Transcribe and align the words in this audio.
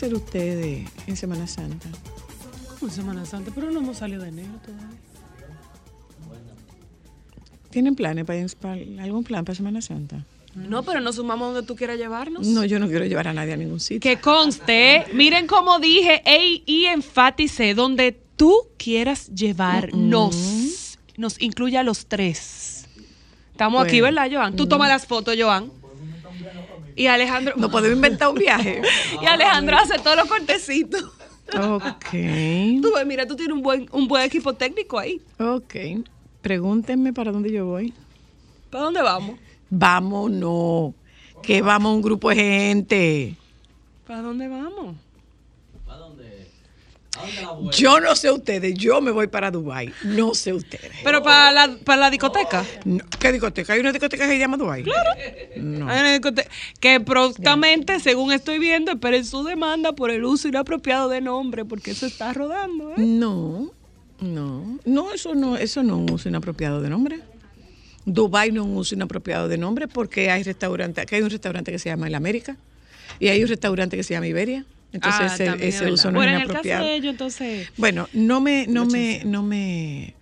Hacer 0.00 0.14
ustedes 0.14 0.88
en 1.06 1.14
Semana 1.16 1.46
Santa? 1.46 1.86
Como 2.78 2.90
Semana 2.90 3.26
Santa, 3.26 3.52
pero 3.54 3.70
no 3.70 3.80
hemos 3.80 3.98
salido 3.98 4.22
de 4.22 4.30
enero 4.30 4.48
todavía. 4.64 4.88
¿Tienen 7.68 7.94
planes 7.94 8.24
para, 8.24 8.46
para- 8.60 9.02
algún 9.04 9.24
plan 9.24 9.44
para 9.44 9.54
Semana 9.54 9.82
Santa? 9.82 10.24
No, 10.54 10.82
pero 10.82 11.00
nos 11.02 11.16
sumamos 11.16 11.52
donde 11.52 11.66
tú 11.66 11.76
quieras 11.76 11.98
llevarnos. 11.98 12.46
No, 12.46 12.64
yo 12.64 12.78
no 12.78 12.88
quiero 12.88 13.04
llevar 13.04 13.28
a 13.28 13.34
nadie 13.34 13.52
a 13.52 13.56
ningún 13.58 13.78
sitio. 13.78 14.00
Que 14.00 14.18
conste, 14.18 15.04
miren 15.12 15.46
como 15.46 15.78
dije 15.78 16.22
ey, 16.24 16.62
y 16.64 16.86
enfaticé, 16.86 17.74
donde 17.74 18.18
tú 18.36 18.56
quieras 18.78 19.28
llevarnos. 19.34 20.98
Nos 21.18 21.40
incluye 21.42 21.76
a 21.76 21.82
los 21.82 22.06
tres. 22.06 22.86
Estamos 23.52 23.84
aquí. 23.84 24.00
¿verdad, 24.00 24.30
Joan? 24.32 24.56
Tú 24.56 24.66
toma 24.66 24.88
las 24.88 25.06
fotos, 25.06 25.36
Joan. 25.38 25.70
Y 27.00 27.06
Alejandro. 27.06 27.54
No 27.56 27.70
podemos 27.70 27.96
inventar 27.96 28.28
un 28.28 28.34
viaje. 28.34 28.82
y 29.22 29.24
Alejandro 29.24 29.78
hace 29.78 29.98
todos 29.98 30.16
los 30.18 30.28
cortecitos. 30.28 31.02
ok, 31.54 32.10
Tú 32.82 32.92
ves, 32.94 33.06
mira, 33.06 33.26
tú 33.26 33.36
tienes 33.36 33.56
un 33.56 33.62
buen, 33.62 33.88
un 33.92 34.06
buen 34.06 34.22
equipo 34.22 34.52
técnico 34.52 34.98
ahí. 34.98 35.18
ok. 35.38 36.04
Pregúntenme 36.42 37.14
para 37.14 37.32
dónde 37.32 37.50
yo 37.52 37.64
voy. 37.64 37.94
¿Para 38.68 38.84
dónde 38.84 39.00
vamos? 39.02 39.38
Vámonos, 39.70 40.92
que 41.42 41.62
vamos 41.62 41.94
un 41.94 42.02
grupo 42.02 42.28
de 42.28 42.36
gente. 42.36 43.34
¿Para 44.06 44.20
dónde 44.20 44.48
vamos? 44.48 44.96
Yo 47.72 48.00
no 48.00 48.14
sé 48.14 48.30
ustedes, 48.30 48.74
yo 48.74 49.00
me 49.00 49.10
voy 49.10 49.26
para 49.26 49.50
Dubai. 49.50 49.92
No 50.04 50.32
sé 50.34 50.52
ustedes. 50.52 50.90
Pero 51.02 51.22
para 51.22 51.50
la, 51.50 51.76
para 51.84 52.02
la 52.02 52.10
discoteca. 52.10 52.64
No, 52.84 53.04
¿Qué 53.18 53.32
discoteca? 53.32 53.72
¿Hay 53.72 53.80
una 53.80 53.92
discoteca 53.92 54.24
que 54.26 54.32
se 54.32 54.38
llama 54.38 54.56
Dubai? 54.56 54.84
Claro. 54.84 55.10
No. 55.56 55.88
Hay 55.88 56.00
una 56.00 56.16
discote- 56.16 56.46
Que 56.78 57.00
prontamente, 57.00 57.98
según 58.00 58.32
estoy 58.32 58.58
viendo, 58.58 58.92
esperen 58.92 59.24
su 59.24 59.42
demanda 59.44 59.92
por 59.92 60.10
el 60.10 60.24
uso 60.24 60.48
inapropiado 60.48 61.08
de 61.08 61.20
nombre, 61.20 61.64
porque 61.64 61.90
eso 61.90 62.06
está 62.06 62.32
rodando. 62.32 62.90
¿eh? 62.90 62.94
No, 62.98 63.72
no, 64.20 64.78
no, 64.84 65.12
eso 65.12 65.34
no, 65.34 65.56
eso 65.56 65.82
no 65.82 65.94
es 65.96 66.00
un 66.00 66.10
uso 66.12 66.28
inapropiado 66.28 66.80
de 66.80 66.90
nombre. 66.90 67.20
Dubai 68.06 68.50
no 68.52 68.62
es 68.62 68.68
un 68.68 68.76
uso 68.76 68.94
inapropiado 68.94 69.48
de 69.48 69.58
nombre 69.58 69.88
porque 69.88 70.30
hay 70.30 70.42
restaurantes, 70.42 71.02
aquí 71.02 71.16
hay 71.16 71.22
un 71.22 71.30
restaurante 71.30 71.70
que 71.72 71.78
se 71.78 71.90
llama 71.90 72.06
El 72.06 72.14
América 72.14 72.56
y 73.18 73.28
hay 73.28 73.42
un 73.42 73.48
restaurante 73.48 73.96
que 73.96 74.02
se 74.04 74.14
llama 74.14 74.26
Iberia. 74.26 74.64
Entonces 74.92 75.40
Ah, 75.40 75.56
ese, 75.60 75.90
uso 75.92 76.10
no 76.10 76.18
bueno, 76.18 76.32
es 76.32 76.36
en 76.36 76.42
el 76.42 76.46
caso 76.48 76.58
inapropiado. 76.68 76.84
de 76.86 76.94
ellos, 76.96 77.10
entonces. 77.12 77.68
Bueno, 77.76 78.08
no 78.12 78.40
me, 78.40 78.66
no 78.66 78.86
me, 78.86 79.22
no 79.24 79.42
me, 79.42 80.14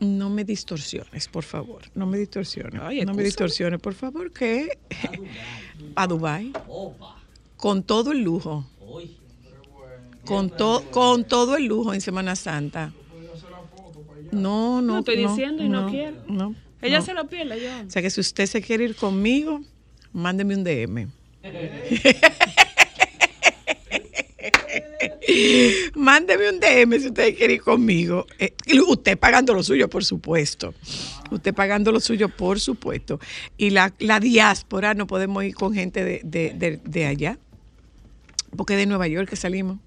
no 0.00 0.28
me 0.30 0.44
distorsiones, 0.44 1.28
por 1.28 1.44
favor. 1.44 1.82
No 1.94 2.06
me 2.06 2.18
distorsiones. 2.18 2.80
Ay, 2.84 3.04
no 3.04 3.14
me 3.14 3.22
distorsiones, 3.22 3.80
por 3.80 3.94
favor, 3.94 4.32
que 4.32 4.78
a 5.94 6.06
Dubai 6.06 6.52
con 7.56 7.82
todo 7.84 8.12
el 8.12 8.22
lujo. 8.22 8.66
Con, 10.24 10.50
to- 10.50 10.84
con 10.90 11.24
todo 11.24 11.56
el 11.56 11.64
lujo 11.66 11.94
en 11.94 12.00
Semana 12.00 12.36
Santa. 12.36 12.92
No, 14.30 14.82
no. 14.82 14.94
No 14.94 14.98
estoy 14.98 15.16
diciendo 15.16 15.64
y 15.64 15.68
no 15.68 15.88
quiero. 15.90 16.16
No. 16.28 16.54
Ella 16.82 16.98
no. 16.98 17.04
se 17.04 17.14
lo 17.14 17.26
pierde, 17.28 17.58
Joan. 17.66 17.86
O 17.86 17.90
sea 17.90 18.02
que 18.02 18.10
si 18.10 18.20
usted 18.20 18.46
se 18.46 18.60
quiere 18.60 18.84
ir 18.84 18.94
conmigo, 18.94 19.62
mándeme 20.12 20.54
un 20.54 20.64
DM. 20.64 21.08
Mándeme 25.94 26.48
un 26.50 26.60
DM 26.60 26.98
si 27.00 27.08
usted 27.08 27.36
quiere 27.36 27.54
ir 27.54 27.60
conmigo. 27.62 28.26
Eh, 28.38 28.54
usted 28.88 29.18
pagando 29.18 29.52
lo 29.54 29.62
suyo, 29.62 29.88
por 29.88 30.04
supuesto. 30.04 30.74
Usted 31.30 31.54
pagando 31.54 31.92
lo 31.92 32.00
suyo, 32.00 32.28
por 32.28 32.60
supuesto. 32.60 33.20
Y 33.56 33.70
la, 33.70 33.92
la 33.98 34.20
diáspora, 34.20 34.94
no 34.94 35.06
podemos 35.06 35.44
ir 35.44 35.54
con 35.54 35.74
gente 35.74 36.04
de, 36.04 36.20
de- 36.24 36.80
de- 36.82 37.06
allá. 37.06 37.38
Porque 38.56 38.76
de 38.76 38.86
Nueva 38.86 39.06
York 39.08 39.28
que 39.28 39.36
salimos. 39.36 39.78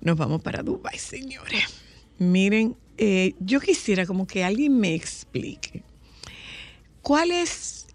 Nos 0.00 0.16
vamos 0.16 0.42
para 0.42 0.62
Dubái, 0.62 0.98
señores. 0.98 1.64
Miren, 2.18 2.76
eh, 2.96 3.34
yo 3.40 3.60
quisiera 3.60 4.06
como 4.06 4.26
que 4.26 4.42
alguien 4.44 4.78
me 4.78 4.94
explique. 4.94 5.82
¿Cuál 7.02 7.30
es, 7.30 7.86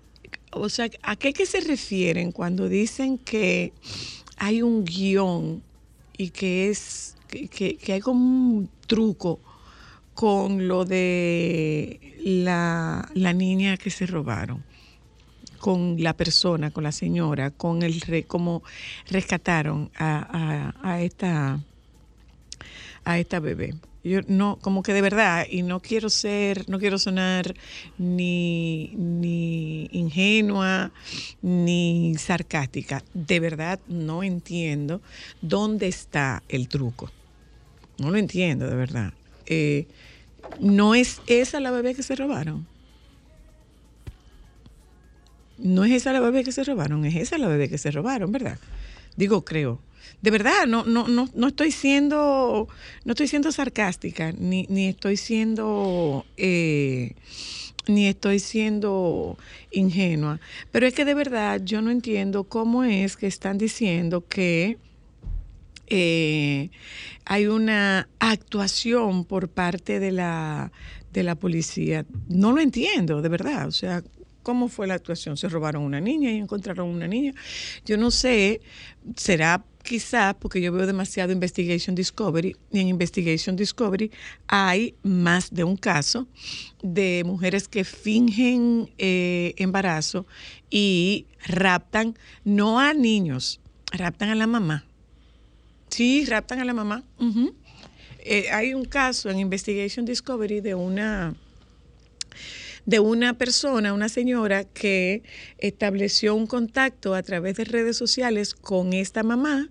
o 0.51 0.69
sea, 0.69 0.89
a 1.01 1.15
qué 1.17 1.45
se 1.45 1.59
refieren 1.61 2.31
cuando 2.31 2.67
dicen 2.69 3.17
que 3.17 3.73
hay 4.43 4.61
un 4.61 4.83
guion 4.83 5.63
y 6.17 6.29
que 6.31 6.69
es, 6.69 7.15
que, 7.29 7.79
hay 7.93 8.01
como 8.01 8.19
un 8.23 8.69
truco 8.87 9.39
con 10.13 10.67
lo 10.67 10.83
de 10.83 12.17
la, 12.23 13.09
la 13.13 13.33
niña 13.33 13.77
que 13.77 13.89
se 13.89 14.05
robaron? 14.05 14.63
con 15.59 15.95
la 16.03 16.11
persona, 16.11 16.71
con 16.71 16.83
la 16.83 16.91
señora, 16.91 17.49
con 17.49 17.83
el 17.83 18.01
re, 18.01 18.23
cómo 18.23 18.63
rescataron 19.09 19.89
a- 19.97 20.73
a 20.83 21.01
esta 21.01 21.57
a 23.05 23.17
esta 23.17 23.39
bebé. 23.39 23.73
Yo 24.03 24.19
no, 24.27 24.59
como 24.61 24.83
que 24.83 24.93
de 24.93 25.01
verdad, 25.01 25.45
y 25.49 25.61
no 25.61 25.79
quiero 25.81 26.09
ser, 26.09 26.67
no 26.69 26.77
quiero 26.77 26.99
sonar 26.99 27.53
ni, 27.97 28.93
ni 28.97 29.87
ingenua 29.91 30.91
ni 31.41 32.13
sarcástica. 32.17 33.01
De 33.13 33.39
verdad 33.39 33.79
no 33.87 34.23
entiendo 34.23 35.01
dónde 35.41 35.87
está 35.87 36.43
el 36.49 36.67
truco. 36.67 37.11
No 37.97 38.11
lo 38.11 38.17
entiendo, 38.17 38.67
de 38.67 38.75
verdad. 38.75 39.13
Eh, 39.45 39.87
no 40.59 40.95
es 40.95 41.21
esa 41.27 41.61
la 41.61 41.71
bebé 41.71 41.95
que 41.95 42.03
se 42.03 42.15
robaron. 42.15 42.67
No 45.57 45.85
es 45.85 45.91
esa 45.93 46.11
la 46.11 46.19
bebé 46.19 46.43
que 46.43 46.51
se 46.51 46.63
robaron, 46.63 47.05
es 47.05 47.15
esa 47.15 47.37
la 47.37 47.47
bebé 47.47 47.69
que 47.69 47.77
se 47.77 47.91
robaron, 47.91 48.31
¿verdad? 48.31 48.57
Digo, 49.15 49.45
creo. 49.45 49.79
De 50.23 50.31
verdad, 50.31 50.65
no, 50.67 50.85
no, 50.85 51.09
no, 51.09 51.27
no 51.35 51.47
estoy 51.47 51.71
siendo, 51.71 52.69
no 53.03 53.11
estoy 53.11 53.27
siendo 53.27 53.51
sarcástica, 53.51 54.31
ni, 54.31 54.65
ni 54.69 54.87
estoy 54.87 55.17
siendo, 55.17 56.25
eh, 56.37 57.15
ni 57.87 58.07
estoy 58.07 58.39
siendo 58.39 59.37
ingenua. 59.71 60.39
Pero 60.71 60.87
es 60.87 60.93
que 60.93 61.03
de 61.03 61.13
verdad 61.13 61.59
yo 61.65 61.81
no 61.81 61.91
entiendo 61.91 62.45
cómo 62.45 62.85
es 62.85 63.17
que 63.17 63.27
están 63.27 63.57
diciendo 63.57 64.25
que 64.25 64.77
eh, 65.87 66.69
hay 67.25 67.47
una 67.47 68.07
actuación 68.19 69.25
por 69.25 69.49
parte 69.49 69.99
de 69.99 70.13
la, 70.13 70.71
de 71.11 71.23
la 71.23 71.35
policía. 71.35 72.05
No 72.29 72.53
lo 72.53 72.61
entiendo, 72.61 73.21
de 73.21 73.27
verdad. 73.27 73.67
O 73.67 73.73
sea, 73.73 74.01
¿cómo 74.41 74.69
fue 74.69 74.87
la 74.87 74.93
actuación? 74.93 75.35
Se 75.35 75.49
robaron 75.49 75.83
una 75.83 75.99
niña 75.99 76.31
y 76.31 76.37
encontraron 76.37 76.87
una 76.87 77.07
niña. 77.07 77.33
Yo 77.85 77.97
no 77.97 78.09
sé, 78.09 78.61
será 79.17 79.65
quizá 79.83 80.33
porque 80.33 80.61
yo 80.61 80.71
veo 80.71 80.87
demasiado 80.87 81.31
Investigation 81.31 81.93
Discovery 81.93 82.55
y 82.71 82.79
en 82.79 82.87
Investigation 82.87 83.55
Discovery 83.55 84.11
hay 84.47 84.95
más 85.03 85.53
de 85.53 85.63
un 85.63 85.77
caso 85.77 86.27
de 86.81 87.23
mujeres 87.25 87.67
que 87.67 87.83
fingen 87.83 88.89
eh, 88.97 89.53
embarazo 89.57 90.25
y 90.69 91.27
raptan 91.45 92.17
no 92.43 92.79
a 92.79 92.93
niños, 92.93 93.59
raptan 93.91 94.29
a 94.29 94.35
la 94.35 94.47
mamá. 94.47 94.85
Sí, 95.89 96.25
raptan 96.25 96.59
a 96.59 96.65
la 96.65 96.73
mamá. 96.73 97.03
Eh, 98.19 98.49
hay 98.51 98.73
un 98.73 98.85
caso 98.85 99.29
en 99.29 99.39
Investigation 99.39 100.05
Discovery 100.05 100.61
de 100.61 100.73
una 100.73 101.35
de 102.85 102.99
una 102.99 103.37
persona, 103.37 103.93
una 103.93 104.09
señora 104.09 104.63
que 104.63 105.23
estableció 105.57 106.35
un 106.35 106.47
contacto 106.47 107.15
a 107.15 107.23
través 107.23 107.55
de 107.55 107.65
redes 107.65 107.97
sociales 107.97 108.53
con 108.53 108.93
esta 108.93 109.23
mamá 109.23 109.69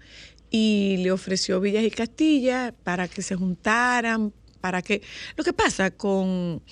y 0.50 0.98
le 0.98 1.12
ofreció 1.12 1.60
Villas 1.60 1.84
y 1.84 1.90
Castilla 1.90 2.74
para 2.84 3.08
que 3.08 3.22
se 3.22 3.34
juntaran, 3.36 4.32
para 4.60 4.82
que... 4.82 5.02
Lo 5.36 5.44
que 5.44 5.52
pasa 5.52 5.90
con, 5.90 6.62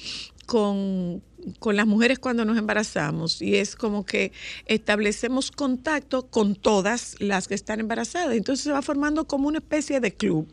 con, 0.47 1.23
con 1.59 1.77
las 1.77 1.87
mujeres 1.87 2.19
cuando 2.19 2.45
nos 2.45 2.59
embarazamos 2.59 3.41
y 3.43 3.57
es 3.57 3.77
como 3.77 4.05
que 4.05 4.33
establecemos 4.67 5.51
contacto 5.51 6.27
con 6.29 6.55
todas 6.55 7.17
las 7.21 7.49
que 7.49 7.55
están 7.55 7.81
embarazadas. 7.81 8.37
Entonces 8.37 8.65
se 8.65 8.73
va 8.73 8.83
formando 8.83 9.27
como 9.27 9.49
una 9.49 9.59
especie 9.59 10.01
de 10.01 10.13
club 10.13 10.47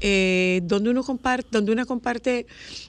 eh, 0.00 0.60
donde 0.64 0.90
uno 0.90 1.02
comparte, 1.02 1.48
donde 1.50 1.72
una 1.72 1.84
comparte 1.84 2.46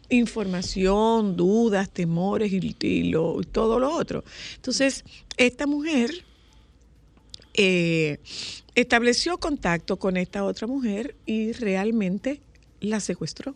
información, 0.09 1.35
dudas, 1.35 1.89
temores 1.89 2.51
y, 2.51 2.75
y 2.81 3.03
lo- 3.11 3.41
todo 3.51 3.79
lo 3.79 3.91
otro. 3.93 4.23
Entonces, 4.55 5.03
esta 5.37 5.67
mujer 5.67 6.11
eh, 7.53 8.19
estableció 8.75 9.37
contacto 9.37 9.97
con 9.97 10.17
esta 10.17 10.43
otra 10.43 10.67
mujer 10.67 11.15
y 11.25 11.51
realmente 11.53 12.41
la 12.79 12.99
secuestró 12.99 13.55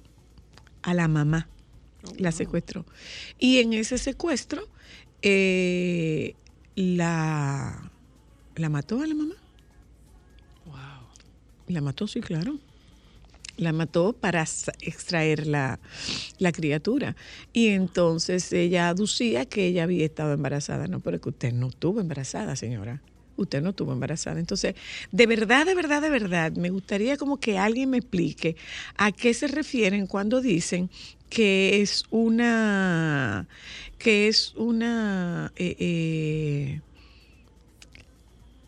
a 0.82 0.94
la 0.94 1.08
mamá. 1.08 1.48
La 2.18 2.32
secuestró. 2.32 2.86
Y 3.40 3.60
en 3.60 3.74
ese 3.74 3.98
secuestro 3.98 4.68
eh, 5.22 6.36
la, 6.76 7.92
la 8.56 8.70
mató 8.70 9.02
a 9.02 9.08
la 9.08 9.16
mamá. 9.16 9.36
La 11.68 11.82
mató, 11.82 12.08
sí, 12.08 12.20
claro. 12.22 12.60
La 13.56 13.72
mató 13.72 14.14
para 14.14 14.46
extraer 14.82 15.48
la, 15.48 15.80
la 16.40 16.52
criatura. 16.52 17.16
Y 17.54 17.70
entonces 17.70 18.52
ella 18.52 18.90
aducía 18.90 19.46
que 19.46 19.68
ella 19.68 19.84
había 19.84 20.06
estado 20.06 20.34
embarazada. 20.34 20.88
No, 20.88 21.00
pero 21.00 21.22
que 21.22 21.30
usted 21.30 21.54
no 21.54 21.68
estuvo 21.68 22.02
embarazada, 22.02 22.56
señora. 22.56 23.02
Usted 23.38 23.62
no 23.62 23.70
estuvo 23.70 23.94
embarazada. 23.94 24.40
Entonces, 24.40 24.76
de 25.12 25.26
verdad, 25.26 25.66
de 25.66 25.74
verdad, 25.74 26.02
de 26.02 26.10
verdad, 26.10 26.52
me 26.52 26.70
gustaría 26.70 27.18
como 27.18 27.40
que 27.40 27.58
alguien 27.58 27.90
me 27.92 27.98
explique 27.98 28.56
a 28.96 29.12
qué 29.12 29.34
se 29.34 29.48
refieren 29.48 30.06
cuando 30.08 30.42
dicen 30.42 30.90
que 31.34 31.82
es 31.82 32.04
una, 32.12 33.48
que 33.98 34.28
es 34.28 34.54
una, 34.56 35.52
eh, 35.56 35.76
eh, 35.80 36.82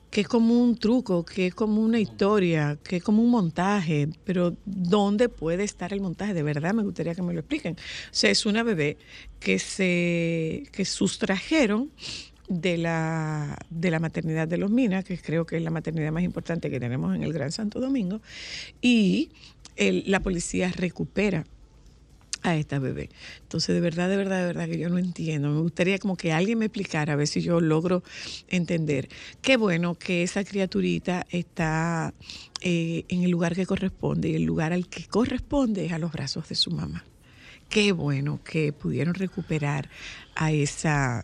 que 0.09 0.21
es 0.21 0.27
como 0.27 0.59
un 0.59 0.75
truco, 0.75 1.23
que 1.23 1.45
es 1.47 1.53
como 1.53 1.83
una 1.83 1.99
historia, 1.99 2.79
que 2.83 2.95
es 2.95 3.03
como 3.03 3.21
un 3.21 3.29
montaje, 3.29 4.09
pero 4.23 4.57
¿dónde 4.65 5.29
puede 5.29 5.63
estar 5.63 5.93
el 5.93 6.01
montaje? 6.01 6.33
De 6.33 6.41
verdad 6.41 6.73
me 6.73 6.81
gustaría 6.81 7.13
que 7.13 7.21
me 7.21 7.33
lo 7.33 7.41
expliquen. 7.41 7.75
O 7.75 7.77
sea, 8.09 8.31
es 8.31 8.47
una 8.47 8.63
bebé 8.63 8.97
que 9.39 9.59
se 9.59 10.63
que 10.71 10.85
sustrajeron 10.85 11.91
de 12.49 12.79
la, 12.79 13.59
de 13.69 13.91
la 13.91 13.99
maternidad 13.99 14.47
de 14.47 14.57
los 14.57 14.71
Minas, 14.71 15.05
que 15.05 15.19
creo 15.19 15.45
que 15.45 15.57
es 15.57 15.61
la 15.61 15.69
maternidad 15.69 16.11
más 16.11 16.23
importante 16.23 16.71
que 16.71 16.79
tenemos 16.79 17.15
en 17.15 17.21
el 17.21 17.31
Gran 17.31 17.51
Santo 17.51 17.79
Domingo, 17.79 18.21
y 18.81 19.29
la 19.77 20.21
policía 20.21 20.71
recupera 20.75 21.45
a 22.45 22.55
esta 22.55 22.79
bebé. 22.79 23.09
Entonces, 23.41 23.73
de 23.73 23.81
verdad, 23.81 24.09
de 24.09 24.17
verdad, 24.17 24.39
de 24.41 24.45
verdad 24.45 24.67
que 24.67 24.77
yo 24.77 24.89
no 24.89 24.97
entiendo. 24.97 25.49
Me 25.49 25.61
gustaría 25.61 25.97
como 25.99 26.15
que 26.15 26.31
alguien 26.31 26.59
me 26.59 26.65
explicara, 26.65 27.13
a 27.13 27.15
ver 27.15 27.27
si 27.27 27.41
yo 27.41 27.59
logro 27.59 28.03
entender. 28.47 29.09
Qué 29.41 29.57
bueno 29.57 29.95
que 29.95 30.23
esa 30.23 30.43
criaturita 30.43 31.25
está 31.31 32.13
eh, 32.61 33.03
en 33.07 33.23
el 33.23 33.31
lugar 33.31 33.55
que 33.55 33.65
corresponde 33.65 34.29
y 34.29 34.35
el 34.35 34.43
lugar 34.43 34.73
al 34.73 34.87
que 34.87 35.05
corresponde 35.05 35.85
es 35.85 35.91
a 35.91 35.99
los 35.99 36.11
brazos 36.11 36.47
de 36.49 36.55
su 36.55 36.71
mamá. 36.71 37.03
Qué 37.69 37.91
bueno 37.91 38.39
que 38.43 38.71
pudieron 38.73 39.15
recuperar 39.15 39.89
a 40.35 40.51
esa 40.51 41.23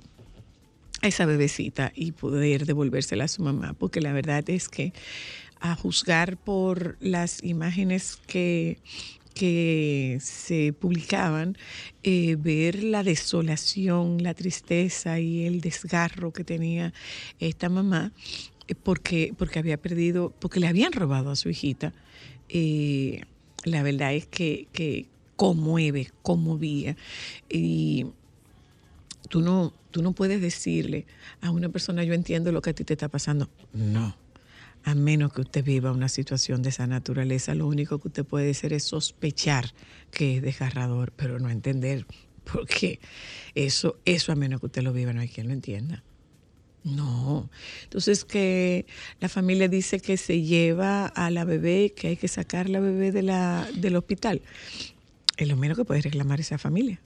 a 1.04 1.08
esa 1.08 1.26
bebecita 1.26 1.92
y 1.96 2.12
poder 2.12 2.68
devolvérsela 2.68 3.24
a 3.24 3.28
su 3.28 3.42
mamá, 3.42 3.74
porque 3.74 4.02
la 4.02 4.14
verdad 4.14 4.48
es 4.52 4.70
que 4.70 4.94
a 5.60 5.76
juzgar 5.76 6.38
por 6.38 6.98
las 7.00 7.44
imágenes 7.44 8.20
que, 8.28 8.80
que 9.34 10.18
se 10.22 10.74
publicaban, 10.74 11.58
eh, 12.04 12.36
ver 12.38 12.84
la 12.84 13.04
desolación, 13.04 14.22
la 14.24 14.34
tristeza 14.34 15.20
y 15.20 15.46
el 15.46 15.62
desgarro 15.62 16.32
que 16.32 16.44
tenía 16.44 16.94
esta 17.40 17.70
mamá, 17.70 18.12
eh, 18.68 18.76
porque, 18.76 19.34
porque 19.38 19.60
había 19.60 19.78
perdido, 19.78 20.34
porque 20.40 20.60
le 20.60 20.68
habían 20.68 20.92
robado 20.92 21.32
a 21.32 21.36
su 21.36 21.50
hijita, 21.50 21.94
eh, 22.50 23.22
la 23.64 23.84
verdad 23.84 24.14
es 24.14 24.28
que, 24.28 24.68
que 24.74 25.08
conmueve, 25.36 26.12
conmovía. 26.22 26.96
Y 27.50 28.08
tú 29.30 29.42
no, 29.42 29.74
tú 29.92 30.02
no 30.02 30.12
puedes 30.14 30.42
decirle 30.42 31.06
a 31.42 31.52
una 31.52 31.70
persona, 31.70 32.04
yo 32.04 32.14
entiendo 32.14 32.52
lo 32.52 32.62
que 32.62 32.72
a 32.72 32.74
ti 32.74 32.84
te 32.84 32.94
está 32.94 33.08
pasando. 33.10 33.50
No. 33.74 34.16
A 34.84 34.96
menos 34.96 35.32
que 35.32 35.42
usted 35.42 35.64
viva 35.64 35.92
una 35.92 36.10
situación 36.10 36.62
de 36.64 36.70
esa 36.70 36.88
naturaleza, 36.88 37.54
lo 37.56 37.68
único 37.68 38.00
que 38.00 38.08
usted 38.08 38.26
puede 38.26 38.52
hacer 38.52 38.74
es 38.74 38.84
sospechar 38.84 39.74
que 40.12 40.38
es 40.38 40.42
desgarrador, 40.42 41.12
pero 41.16 41.40
no 41.40 41.50
entender. 41.50 42.06
Porque 42.52 43.00
eso, 43.54 44.00
eso 44.06 44.32
a 44.32 44.36
menos 44.36 44.60
que 44.60 44.66
usted 44.66 44.82
lo 44.82 44.94
viva, 44.94 45.14
no 45.14 45.22
hay 45.22 45.30
quien 45.30 45.48
lo 45.48 45.54
entienda. 45.54 46.04
No. 46.84 47.50
Entonces 47.84 48.26
que 48.26 48.88
la 49.20 49.30
familia 49.30 49.68
dice 49.68 50.00
que 50.00 50.18
se 50.18 50.42
lleva 50.42 51.06
a 51.06 51.30
la 51.30 51.46
bebé, 51.46 51.94
que 51.96 52.10
hay 52.10 52.18
que 52.18 52.28
sacar 52.28 52.70
la 52.70 52.80
bebé 52.80 53.12
de 53.12 53.22
la, 53.22 53.68
del 53.76 53.96
hospital. 53.96 54.42
Es 55.38 55.48
lo 55.48 55.56
menos 55.58 55.78
que 55.78 55.86
puede 55.86 56.02
reclamar 56.02 56.40
esa 56.40 56.58
familia. 56.58 57.00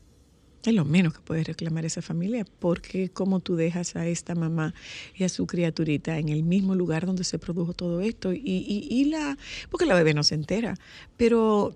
Es 0.65 0.73
lo 0.73 0.83
menos 0.85 1.13
que 1.13 1.19
puede 1.21 1.44
reclamar 1.44 1.85
esa 1.85 2.01
familia, 2.01 2.45
porque 2.59 3.09
como 3.09 3.39
tú 3.39 3.56
dejas 3.56 3.95
a 3.95 4.07
esta 4.07 4.33
mamá 4.33 4.73
y 5.15 5.23
a 5.23 5.29
su 5.29 5.45
criaturita 5.45 6.17
en 6.17 6.29
el 6.29 6.44
mismo 6.44 6.73
lugar 6.75 7.06
donde 7.06 7.23
se 7.23 7.38
produjo 7.38 7.73
todo 7.73 8.01
esto, 8.01 8.33
y, 8.33 8.39
y- 8.44 8.88
y 8.89 9.06
la, 9.06 9.38
porque 9.69 9.85
la 9.85 9.94
bebé 9.95 10.13
no 10.13 10.23
se 10.23 10.35
entera, 10.35 10.75
pero 11.17 11.75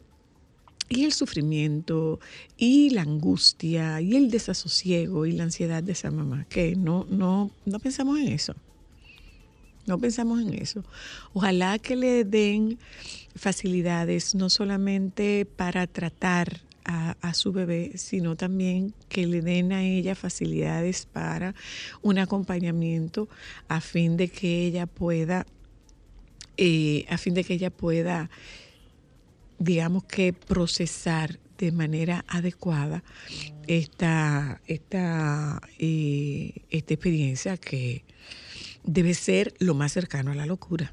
y 0.92 1.04
el 1.06 1.14
sufrimiento, 1.14 2.20
y 2.58 2.90
la 2.90 3.04
angustia, 3.04 4.02
y 4.02 4.16
el 4.16 4.32
desasosiego, 4.32 5.28
y 5.28 5.34
la 5.34 5.44
ansiedad 5.44 5.84
de 5.84 5.92
esa 5.92 6.10
mamá, 6.10 6.46
que 6.50 6.76
no, 6.76 7.06
no, 7.12 7.52
no 7.66 7.80
pensamos 7.80 8.18
en 8.20 8.30
eso. 8.30 8.56
No 9.86 10.00
pensamos 10.00 10.42
en 10.42 10.54
eso. 10.56 10.84
Ojalá 11.34 11.78
que 11.78 11.96
le 11.96 12.24
den 12.24 12.80
facilidades 13.36 14.34
no 14.36 14.50
solamente 14.50 15.46
para 15.46 15.86
tratar 15.88 16.62
a, 16.92 17.16
a 17.22 17.34
su 17.36 17.52
bebé, 17.52 17.92
sino 17.98 18.36
también 18.36 18.96
que 19.10 19.28
le 19.28 19.42
den 19.42 19.72
a 19.74 19.84
ella 19.84 20.16
facilidades 20.16 21.06
para 21.06 21.54
un 22.02 22.18
acompañamiento 22.18 23.30
a 23.68 23.80
fin 23.80 24.18
de 24.18 24.30
que 24.30 24.66
ella 24.66 24.88
pueda, 24.88 25.46
eh, 26.58 27.06
a 27.10 27.18
fin 27.20 27.36
de 27.36 27.44
que 27.44 27.54
ella 27.54 27.70
pueda, 27.70 28.32
digamos 29.60 30.04
que 30.06 30.34
procesar 30.34 31.40
de 31.60 31.72
manera 31.72 32.26
adecuada 32.28 33.04
esta, 33.68 34.62
esta, 34.66 35.62
eh, 35.78 36.54
esta 36.72 36.94
experiencia 36.96 37.58
que 37.58 38.04
debe 38.84 39.14
ser 39.14 39.54
lo 39.60 39.76
más 39.76 39.92
cercano 39.92 40.32
a 40.32 40.36
la 40.36 40.48
locura. 40.48 40.90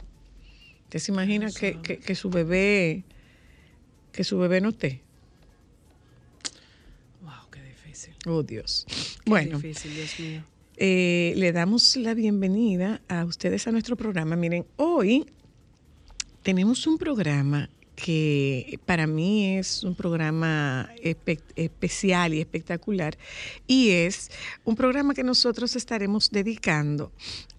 ¿Usted 0.85 0.99
se 0.99 1.13
imagina 1.13 1.51
que, 1.51 1.81
que- 1.83 1.99
que 1.99 2.15
su 2.15 2.29
bebé, 2.29 3.05
que 4.13 4.25
su 4.25 4.39
bebé 4.39 4.61
no 4.61 4.69
esté? 4.71 5.06
Oh, 8.27 8.43
Dios. 8.43 8.85
Qué 9.25 9.31
bueno, 9.31 9.59
difícil, 9.59 9.95
Dios 9.95 10.19
mío. 10.19 10.43
eh, 10.77 11.33
le 11.37 11.53
damos 11.53 11.97
la 11.97 12.15
bienvenida 12.15 13.01
a 13.09 13.25
ustedes 13.25 13.67
a 13.67 13.73
nuestro 13.73 13.97
programa. 13.97 14.35
Miren, 14.37 14.67
hoy 14.77 15.27
tenemos 16.43 16.87
un 16.87 16.99
programa 16.99 17.71
que 17.95 18.79
para 18.85 19.07
mí 19.07 19.57
es 19.57 19.83
un 19.85 19.95
programa 19.95 20.91
espe- 21.03 21.41
especial 21.55 22.35
y 22.35 22.41
espectacular 22.41 23.17
y 23.67 23.91
es 23.91 24.31
un 24.65 24.77
programa 24.77 25.15
que 25.15 25.23
nosotros 25.25 25.77
estaremos 25.77 26.31
dedicando 26.31 27.11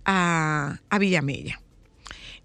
a, 0.06 0.80
a 0.90 1.00
Villamella 1.00 1.60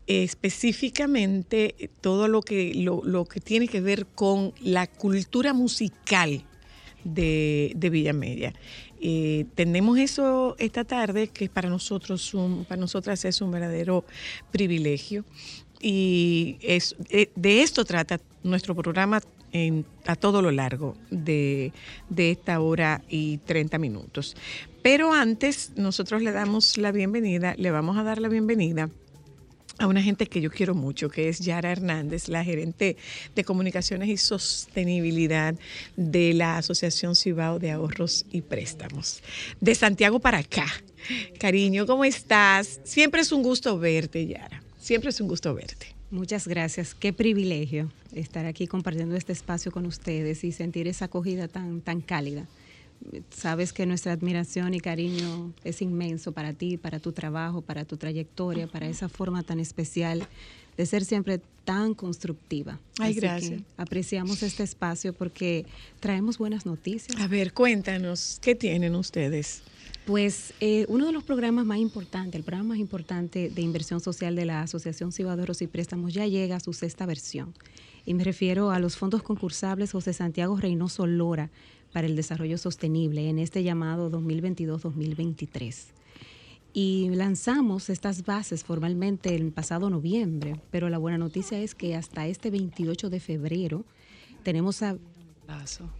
específicamente 0.06 1.90
todo 2.00 2.26
lo 2.28 2.40
que, 2.42 2.72
lo, 2.74 3.02
lo 3.04 3.24
que 3.26 3.40
tiene 3.40 3.68
que 3.68 3.80
ver 3.80 4.06
con 4.06 4.52
la 4.60 4.86
cultura 4.88 5.52
musical 5.52 6.44
de, 7.04 7.72
de 7.76 7.90
Villamella. 7.90 8.52
Eh, 9.00 9.46
tenemos 9.54 9.98
eso 9.98 10.54
esta 10.58 10.84
tarde, 10.84 11.28
que 11.28 11.48
para 11.48 11.68
nosotros 11.68 12.34
un- 12.34 12.64
para 12.64 12.80
nosotras 12.80 13.24
es 13.24 13.40
un 13.40 13.50
verdadero 13.50 14.04
privilegio. 14.50 15.24
y 15.84 16.58
es, 16.62 16.94
eh, 17.10 17.30
de 17.34 17.62
esto 17.62 17.84
trata 17.84 18.20
nuestro 18.44 18.72
programa 18.76 19.20
en- 19.50 19.84
a 20.06 20.14
todo 20.14 20.40
lo 20.40 20.52
largo 20.52 20.94
de, 21.10 21.72
de 22.08 22.30
esta 22.30 22.60
hora 22.60 23.02
y 23.08 23.38
30 23.38 23.78
minutos. 23.78 24.36
Pero 24.82 25.12
antes, 25.12 25.72
nosotros 25.76 26.22
le 26.22 26.30
damos 26.30 26.76
la 26.78 26.92
bienvenida, 26.92 27.54
le 27.58 27.72
vamos 27.72 27.96
a 27.96 28.04
dar 28.04 28.20
la 28.20 28.28
bienvenida 28.28 28.90
a 29.78 29.86
una 29.86 30.02
gente 30.02 30.26
que 30.26 30.40
yo 30.40 30.50
quiero 30.50 30.74
mucho, 30.74 31.08
que 31.08 31.28
es 31.28 31.40
Yara 31.40 31.72
Hernández, 31.72 32.28
la 32.28 32.44
gerente 32.44 32.96
de 33.34 33.44
comunicaciones 33.44 34.08
y 34.08 34.16
sostenibilidad 34.16 35.54
de 35.96 36.34
la 36.34 36.58
Asociación 36.58 37.16
Cibao 37.16 37.58
de 37.58 37.70
Ahorros 37.70 38.26
y 38.30 38.42
Préstamos. 38.42 39.22
De 39.60 39.74
Santiago 39.74 40.20
para 40.20 40.38
acá. 40.38 40.66
Cariño, 41.38 41.86
¿cómo 41.86 42.04
estás? 42.04 42.80
Siempre 42.84 43.22
es 43.22 43.32
un 43.32 43.42
gusto 43.42 43.78
verte, 43.78 44.26
Yara. 44.26 44.62
Siempre 44.78 45.10
es 45.10 45.20
un 45.20 45.28
gusto 45.28 45.54
verte. 45.54 45.86
Muchas 46.10 46.46
gracias. 46.46 46.94
Qué 46.94 47.12
privilegio 47.12 47.90
estar 48.14 48.44
aquí 48.46 48.66
compartiendo 48.66 49.16
este 49.16 49.32
espacio 49.32 49.72
con 49.72 49.86
ustedes 49.86 50.44
y 50.44 50.52
sentir 50.52 50.86
esa 50.86 51.06
acogida 51.06 51.48
tan, 51.48 51.80
tan 51.80 52.00
cálida. 52.02 52.46
Sabes 53.30 53.72
que 53.72 53.86
nuestra 53.86 54.12
admiración 54.12 54.74
y 54.74 54.80
cariño 54.80 55.52
es 55.64 55.82
inmenso 55.82 56.32
para 56.32 56.52
ti, 56.52 56.76
para 56.76 57.00
tu 57.00 57.12
trabajo, 57.12 57.60
para 57.60 57.84
tu 57.84 57.96
trayectoria, 57.96 58.66
para 58.66 58.88
esa 58.88 59.08
forma 59.08 59.42
tan 59.42 59.60
especial 59.60 60.26
de 60.76 60.86
ser 60.86 61.04
siempre 61.04 61.40
tan 61.64 61.94
constructiva. 61.94 62.78
Ay, 62.98 63.12
Así 63.12 63.14
que 63.14 63.20
gracias. 63.20 63.60
apreciamos 63.76 64.42
este 64.42 64.62
espacio 64.62 65.12
porque 65.12 65.66
traemos 66.00 66.38
buenas 66.38 66.66
noticias. 66.66 67.18
A 67.20 67.28
ver, 67.28 67.52
cuéntanos, 67.52 68.38
¿qué 68.40 68.54
tienen 68.54 68.94
ustedes? 68.94 69.62
Pues 70.06 70.52
eh, 70.60 70.84
uno 70.88 71.06
de 71.06 71.12
los 71.12 71.22
programas 71.22 71.64
más 71.64 71.78
importantes, 71.78 72.34
el 72.34 72.44
programa 72.44 72.70
más 72.70 72.78
importante 72.78 73.50
de 73.50 73.62
inversión 73.62 74.00
social 74.00 74.34
de 74.34 74.44
la 74.44 74.62
Asociación 74.62 75.12
Ahorros 75.28 75.62
y 75.62 75.68
Préstamos 75.68 76.12
ya 76.12 76.26
llega 76.26 76.56
a 76.56 76.60
su 76.60 76.72
sexta 76.72 77.06
versión. 77.06 77.54
Y 78.04 78.14
me 78.14 78.24
refiero 78.24 78.72
a 78.72 78.80
los 78.80 78.96
fondos 78.96 79.22
concursables 79.22 79.92
José 79.92 80.12
Santiago 80.12 80.56
Reynoso 80.56 81.06
Lora 81.06 81.50
para 81.92 82.06
el 82.06 82.16
desarrollo 82.16 82.58
sostenible 82.58 83.28
en 83.28 83.38
este 83.38 83.62
llamado 83.62 84.10
2022-2023. 84.10 85.74
Y 86.74 87.10
lanzamos 87.10 87.90
estas 87.90 88.24
bases 88.24 88.64
formalmente 88.64 89.34
el 89.34 89.52
pasado 89.52 89.90
noviembre, 89.90 90.58
pero 90.70 90.88
la 90.88 90.96
buena 90.98 91.18
noticia 91.18 91.60
es 91.60 91.74
que 91.74 91.94
hasta 91.94 92.26
este 92.26 92.50
28 92.50 93.10
de 93.10 93.20
febrero 93.20 93.84
tenemos 94.42 94.82
a, 94.82 94.96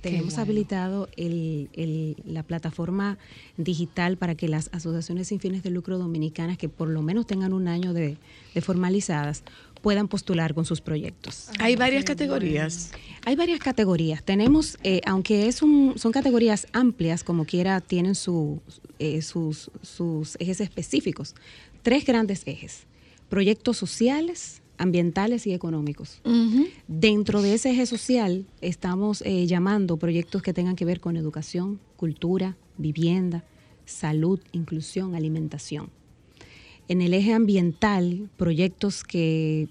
tenemos 0.01 0.39
habilitado 0.39 1.09
el- 1.17 1.69
el- 1.75 2.17
la 2.25 2.43
plataforma 2.43 3.19
digital 3.59 4.17
para 4.17 4.35
que 4.35 4.49
las 4.49 4.71
asociaciones 4.73 5.29
sin 5.29 5.41
fines 5.41 5.63
de 5.63 5.69
lucro 5.71 5.99
dominicanas 5.99 6.57
que 6.57 6.71
por 6.71 6.89
lo 6.89 7.03
menos 7.03 7.27
tengan 7.27 7.53
un 7.53 7.69
año 7.69 7.93
de, 7.93 8.17
de 8.55 8.61
formalizadas 8.63 9.43
puedan 9.83 10.09
postular 10.09 10.55
con 10.55 10.65
sus 10.65 10.81
proyectos. 10.81 11.51
Hay 11.59 11.77
varias 11.77 12.05
categorías. 12.05 12.93
Hay 13.27 13.37
varias 13.37 13.59
categorías. 13.59 14.23
Tenemos, 14.23 14.79
eh, 14.85 15.01
aunque 15.05 15.49
es 15.49 15.61
un, 15.61 15.95
son 15.97 16.13
categorías 16.13 16.67
amplias, 16.73 17.25
como 17.25 17.45
quiera, 17.45 17.81
tienen 17.81 18.15
su, 18.15 18.63
eh, 18.99 19.21
sus, 19.21 19.71
sus 19.83 20.37
ejes 20.41 20.61
específicos. 20.61 21.35
Tres 21.83 22.07
grandes 22.07 22.43
ejes. 22.47 22.87
Proyectos 23.29 23.77
sociales, 23.77 24.63
ambientales 24.79 25.47
y 25.47 25.53
económicos. 25.53 26.21
Dentro 26.89 27.43
de 27.43 27.55
ese 27.55 27.71
eje 27.71 27.87
social 27.87 28.47
estamos 28.61 29.23
eh, 29.23 29.47
llamando 29.47 29.97
proyectos 29.97 30.43
que 30.43 30.53
tengan 30.53 30.77
que 30.77 30.85
ver 30.85 31.01
con 31.01 31.17
educación, 31.17 31.81
cultura, 31.97 32.57
vivienda, 32.79 33.45
salud, 33.85 34.41
inclusión, 34.53 35.15
alimentación. 35.15 35.91
En 36.93 37.01
el 37.01 37.15
eje 37.15 37.33
ambiental, 37.33 38.29
proyectos 38.37 39.03
que 39.03 39.67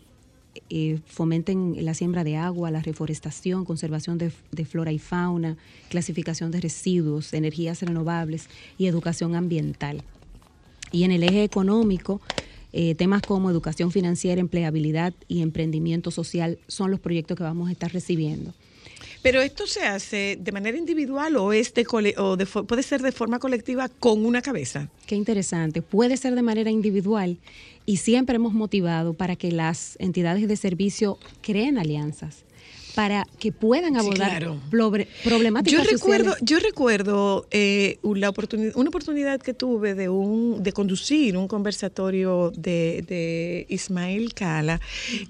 eh, 0.72 0.98
fomenten 1.06 1.76
la 1.86 1.94
siembra 1.94 2.24
de 2.24 2.36
agua, 2.36 2.72
la 2.72 2.82
reforestación, 2.82 3.64
conservación 3.64 4.18
de, 4.18 4.66
flora 4.66 4.92
y 4.92 4.98
fauna, 4.98 5.56
clasificación 5.90 6.50
de 6.50 6.62
residuos, 6.62 7.32
energías 7.34 7.84
renovables 7.84 8.48
y 8.80 8.88
educación 8.88 9.36
ambiental. 9.36 10.02
Y 10.92 11.04
en 11.04 11.12
el 11.12 11.22
eje 11.22 11.44
económico, 11.44 12.22
eh, 12.74 12.96
temas 12.96 13.22
como 13.22 13.52
educación 13.52 13.92
financiera, 13.92 14.42
empleabilidad 14.42 15.14
y 15.28 15.44
emprendimiento 15.44 16.10
social 16.10 16.58
son 16.66 16.90
los 16.90 17.00
proyectos 17.00 17.38
que 17.38 17.44
vamos 17.44 17.70
a 17.70 17.72
estar 17.72 17.94
recibiendo. 17.94 18.52
Pero 19.24 19.42
esto 19.42 19.68
se 19.68 19.84
hace 19.84 20.38
de 20.40 20.52
manera 20.52 20.78
individual 20.78 21.36
o, 21.38 21.54
es 21.54 21.74
de 21.74 21.86
cole- 21.86 22.16
o 22.18 22.38
de 22.38 22.46
puede 22.48 22.82
ser 22.84 23.02
de 23.02 23.12
forma 23.12 23.38
colectiva 23.40 23.88
con 23.88 24.26
una 24.26 24.42
cabeza. 24.42 24.90
Qué 25.06 25.16
interesante. 25.16 25.82
Puede 25.82 26.18
ser 26.18 26.34
de 26.36 26.42
manera 26.42 26.72
individual 26.72 27.38
y 27.86 27.98
siempre 27.98 28.38
hemos 28.38 28.54
motivado 28.54 29.14
para 29.14 29.36
que 29.36 29.52
las 29.52 29.96
entidades 30.00 30.48
de 30.48 30.56
servicio 30.56 31.20
creen 31.42 31.78
alianzas 31.78 32.46
para 32.96 33.26
que 33.40 33.52
puedan 33.52 33.94
Sí, 33.94 34.00
abordar 34.00 34.30
claro. 34.30 34.60
problemáticas 35.24 35.72
Yo 35.86 35.90
recuerdo, 35.92 36.32
sociales. 36.32 36.50
yo 36.50 36.60
recuerdo 36.60 37.48
eh, 37.52 38.00
la 38.04 38.30
oportunidad, 38.30 38.76
una 38.76 38.90
oportunidad 38.90 39.40
que 39.42 39.54
tuve 39.54 39.96
de 39.96 40.10
un, 40.10 40.62
de 40.64 40.72
conducir 40.74 41.38
un 41.38 41.48
conversatorio 41.48 42.52
de, 42.56 43.04
de 43.08 43.66
Ismael 43.70 44.34
Cala, 44.34 44.80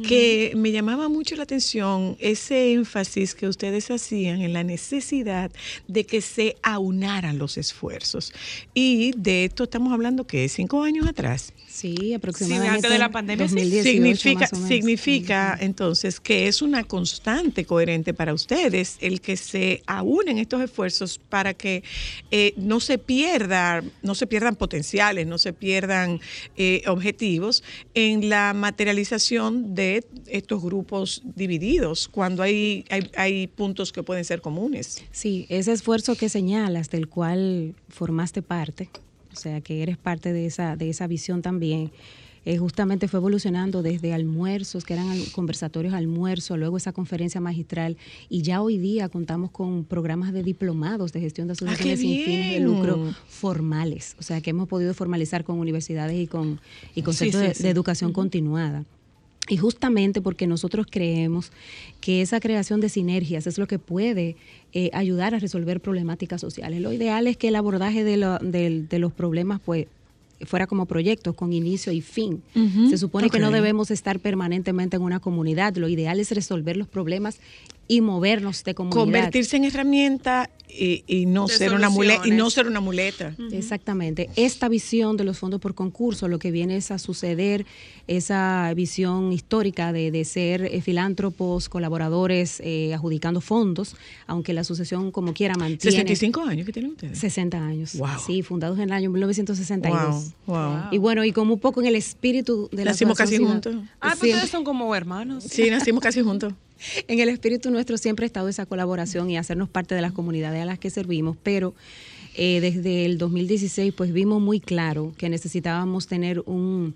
que 0.07 0.53
me 0.55 0.71
llamaba 0.71 1.09
mucho 1.09 1.35
la 1.35 1.43
atención 1.43 2.15
ese 2.19 2.73
énfasis 2.73 3.35
que 3.35 3.47
ustedes 3.47 3.91
hacían 3.91 4.41
en 4.41 4.53
la 4.53 4.63
necesidad 4.63 5.51
de 5.87 6.05
que 6.05 6.21
se 6.21 6.55
aunaran 6.63 7.37
los 7.37 7.57
esfuerzos. 7.57 8.33
Y 8.73 9.11
de 9.17 9.45
esto 9.45 9.63
estamos 9.65 9.93
hablando 9.93 10.25
que 10.25 10.47
cinco 10.49 10.83
años 10.83 11.07
atrás. 11.07 11.53
Sí, 11.67 12.13
aproximadamente. 12.13 12.75
antes 12.75 12.91
de 12.91 12.99
la 12.99 13.09
pandemia, 13.11 13.47
sí. 13.47 13.55
2018, 13.55 13.83
significa 13.91 14.39
más 14.41 14.53
o 14.53 14.55
menos. 14.55 14.69
significa 14.69 15.57
entonces 15.59 16.19
que 16.19 16.47
es 16.47 16.61
una 16.61 16.83
constante 16.83 17.50
coherente 17.65 18.13
para 18.13 18.33
ustedes 18.33 18.97
el 19.01 19.21
que 19.21 19.37
se 19.37 19.83
aúnen 19.85 20.37
estos 20.37 20.61
esfuerzos 20.61 21.19
para 21.19 21.53
que 21.53 21.83
eh, 22.31 22.53
no 22.57 22.79
se 22.79 22.97
pierda, 22.97 23.83
no 24.01 24.15
se 24.15 24.27
pierdan 24.27 24.55
potenciales, 24.55 25.27
no 25.27 25.37
se 25.37 25.53
pierdan 25.53 26.19
eh, 26.57 26.83
objetivos 26.87 27.63
en 27.93 28.29
la 28.29 28.53
materialización 28.53 29.75
de 29.75 30.03
estos 30.27 30.61
grupos 30.61 31.21
divididos 31.35 32.07
cuando 32.07 32.43
hay, 32.43 32.85
hay, 32.89 33.09
hay 33.15 33.47
puntos 33.47 33.91
que 33.91 34.03
pueden 34.03 34.25
ser 34.25 34.41
comunes. 34.41 35.03
Sí, 35.11 35.45
ese 35.49 35.71
esfuerzo 35.71 36.15
que 36.15 36.29
señalas, 36.29 36.89
del 36.89 37.07
cual 37.07 37.75
formaste 37.89 38.41
parte, 38.41 38.89
o 39.31 39.35
sea, 39.35 39.61
que 39.61 39.81
eres 39.81 39.97
parte 39.97 40.33
de 40.33 40.45
esa, 40.45 40.75
de 40.75 40.89
esa 40.89 41.07
visión 41.07 41.41
también, 41.41 41.91
eh, 42.45 42.57
justamente 42.57 43.07
fue 43.07 43.19
evolucionando 43.19 43.83
desde 43.83 44.13
almuerzos, 44.13 44.83
que 44.83 44.93
eran 44.93 45.07
conversatorios 45.31 45.93
almuerzo, 45.93 46.57
luego 46.57 46.77
esa 46.77 46.91
conferencia 46.91 47.39
magistral, 47.39 47.97
y 48.29 48.41
ya 48.41 48.61
hoy 48.61 48.77
día 48.77 49.09
contamos 49.09 49.51
con 49.51 49.83
programas 49.85 50.33
de 50.33 50.41
diplomados 50.43 51.13
de 51.13 51.19
gestión 51.21 51.47
de 51.47 51.53
asociaciones 51.53 51.99
sin 51.99 52.23
fines 52.25 52.53
de 52.53 52.59
lucro 52.61 53.13
formales, 53.27 54.15
o 54.19 54.23
sea, 54.23 54.41
que 54.41 54.49
hemos 54.51 54.67
podido 54.67 54.93
formalizar 54.93 55.43
con 55.43 55.59
universidades 55.59 56.17
y 56.17 56.27
con, 56.27 56.59
y 56.95 57.01
con 57.03 57.13
Sí, 57.13 57.25
centros 57.25 57.41
sí, 57.43 57.47
de, 57.49 57.53
sí. 57.55 57.63
de 57.63 57.69
educación 57.69 58.13
continuada. 58.13 58.85
Y 59.49 59.57
justamente 59.57 60.21
porque 60.21 60.45
nosotros 60.47 60.85
creemos 60.89 61.51
que 61.99 62.21
esa 62.21 62.39
creación 62.39 62.79
de 62.79 62.89
sinergias 62.89 63.47
es 63.47 63.57
lo 63.57 63.67
que 63.67 63.79
puede 63.79 64.35
eh, 64.71 64.89
ayudar 64.93 65.33
a 65.35 65.39
resolver 65.39 65.81
problemáticas 65.81 66.39
sociales. 66.39 66.79
Lo 66.81 66.93
ideal 66.93 67.27
es 67.27 67.37
que 67.37 67.47
el 67.49 67.55
abordaje 67.55 68.03
de, 68.03 68.17
lo- 68.17 68.37
de 68.39 68.99
los 68.99 69.11
problemas 69.11 69.59
pues 69.65 69.87
fuera 70.45 70.67
como 70.67 70.85
proyectos 70.85 71.35
con 71.35 71.53
inicio 71.53 71.91
y 71.91 72.01
fin. 72.01 72.43
Se 72.89 72.97
supone 72.97 73.29
que 73.29 73.39
no 73.39 73.51
debemos 73.51 73.91
estar 73.91 74.19
permanentemente 74.19 74.95
en 74.95 75.01
una 75.01 75.19
comunidad. 75.19 75.75
Lo 75.75 75.87
ideal 75.87 76.19
es 76.19 76.31
resolver 76.31 76.77
los 76.77 76.87
problemas 76.87 77.39
y 77.91 77.99
movernos 77.99 78.63
de 78.63 78.73
comunidad. 78.73 79.01
Convertirse 79.01 79.57
en 79.57 79.65
herramienta 79.65 80.49
y, 80.69 81.03
y 81.07 81.25
no 81.25 81.49
ser 81.49 81.73
una 81.73 81.89
muleta 81.89 82.25
y 82.25 82.31
no 82.31 82.49
ser 82.49 82.67
una 82.67 82.79
muleta. 82.79 83.35
Exactamente. 83.51 84.29
Esta 84.37 84.69
visión 84.69 85.17
de 85.17 85.25
los 85.25 85.37
fondos 85.37 85.59
por 85.59 85.75
concurso 85.75 86.29
lo 86.29 86.39
que 86.39 86.51
viene 86.51 86.77
es 86.77 86.89
a 86.91 86.97
suceder 86.97 87.65
esa 88.07 88.73
visión 88.77 89.33
histórica 89.33 89.91
de, 89.91 90.09
de 90.09 90.23
ser 90.23 90.63
eh, 90.63 90.81
filántropos, 90.81 91.67
colaboradores, 91.67 92.61
eh, 92.63 92.93
adjudicando 92.93 93.41
fondos, 93.41 93.97
aunque 94.25 94.53
la 94.53 94.61
asociación 94.61 95.11
como 95.11 95.33
quiera 95.33 95.55
mantiene 95.55 95.97
65 95.97 96.41
años 96.43 96.65
que 96.65 96.71
tienen 96.71 96.91
ustedes. 96.91 97.19
60 97.19 97.57
años. 97.57 97.95
Wow. 97.95 98.07
Sí, 98.25 98.41
fundados 98.41 98.77
en 98.77 98.85
el 98.85 98.93
año 98.93 99.09
1962. 99.09 100.31
Wow, 100.45 100.55
wow. 100.55 100.79
Y 100.91 100.97
bueno, 100.97 101.25
y 101.25 101.33
como 101.33 101.55
un 101.55 101.59
poco 101.59 101.81
en 101.81 101.87
el 101.87 101.95
espíritu 101.95 102.69
de 102.71 102.85
la 102.85 102.91
Nacimos 102.91 103.17
casi 103.17 103.37
juntos. 103.37 103.75
Ah, 103.99 104.15
pues 104.17 104.33
ustedes 104.33 104.49
son 104.49 104.63
como 104.63 104.95
hermanos. 104.95 105.43
Sí, 105.43 105.69
nacimos 105.69 106.01
casi 106.01 106.21
juntos. 106.21 106.53
En 107.07 107.19
el 107.19 107.29
espíritu 107.29 107.71
nuestro 107.71 107.97
siempre 107.97 108.25
ha 108.25 108.27
estado 108.27 108.49
esa 108.49 108.65
colaboración 108.65 109.29
y 109.29 109.37
hacernos 109.37 109.69
parte 109.69 109.95
de 109.95 110.01
las 110.01 110.11
comunidades 110.11 110.61
a 110.61 110.65
las 110.65 110.79
que 110.79 110.89
servimos, 110.89 111.37
pero 111.41 111.73
eh, 112.35 112.59
desde 112.61 113.05
el 113.05 113.17
2016 113.17 113.93
pues 113.93 114.13
vimos 114.13 114.41
muy 114.41 114.59
claro 114.59 115.13
que 115.17 115.29
necesitábamos 115.29 116.07
tener 116.07 116.41
un, 116.45 116.95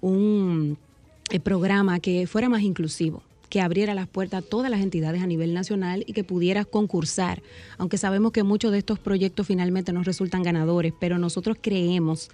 un 0.00 0.78
eh, 1.30 1.40
programa 1.40 2.00
que 2.00 2.26
fuera 2.26 2.48
más 2.48 2.62
inclusivo 2.62 3.22
que 3.50 3.60
abriera 3.60 3.94
las 3.94 4.06
puertas 4.06 4.44
a 4.44 4.46
todas 4.46 4.70
las 4.70 4.80
entidades 4.80 5.22
a 5.22 5.26
nivel 5.26 5.52
nacional 5.52 6.04
y 6.06 6.12
que 6.12 6.24
pudiera 6.24 6.64
concursar, 6.64 7.42
aunque 7.76 7.98
sabemos 7.98 8.30
que 8.30 8.44
muchos 8.44 8.70
de 8.70 8.78
estos 8.78 9.00
proyectos 9.00 9.46
finalmente 9.46 9.92
no 9.92 10.04
resultan 10.04 10.44
ganadores, 10.44 10.94
pero 10.98 11.18
nosotros 11.18 11.58
creemos 11.60 12.30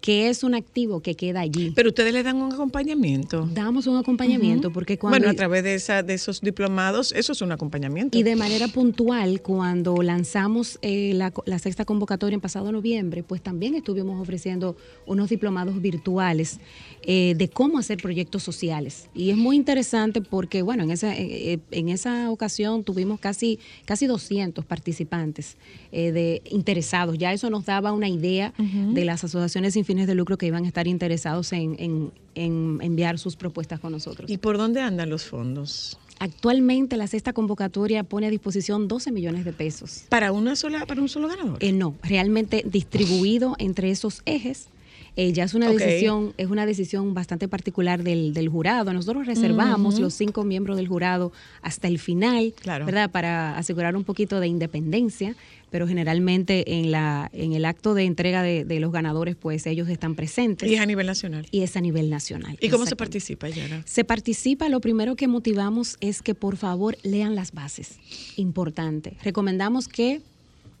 que 0.00 0.28
es 0.28 0.42
un 0.42 0.54
activo 0.54 1.00
que 1.00 1.14
queda 1.14 1.40
allí. 1.40 1.72
Pero 1.74 1.90
ustedes 1.90 2.12
le 2.12 2.22
dan 2.22 2.36
un 2.36 2.52
acompañamiento. 2.52 3.48
Damos 3.52 3.86
un 3.86 3.98
acompañamiento 3.98 4.72
porque 4.72 4.98
cuando 4.98 5.18
Bueno, 5.18 5.30
a 5.30 5.34
través 5.34 5.62
de, 5.62 5.74
esa, 5.74 6.02
de 6.02 6.14
esos 6.14 6.40
diplomados, 6.40 7.12
eso 7.12 7.32
es 7.32 7.42
un 7.42 7.52
acompañamiento. 7.52 8.16
Y 8.16 8.22
de 8.22 8.36
manera 8.36 8.68
puntual, 8.68 9.42
cuando 9.42 10.02
lanzamos 10.02 10.78
eh, 10.82 11.12
la, 11.14 11.32
la 11.44 11.58
sexta 11.58 11.84
convocatoria 11.84 12.34
en 12.34 12.40
pasado 12.40 12.72
noviembre, 12.72 13.22
pues 13.22 13.42
también 13.42 13.74
estuvimos 13.74 14.20
ofreciendo 14.20 14.76
unos 15.06 15.28
diplomados 15.28 15.80
virtuales 15.80 16.60
eh, 17.02 17.34
de 17.36 17.48
cómo 17.48 17.78
hacer 17.78 17.98
proyectos 17.98 18.42
sociales. 18.42 19.08
Y 19.14 19.30
es 19.30 19.36
muy 19.36 19.56
interesante 19.56 20.22
porque, 20.22 20.62
bueno, 20.62 20.82
en 20.82 20.90
esa, 20.92 21.14
eh, 21.16 21.60
en 21.70 21.88
esa 21.90 22.30
ocasión 22.30 22.84
tuvimos 22.84 23.20
casi, 23.20 23.58
casi 23.84 24.06
200 24.06 24.64
participantes 24.64 25.56
de 25.90 26.40
interesados. 26.50 27.18
Ya 27.18 27.32
eso 27.32 27.50
nos 27.50 27.66
daba 27.66 27.92
una 27.92 28.08
idea 28.08 28.54
de 28.58 29.04
las 29.04 29.24
asociaciones 29.24 29.74
sin 29.74 29.84
fines 29.90 30.06
de 30.06 30.14
lucro 30.14 30.38
que 30.38 30.46
iban 30.46 30.64
a 30.64 30.68
estar 30.68 30.86
interesados 30.86 31.52
en, 31.52 31.74
en- 31.80 32.12
en 32.36 32.78
enviar 32.80 33.18
sus 33.18 33.34
propuestas 33.34 33.80
con 33.80 33.90
nosotros. 33.90 34.30
¿Y 34.30 34.38
por 34.38 34.56
dónde 34.56 34.80
andan 34.80 35.10
los 35.10 35.24
fondos? 35.24 35.98
Actualmente 36.20 36.96
la 36.96 37.08
sexta 37.08 37.32
convocatoria 37.32 38.04
pone 38.04 38.28
a 38.28 38.30
disposición 38.30 38.86
12 38.86 39.10
millones 39.10 39.44
de 39.44 39.52
pesos. 39.52 40.04
¿Para 40.08 40.30
una 40.30 40.54
sola, 40.54 40.86
para 40.86 41.00
un 41.02 41.08
solo 41.08 41.26
ganador? 41.26 41.56
Eh, 41.60 41.72
no, 41.72 41.96
realmente 42.04 42.62
distribuido 42.64 43.56
entre 43.58 43.90
esos 43.90 44.22
ejes. 44.26 44.68
Eh, 45.16 45.32
ya 45.32 45.44
es 45.44 45.54
una 45.54 45.68
decisión, 45.70 46.32
es 46.36 46.48
una 46.48 46.66
decisión 46.66 47.14
bastante 47.14 47.48
particular 47.48 48.02
del, 48.02 48.32
del 48.34 48.48
jurado. 48.48 48.92
Nosotros 48.92 49.26
reservamos 49.26 49.98
los 49.98 50.14
cinco 50.14 50.44
miembros 50.44 50.76
del 50.76 50.88
jurado 50.88 51.32
hasta 51.62 51.88
el 51.88 51.98
final, 51.98 52.52
Claro. 52.60 52.86
¿verdad? 52.86 53.10
Para 53.10 53.56
asegurar 53.58 53.96
un 53.96 54.04
poquito 54.04 54.40
de 54.40 54.46
independencia, 54.46 55.34
pero 55.70 55.86
generalmente 55.86 56.78
en 56.80 56.90
la, 56.90 57.30
en 57.32 57.52
el 57.52 57.64
acto 57.64 57.94
de 57.94 58.04
entrega 58.04 58.42
de, 58.42 58.64
de 58.64 58.80
los 58.80 58.90
ganadores, 58.92 59.36
pues 59.36 59.66
ellos 59.66 59.88
están 59.88 60.14
presentes. 60.16 60.68
y 60.68 60.74
es 60.74 60.80
a 60.80 60.86
nivel 60.86 61.06
nacional. 61.06 61.46
y 61.50 61.60
es 61.62 61.76
a 61.76 61.80
nivel 61.80 62.10
nacional. 62.10 62.56
¿Y 62.60 62.68
cómo 62.70 62.86
se 62.86 62.96
participa, 62.96 63.48
Yara? 63.48 63.82
Se 63.86 64.04
participa, 64.04 64.68
lo 64.68 64.80
primero 64.80 65.14
que 65.16 65.28
motivamos 65.28 65.96
es 66.00 66.22
que 66.22 66.34
por 66.34 66.56
favor 66.56 66.96
lean 67.02 67.34
las 67.36 67.52
bases. 67.52 67.98
Importante. 68.36 69.16
Recomendamos 69.22 69.86
que 69.86 70.22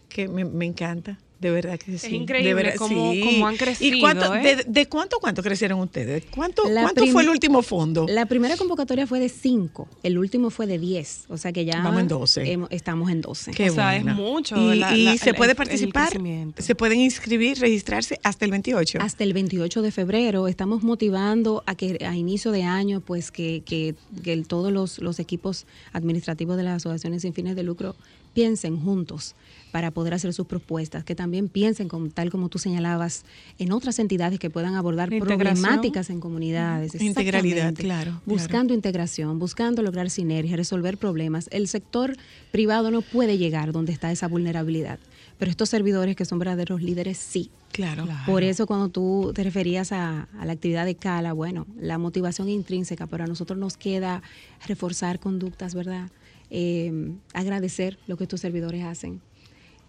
Que 0.09 0.27
me, 0.27 0.43
me 0.43 0.65
encanta. 0.65 1.19
De 1.41 1.49
verdad 1.49 1.79
que 1.79 1.97
sí. 1.97 2.15
increíble 2.15 2.49
de 2.49 2.53
verdad, 2.53 2.75
cómo- 2.77 3.11
sí. 3.13 3.21
cómo 3.21 3.47
han 3.47 3.55
¿Y 3.55 3.57
crecido, 3.57 3.99
cuánto, 3.99 4.35
¿eh? 4.35 4.55
de, 4.57 4.63
de 4.67 4.85
cuánto 4.87 5.17
cuánto 5.19 5.41
crecieron 5.41 5.79
ustedes? 5.79 6.23
¿Cuánto, 6.33 6.61
cuánto 6.63 7.05
fue 7.07 7.23
el 7.23 7.29
último 7.29 7.63
fondo? 7.63 8.05
La 8.07 8.27
primera 8.27 8.55
convocatoria 8.57 9.07
fue 9.07 9.19
de 9.19 9.27
5, 9.27 9.87
el 10.03 10.19
último 10.19 10.51
fue 10.51 10.67
de 10.67 10.77
10, 10.77 11.25
o 11.29 11.37
sea 11.37 11.51
que 11.51 11.65
ya 11.65 11.81
Vamos 11.81 12.01
en 12.01 12.07
12. 12.07 12.51
hemos- 12.51 12.69
estamos 12.71 13.09
en 13.09 13.21
12. 13.21 13.51
Qué 13.51 13.71
o 13.71 13.73
sea, 13.73 13.95
es 13.97 14.05
mucho 14.05 14.55
Y, 14.55 14.75
la- 14.77 14.95
y 14.95 15.03
la- 15.05 15.17
se 15.17 15.33
puede 15.33 15.55
participar, 15.55 16.13
se 16.59 16.75
pueden 16.75 16.99
inscribir, 17.01 17.57
registrarse 17.57 18.19
hasta 18.21 18.45
el 18.45 18.51
28. 18.51 18.99
hasta 19.01 19.23
el 19.23 19.33
28 19.33 19.81
de 19.81 19.91
febrero. 19.91 20.47
Estamos 20.47 20.83
motivando 20.83 21.63
a 21.65 21.73
que 21.73 21.97
a 22.05 22.15
inicio 22.15 22.51
de 22.51 22.61
año, 22.63 23.01
pues 23.01 23.31
que, 23.31 23.63
que, 23.65 23.95
que 24.23 24.33
el- 24.33 24.45
todos 24.47 24.71
los, 24.71 24.99
los 24.99 25.19
equipos 25.19 25.65
administrativos 25.91 26.55
de 26.57 26.63
las 26.63 26.75
asociaciones 26.75 27.23
sin 27.23 27.33
fines 27.33 27.55
de 27.55 27.63
lucro 27.63 27.95
piensen 28.33 28.79
juntos 28.79 29.33
para 29.71 29.91
poder 29.91 30.13
hacer 30.13 30.33
sus 30.33 30.45
propuestas, 30.45 31.03
que 31.03 31.15
también 31.15 31.47
piensen, 31.47 31.87
como, 31.87 32.09
tal 32.09 32.29
como 32.29 32.49
tú 32.49 32.59
señalabas, 32.59 33.23
en 33.57 33.71
otras 33.71 33.99
entidades 33.99 34.39
que 34.39 34.49
puedan 34.49 34.75
abordar 34.75 35.09
problemáticas 35.09 36.09
en 36.09 36.19
comunidades. 36.19 36.99
Integralidad, 37.01 37.73
claro, 37.73 38.21
Buscando 38.25 38.73
integración, 38.73 39.39
buscando 39.39 39.81
lograr 39.81 40.09
sinergia, 40.09 40.57
resolver 40.57 40.97
problemas. 40.97 41.47
El 41.51 41.67
sector 41.67 42.17
privado 42.51 42.91
no 42.91 43.01
puede 43.01 43.37
llegar 43.37 43.71
donde 43.71 43.93
está 43.93 44.11
esa 44.11 44.27
vulnerabilidad, 44.27 44.99
pero 45.39 45.51
estos 45.51 45.69
servidores 45.69 46.15
que 46.15 46.25
son 46.25 46.39
verdaderos 46.39 46.81
líderes 46.81 47.17
sí. 47.17 47.49
claro. 47.71 48.05
Por 48.25 48.43
eso 48.43 48.67
cuando 48.67 48.89
tú 48.89 49.31
te 49.33 49.43
referías 49.43 49.91
a, 49.91 50.27
a 50.37 50.45
la 50.45 50.53
actividad 50.53 50.85
de 50.85 50.95
Cala, 50.95 51.33
bueno, 51.33 51.65
la 51.79 51.97
motivación 51.97 52.49
intrínseca, 52.49 53.07
pero 53.07 53.23
a 53.23 53.27
nosotros 53.27 53.57
nos 53.57 53.77
queda 53.77 54.21
reforzar 54.67 55.19
conductas, 55.19 55.73
¿verdad? 55.73 56.09
Eh, 56.53 57.13
agradecer 57.33 57.97
lo 58.07 58.17
que 58.17 58.25
estos 58.25 58.41
servidores 58.41 58.83
hacen, 58.83 59.21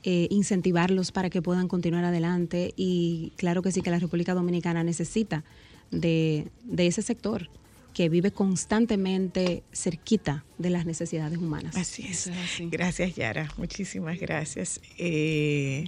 eh, 0.04 0.28
incentivarlos 0.30 1.12
para 1.12 1.30
que 1.30 1.42
puedan 1.42 1.68
continuar 1.68 2.04
adelante 2.04 2.72
y 2.76 3.32
claro 3.36 3.62
que 3.62 3.72
sí 3.72 3.82
que 3.82 3.90
la 3.90 3.98
República 3.98 4.34
Dominicana 4.34 4.82
necesita 4.82 5.44
de, 5.90 6.48
de 6.64 6.86
ese 6.86 7.02
sector 7.02 7.48
que 7.92 8.08
vive 8.08 8.30
constantemente 8.30 9.62
cerquita 9.72 10.44
de 10.58 10.70
las 10.70 10.86
necesidades 10.86 11.38
humanas. 11.38 11.76
Así 11.76 12.06
es. 12.06 12.26
Es 12.26 12.36
así. 12.36 12.68
Gracias, 12.70 13.14
Yara. 13.14 13.52
Muchísimas 13.58 14.18
gracias. 14.18 14.80
Eh, 14.98 15.84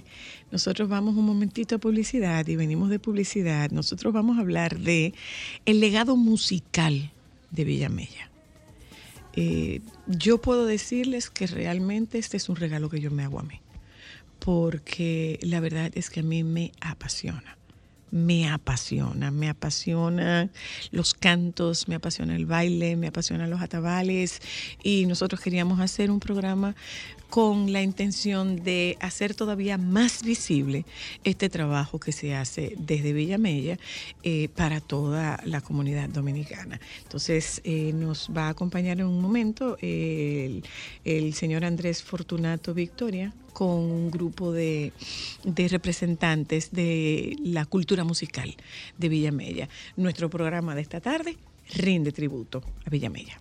nosotros 0.51 0.87
vamos 0.87 1.15
un 1.15 1.25
momentito 1.25 1.75
a 1.75 1.77
publicidad 1.79 2.47
y 2.47 2.55
venimos 2.55 2.89
de 2.89 2.99
publicidad. 2.99 3.71
Nosotros 3.71 4.13
vamos 4.13 4.37
a 4.37 4.41
hablar 4.41 4.79
de 4.79 5.13
el 5.65 5.79
legado 5.79 6.15
musical 6.15 7.11
de 7.51 7.63
Villamella. 7.63 8.29
Eh, 9.35 9.81
yo 10.07 10.39
puedo 10.39 10.65
decirles 10.65 11.29
que 11.29 11.47
realmente 11.47 12.17
este 12.19 12.37
es 12.37 12.47
un 12.47 12.55
regalo 12.55 12.89
que 12.89 13.01
yo 13.01 13.11
me 13.11 13.23
hago 13.23 13.39
a 13.39 13.43
mí, 13.43 13.59
porque 14.45 15.39
la 15.41 15.59
verdad 15.59 15.91
es 15.95 16.11
que 16.11 16.19
a 16.19 16.23
mí 16.23 16.43
me 16.43 16.71
apasiona 16.79 17.57
me 18.11 18.47
apasiona, 18.47 19.29
me 19.29 19.49
apasiona 19.49 20.49
los 20.91 21.13
cantos, 21.13 21.89
me 21.89 21.95
apasiona 21.95 22.35
el 22.37 22.45
baile, 22.45 22.95
me 22.95 23.07
apasionan 23.07 23.49
los 23.49 23.61
atabales 23.61 24.41
y 24.81 25.05
nosotros 25.05 25.41
queríamos 25.41 25.81
hacer 25.81 26.09
un 26.09 26.21
programa 26.21 26.75
con 27.29 27.73
la 27.73 27.81
intención 27.81 28.63
de 28.63 28.97
hacer 29.01 29.35
todavía 29.35 29.77
más 29.77 30.23
visible 30.23 30.85
este 31.25 31.49
trabajo 31.49 31.99
que 31.99 32.13
se 32.13 32.35
hace 32.35 32.75
desde 32.77 33.11
Villamella 33.11 33.77
eh, 34.23 34.47
para 34.55 34.79
toda 34.79 35.41
la 35.43 35.59
comunidad 35.59 36.07
dominicana. 36.07 36.79
Entonces 37.03 37.59
eh, 37.65 37.91
nos 37.93 38.29
va 38.29 38.47
a 38.47 38.49
acompañar 38.49 39.01
en 39.01 39.07
un 39.07 39.19
momento 39.19 39.77
el, 39.81 40.63
el 41.03 41.33
señor 41.33 41.65
Andrés 41.65 42.01
Fortunato 42.01 42.73
Victoria 42.73 43.33
con 43.55 43.69
un 43.69 44.11
grupo 44.11 44.51
de, 44.51 44.91
de 45.45 45.67
representantes 45.69 46.73
de 46.73 47.37
la 47.41 47.65
cultura 47.65 48.03
musical 48.03 48.53
de 48.97 49.07
Villamella. 49.07 49.69
Nuestro 49.95 50.29
programa 50.29 50.75
de 50.75 50.81
esta 50.81 50.99
tarde 50.99 51.37
rinde 51.73 52.11
tributo 52.11 52.61
a 52.85 52.89
Villamella. 52.89 53.39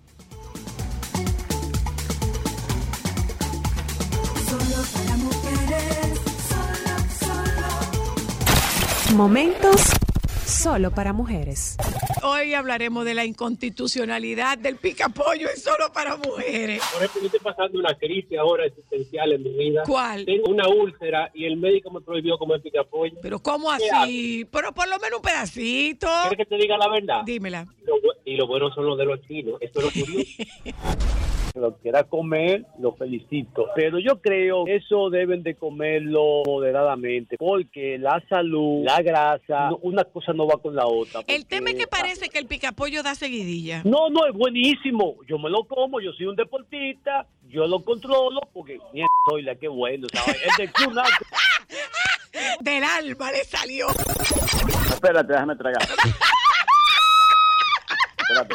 Solo 4.48 4.84
para 4.94 5.16
mujeres, 5.16 6.20
solo, 6.48 6.94
solo. 7.18 9.16
Momentos 9.16 9.80
solo 10.44 10.90
para 10.90 11.12
mujeres. 11.12 11.76
Hoy 12.22 12.54
hablaremos 12.54 13.04
de 13.04 13.14
la 13.14 13.24
inconstitucionalidad 13.24 14.58
del 14.58 14.76
picapollo 14.76 15.48
y 15.54 15.58
solo 15.58 15.92
para 15.92 16.16
mujeres. 16.16 16.82
Por 16.92 17.02
ejemplo, 17.02 17.20
yo 17.20 17.26
estoy 17.26 17.40
pasando 17.40 17.78
una 17.78 17.94
crisis 17.94 18.38
ahora 18.38 18.66
existencial 18.66 19.32
en 19.32 19.42
mi 19.42 19.50
vida. 19.50 19.82
¿Cuál? 19.86 20.24
Tengo 20.24 20.50
una 20.50 20.68
úlcera 20.68 21.30
y 21.34 21.46
el 21.46 21.56
médico 21.56 21.90
me 21.90 22.00
prohibió 22.00 22.36
comer 22.38 22.60
picapollo. 22.60 23.16
Pero 23.22 23.38
¿cómo 23.40 23.68
¿Qué 23.76 23.90
así? 23.90 24.48
Pero 24.50 24.72
por 24.72 24.88
lo 24.88 24.98
menos 24.98 25.18
un 25.18 25.22
pedacito. 25.22 26.08
¿Quieres 26.28 26.38
que 26.38 26.56
te 26.56 26.56
diga 26.56 26.76
la 26.76 26.88
verdad? 26.88 27.22
Dímela. 27.24 27.66
Y 28.24 28.36
lo 28.36 28.46
bueno 28.46 28.72
son 28.74 28.86
los 28.86 28.98
de 28.98 29.04
los 29.04 29.20
chinos. 29.26 29.56
Esto 29.60 29.80
es 29.80 29.84
lo 29.84 30.06
curioso. 30.06 30.42
Lo 31.54 31.76
quiera 31.76 32.02
comer, 32.02 32.64
lo 32.80 32.94
felicito. 32.96 33.66
Pero 33.76 34.00
yo 34.00 34.20
creo 34.20 34.64
que 34.64 34.74
eso 34.76 35.08
deben 35.08 35.44
de 35.44 35.54
comerlo 35.54 36.42
moderadamente, 36.44 37.36
porque 37.38 37.96
la 37.96 38.20
salud, 38.28 38.84
la 38.84 39.00
grasa, 39.02 39.70
no- 39.70 39.78
una 39.82 40.02
cosa 40.02 40.32
no 40.32 40.48
va 40.48 40.56
con 40.60 40.74
la 40.74 40.84
otra. 40.86 41.20
El 41.28 41.46
tema 41.46 41.70
es 41.70 41.76
que 41.76 41.86
parece 41.86 42.28
que 42.28 42.38
el 42.40 42.46
picapollo 42.46 43.04
da 43.04 43.14
seguidilla. 43.14 43.82
No, 43.84 44.10
no, 44.10 44.26
es 44.26 44.32
buenísimo. 44.34 45.14
Yo 45.28 45.38
me 45.38 45.48
lo 45.48 45.62
como, 45.62 46.00
yo 46.00 46.12
soy 46.14 46.26
un 46.26 46.34
deportista, 46.34 47.24
yo 47.48 47.68
lo 47.68 47.84
controlo, 47.84 48.40
porque 48.52 48.80
mierda, 48.92 49.06
soy 49.30 49.42
la 49.42 49.54
que 49.54 49.68
bueno, 49.68 50.08
¿sabes? 50.12 50.36
El 50.58 50.66
de 50.66 50.72
Náutico. 50.92 51.24
Del 52.62 52.82
alma 52.82 53.30
le 53.30 53.44
salió. 53.44 53.86
Espérate, 53.90 55.32
déjame 55.32 55.54
tragar. 55.54 55.82
Espérate. 58.18 58.54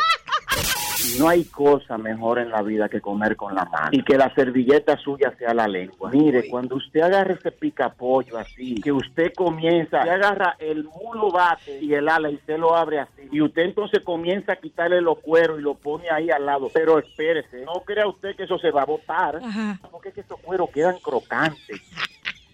No 1.17 1.28
hay 1.28 1.45
cosa 1.45 1.98
mejor 1.98 2.39
en 2.39 2.52
la 2.52 2.62
vida 2.62 2.89
que 2.89 3.02
comer 3.02 3.36
con 3.36 3.56
la 3.56 3.65
mano 3.65 3.89
y 3.91 4.04
que 4.04 4.17
la 4.17 4.34
servilleta 4.34 4.98
suya 4.98 5.34
sea 5.38 5.54
la 5.54 5.67
lengua. 5.67 6.12
Mire, 6.12 6.50
cuando 6.50 6.76
usted 6.76 7.02
agarra 7.02 7.34
ese 7.34 7.52
picapollo 7.52 8.38
así, 8.38 8.76
que 8.76 8.91
usted 8.91 9.34
comienza, 9.34 10.00
usted 10.00 10.12
agarra 10.12 10.56
el 10.60 10.84
mulo 10.84 11.32
bate 11.32 11.80
y 11.82 11.93
el 11.93 12.08
ala 12.08 12.30
y 12.30 12.38
se 12.45 12.58
lo 12.58 12.76
abre 12.76 13.00
así, 13.00 13.28
y 13.32 13.41
usted 13.41 13.63
entonces 13.63 14.02
comienza 14.04 14.54
a 14.54 14.56
quitarle 14.58 15.02
los 15.02 15.19
cueros 15.19 15.60
y 15.60 15.63
lo 15.63 15.76
pone 15.76 16.10
ahí 16.10 16.30
al 16.30 16.45
lado. 16.45 16.69
Pero 16.74 17.00
espérese, 17.00 17.63
no 17.65 17.82
crea 17.86 18.08
usted 18.08 18.36
que 18.36 18.43
eso 18.43 18.58
se 18.60 18.72
va 18.72 18.84
a 18.84 18.86
botar, 18.86 19.38
Ajá. 19.38 19.80
porque 19.91 20.10
es 20.10 20.15
que 20.15 20.22
esos 20.22 20.39
cueros 20.39 20.69
quedan 20.72 20.98
crocantes. 21.00 21.82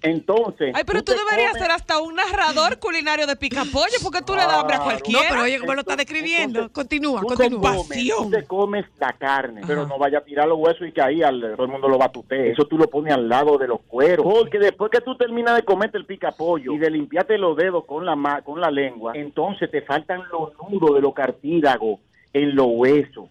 Entonces, 0.10 0.72
Ay, 0.76 0.84
pero 0.86 1.04
tú 1.04 1.12
te 1.14 1.18
deberías 1.18 1.52
comes- 1.52 1.62
ser 1.62 1.72
hasta 1.72 2.00
un 2.00 2.16
narrador 2.16 2.80
culinario 2.80 3.28
de 3.28 3.36
picapollo, 3.36 3.96
porque 4.04 4.22
tú 4.22 4.34
le 4.34 4.40
das 4.42 4.54
hambre 4.54 4.76
a 4.76 4.80
No, 4.80 4.84
cualquiera. 4.86 5.26
pero 5.30 5.42
oye, 5.44 5.60
¿cómo 5.60 5.74
lo 5.74 5.80
está 5.82 5.96
describiendo? 5.96 6.60
Entonces, 6.60 6.74
Continúa, 6.74 7.22
Tú 7.22 7.28
te 7.28 7.36
continúa. 7.36 7.76
comes, 7.76 8.08
tú 8.18 8.30
te 8.32 8.44
comes 8.46 8.86
la 9.00 9.14
carne, 9.14 9.62
pero 9.66 9.88
no 9.88 9.98
vaya 9.98 10.20
a 10.20 10.22
tirar 10.22 10.48
los 10.48 10.58
huesos 10.60 10.88
y 10.88 10.92
que 10.92 11.02
ahí 11.02 11.22
al- 11.24 11.54
todo 11.56 11.66
el 11.66 11.72
mundo 11.72 11.88
lo 11.88 11.98
va 11.98 12.06
a 12.06 12.12
tutear. 12.12 12.46
Eso 12.48 12.66
tú 12.66 12.78
lo 12.78 12.88
pones 12.90 13.14
al 13.14 13.28
lado 13.28 13.58
de 13.58 13.68
los 13.68 13.82
cueros. 13.82 14.26
Porque 14.26 14.60
después 14.60 14.92
que 14.92 15.02
tú 15.02 15.16
terminas 15.18 15.56
de 15.56 15.64
comerte 15.64 15.98
el 15.98 16.06
picapollo 16.06 16.74
y 16.74 16.78
de 16.78 16.90
limpiarte 16.90 17.38
los 17.38 17.56
dedos 17.58 17.86
con 17.86 18.06
la, 18.06 18.16
ma- 18.16 18.42
con 18.42 18.62
la 18.62 18.70
lengua, 18.72 19.14
entonces 19.16 19.70
te 19.72 19.82
faltan 19.82 20.22
los 20.32 20.52
nudos 20.70 20.96
de 20.96 21.02
los 21.02 21.14
cartílagos 21.14 22.00
en 22.34 22.56
los 22.56 22.68
huesos. 22.70 23.30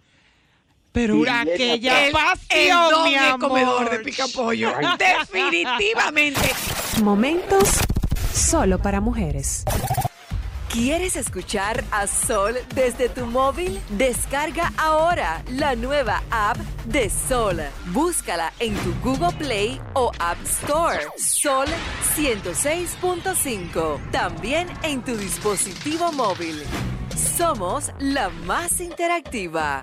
Pero 0.95 1.17
Y 1.17 1.29
aquella 1.29 2.03
El, 2.03 2.07
el 2.07 2.13
pasión, 2.13 2.91
don 2.91 3.05
mi 3.05 3.17
amor. 3.17 3.41
comedor 3.41 3.91
de 3.91 3.99
picapollo. 3.99 4.73
Definitivamente. 4.99 6.55
Momentos 7.03 7.69
solo 8.33 8.79
para 8.79 9.01
mujeres. 9.01 9.65
¿Quieres 10.69 11.17
escuchar 11.17 11.83
a 11.91 12.07
Sol 12.07 12.55
desde 12.77 13.09
tu 13.09 13.27
móvil? 13.27 13.81
Descarga 13.91 14.73
ahora 14.77 15.43
la 15.51 15.75
nueva 15.75 16.23
app 16.31 16.59
de 16.85 17.11
Sol. 17.11 17.61
Búscala 17.87 18.53
en 18.61 18.75
tu 18.77 18.95
Google 19.03 19.37
Play 19.37 19.81
o 19.95 20.13
App 20.21 20.41
Store. 20.45 21.01
Sol 21.17 21.67
106.5. 22.17 24.11
También 24.13 24.69
en 24.85 25.03
tu 25.03 25.17
dispositivo 25.17 26.13
móvil. 26.13 26.63
Somos 27.37 27.91
la 27.99 28.29
más 28.47 28.81
interactiva. 28.81 29.83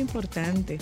Importante 0.00 0.78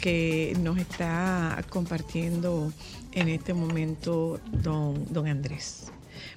que 0.00 0.56
nos 0.60 0.78
está 0.78 1.64
compartiendo 1.70 2.72
en 3.12 3.28
este 3.28 3.54
momento 3.54 4.40
don, 4.50 5.12
don 5.12 5.26
Andrés. 5.26 5.92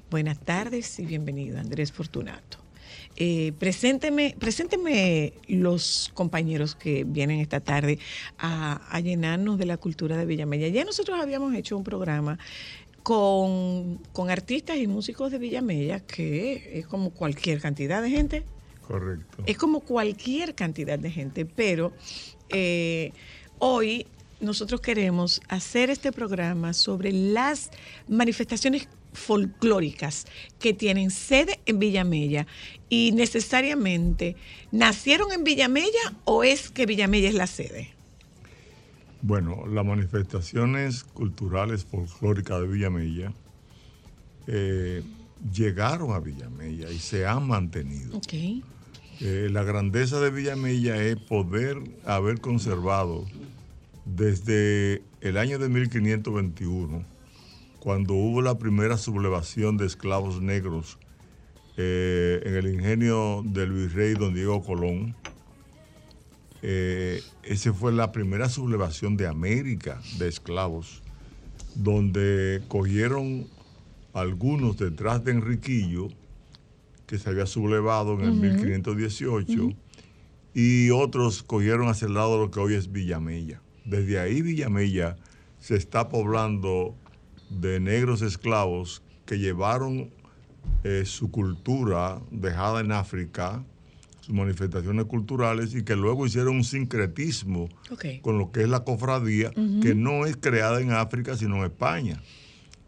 Buenas 0.10 0.40
tardes 0.40 1.00
y 1.00 1.06
bienvenido, 1.06 1.60
Andrés 1.60 1.92
Fortunato. 1.92 2.60
Eh, 3.18 3.54
presénteme, 3.58 4.36
presénteme 4.38 5.34
los 5.48 6.12
compañeros 6.14 6.76
que 6.76 7.06
vienen 7.06 7.40
esta 7.40 7.62
tarde 7.62 7.98
a, 8.38 8.82
a 8.90 9.00
llenarnos 9.00 9.58
de 9.58 9.66
la 9.66 9.78
cultura 9.78 10.18
de 10.18 10.26
Villamella. 10.26 10.68
Ya 10.68 10.84
nosotros 10.84 11.20
habíamos 11.20 11.56
hecho 11.56 11.78
un 11.78 11.84
programa 11.84 12.38
con, 13.04 14.00
con 14.14 14.30
artistas 14.30 14.78
y 14.78 14.88
músicos 14.88 15.32
de 15.32 15.38
Villamella, 15.38 16.00
que 16.02 16.80
es 16.80 16.88
como 16.88 17.12
cualquier 17.12 17.62
cantidad 17.62 18.02
de 18.02 18.10
gente, 18.10 18.44
Correcto. 18.88 19.44
es 19.46 19.58
como 19.58 19.80
cualquier 19.80 20.56
cantidad 20.56 21.00
de 21.00 21.12
gente, 21.12 21.46
pero 21.46 21.94
eh, 22.50 23.12
hoy 23.60 24.08
nosotros 24.40 24.82
queremos 24.82 25.42
hacer 25.48 25.90
este 25.90 26.12
programa 26.12 26.74
sobre 26.74 27.12
las 27.12 27.72
manifestaciones 28.08 28.88
folclóricas 29.14 30.26
que 30.60 30.74
tienen 30.74 31.10
sede 31.10 31.60
en 31.66 31.80
Villamella 31.80 32.46
y 32.90 33.12
necesariamente 33.14 34.36
nacieron 34.72 35.32
en 35.32 35.44
Villamella 35.44 36.14
o 36.26 36.44
es 36.44 36.70
que 36.70 36.86
Villamella 36.86 37.30
es 37.30 37.36
la 37.36 37.48
sede. 37.48 37.90
Bueno, 39.22 39.66
las 39.66 39.86
manifestaciones 39.86 41.04
culturales 41.04 41.86
folclóricas 41.86 42.62
de 42.62 42.68
Villamella 42.68 43.34
eh, 44.48 45.02
llegaron 45.52 46.12
a 46.12 46.20
Villamella 46.20 46.92
y 46.92 47.00
se 47.00 47.26
han 47.26 47.48
mantenido. 47.48 48.18
Ok. 48.18 48.34
Eh, 49.22 49.48
la 49.50 49.64
grandeza 49.64 50.20
de 50.20 50.30
Villamella 50.30 51.02
es 51.02 51.16
poder 51.16 51.78
haber 52.06 52.42
conservado 52.42 53.26
desde 54.04 55.04
el 55.22 55.38
año 55.38 55.58
de 55.58 55.70
1521, 55.70 57.06
cuando 57.80 58.14
hubo 58.14 58.42
la 58.42 58.58
primera 58.58 58.98
sublevación 58.98 59.78
de 59.78 59.86
esclavos 59.86 60.42
negros 60.42 60.98
eh, 61.78 62.42
en 62.46 62.56
el 62.56 62.74
ingenio 62.74 63.42
del 63.46 63.72
virrey 63.72 64.16
don 64.16 64.34
Diego 64.34 64.62
Colón. 64.62 65.16
Eh, 66.62 67.22
esa 67.44 67.74
fue 67.74 67.94
la 67.94 68.12
primera 68.12 68.50
sublevación 68.50 69.16
de 69.16 69.28
América 69.28 70.02
de 70.20 70.28
esclavos, 70.28 71.04
donde 71.74 72.64
cogieron 72.68 73.48
algunos 74.14 74.78
detrás 74.78 75.24
de 75.24 75.32
Enriquillo, 75.32 76.10
que 77.08 77.18
se 77.18 77.30
había 77.30 77.46
sublevado 77.46 78.14
en 78.16 78.22
el 78.22 78.34
1518, 78.34 79.70
y 80.54 80.90
otros 80.90 81.44
cogieron 81.44 81.88
hacia 81.88 82.08
el 82.08 82.14
lado 82.14 82.34
de 82.34 82.46
lo 82.46 82.52
que 82.52 82.60
hoy 82.60 82.76
es 82.76 82.92
Villamella. 82.92 83.62
Desde 83.84 84.20
ahí 84.20 84.42
Villamella 84.42 85.18
se 85.60 85.76
está 85.76 86.10
poblando 86.10 86.96
de 87.50 87.80
negros 87.80 88.22
esclavos 88.22 89.04
que 89.26 89.38
llevaron 89.38 90.12
eh, 90.84 91.04
su 91.06 91.32
cultura 91.32 92.22
dejada 92.32 92.82
en 92.82 92.92
África, 92.92 93.64
sus 94.22 94.34
manifestaciones 94.34 95.06
culturales 95.06 95.76
y 95.76 95.84
que 95.84 95.96
luego 95.96 96.26
hicieron 96.26 96.58
un 96.58 96.64
sincretismo 96.64 97.70
con 98.22 98.40
lo 98.40 98.52
que 98.52 98.62
es 98.62 98.70
la 98.70 98.84
cofradía, 98.84 99.52
que 99.82 99.94
no 99.94 100.26
es 100.26 100.38
creada 100.38 100.82
en 100.82 100.92
África, 100.92 101.38
sino 101.38 101.58
en 101.58 101.66
España. 101.66 102.22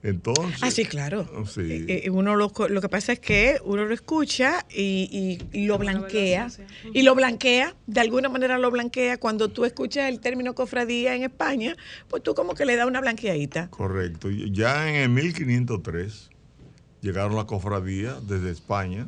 Entonces, 0.04 0.60
Ah, 0.62 0.70
sí, 0.72 0.86
claro. 0.86 1.28
Sí. 1.48 1.62
Eh, 1.88 2.04
eh, 2.06 2.10
uno 2.12 2.36
lo, 2.36 2.52
lo 2.70 2.82
que 2.82 2.90
pasa 2.90 3.14
es 3.14 3.20
que 3.20 3.58
uno 3.66 3.84
lo 3.86 3.94
escucha 3.94 4.66
y, 4.70 5.10
y- 5.52 5.58
y 5.64 5.66
lo 5.66 5.78
blanquea. 5.78 6.50
Y 6.94 7.02
lo 7.02 7.16
blanquea, 7.16 7.76
de 7.88 8.00
alguna 8.00 8.30
manera 8.30 8.58
lo 8.60 8.70
blanquea. 8.72 9.18
Cuando 9.18 9.50
tú 9.50 9.66
escuchas 9.66 10.08
el 10.10 10.20
término 10.20 10.54
cofradía 10.54 11.16
en 11.16 11.24
España, 11.24 11.76
pues 12.10 12.22
tú 12.24 12.36
como 12.36 12.54
que 12.54 12.66
le 12.66 12.76
das 12.76 12.86
una 12.88 13.02
blanqueadita. 13.02 13.70
Correcto. 13.70 14.30
Ya 14.30 14.88
en 14.90 14.96
el 14.96 15.10
1503 15.10 16.30
llegaron 17.02 17.36
las 17.36 17.46
cofradías 17.46 18.28
desde 18.28 18.52
España. 18.52 19.08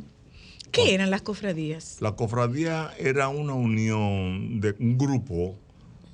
¿Qué 0.72 0.94
eran 0.94 1.10
las 1.12 1.22
cofradías? 1.22 1.98
La 2.00 2.12
cofradía 2.16 2.92
era 3.00 3.28
una 3.30 3.54
unión 3.54 4.60
de 4.60 4.76
un 4.80 4.98
grupo 4.98 5.56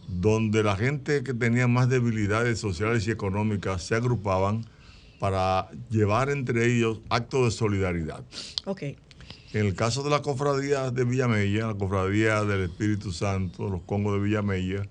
donde 0.08 0.64
la 0.64 0.76
gente 0.76 1.24
que 1.24 1.34
tenía 1.34 1.68
más 1.68 1.90
debilidades 1.90 2.60
sociales 2.60 3.08
y 3.08 3.12
económicas 3.12 3.84
se 3.84 3.96
agrupaban 3.96 4.66
para 5.20 5.70
llevar 5.90 6.30
entre 6.30 6.66
ellos 6.72 7.02
actos 7.10 7.46
de 7.46 7.52
solidaridad. 7.52 8.24
Ok. 8.66 8.82
En 9.54 9.66
el 9.66 9.74
caso 9.74 10.04
de 10.04 10.10
la 10.10 10.22
cofradía 10.22 10.92
de 10.92 11.06
Villamella, 11.06 11.68
la 11.68 11.74
cofradía 11.76 12.44
del 12.44 12.64
Espíritu 12.70 13.12
Santo, 13.14 13.70
los 13.70 13.82
Congos 13.84 14.14
de 14.16 14.20
Villamella, 14.20 14.84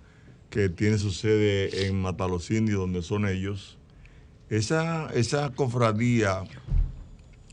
que 0.50 0.68
tiene 0.70 0.96
su 0.98 1.11
sede 1.11 1.87
en 1.87 2.00
Matalocindo, 2.00 2.72
donde 2.79 3.03
son 3.03 3.29
ellos, 3.29 3.77
esa, 4.48 5.11
esa 5.12 5.50
cofradía 5.50 6.44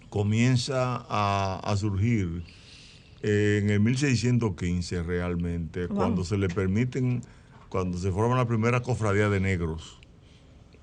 comienza 0.10 1.06
a, 1.10 1.60
a 1.64 1.78
surgir 1.78 2.44
en 3.24 3.70
el 3.70 3.80
1615 3.80 5.04
realmente, 5.04 5.88
Wow. 5.88 5.96
cuando 5.98 6.24
se 6.24 6.38
le 6.38 6.48
permiten, 6.50 7.22
cuando 7.72 7.98
se 7.98 8.12
forma 8.12 8.36
la 8.36 8.46
primera 8.46 8.82
cofradía 8.82 9.30
de 9.30 9.40
negros, 9.40 9.98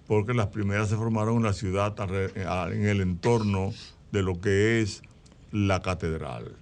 porque 0.06 0.32
las 0.32 0.46
primeras 0.46 0.88
se 0.88 0.96
formaron 0.96 1.36
en 1.36 1.42
la 1.42 1.52
ciudad, 1.52 1.94
a- 2.00 2.70
en 2.72 2.86
el 2.86 3.02
entorno 3.02 3.74
de 4.10 4.22
lo 4.22 4.40
que 4.40 4.80
es 4.80 5.02
la 5.52 5.82
catedral. 5.82 6.56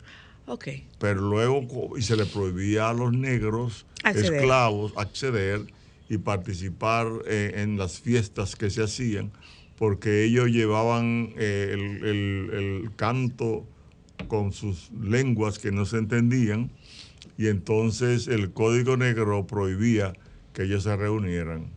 Pero 0.99 1.21
luego, 1.21 1.97
y 1.97 2.03
se 2.03 2.17
le 2.17 2.27
prohibía 2.27 2.91
a 2.91 2.93
los 2.93 3.13
negros, 3.13 3.87
Acceder. 4.03 4.35
esclavos, 4.35 4.93
acceder 4.97 5.61
y 6.09 6.19
participar 6.19 7.07
eh, 7.27 7.53
en 7.59 7.79
las 7.79 8.01
fiestas 8.01 8.57
que 8.57 8.69
se 8.69 8.83
hacían, 8.83 9.31
porque 9.79 10.25
ellos 10.25 10.49
llevaban 10.49 11.33
eh, 11.37 11.71
el, 11.73 12.05
el- 12.05 12.51
el 12.85 12.91
canto 12.97 13.65
con 14.27 14.53
sus 14.53 14.91
lenguas 14.91 15.61
que 15.61 15.71
no 15.71 15.85
se 15.85 15.99
entendían, 15.99 16.71
y 17.39 17.49
entonces 17.49 18.29
el 18.29 18.53
Código 18.53 18.97
Negro 18.97 19.47
prohibía 19.47 20.15
que 20.53 20.65
ellos 20.65 20.85
se 20.85 20.97
reunieran. 20.97 21.71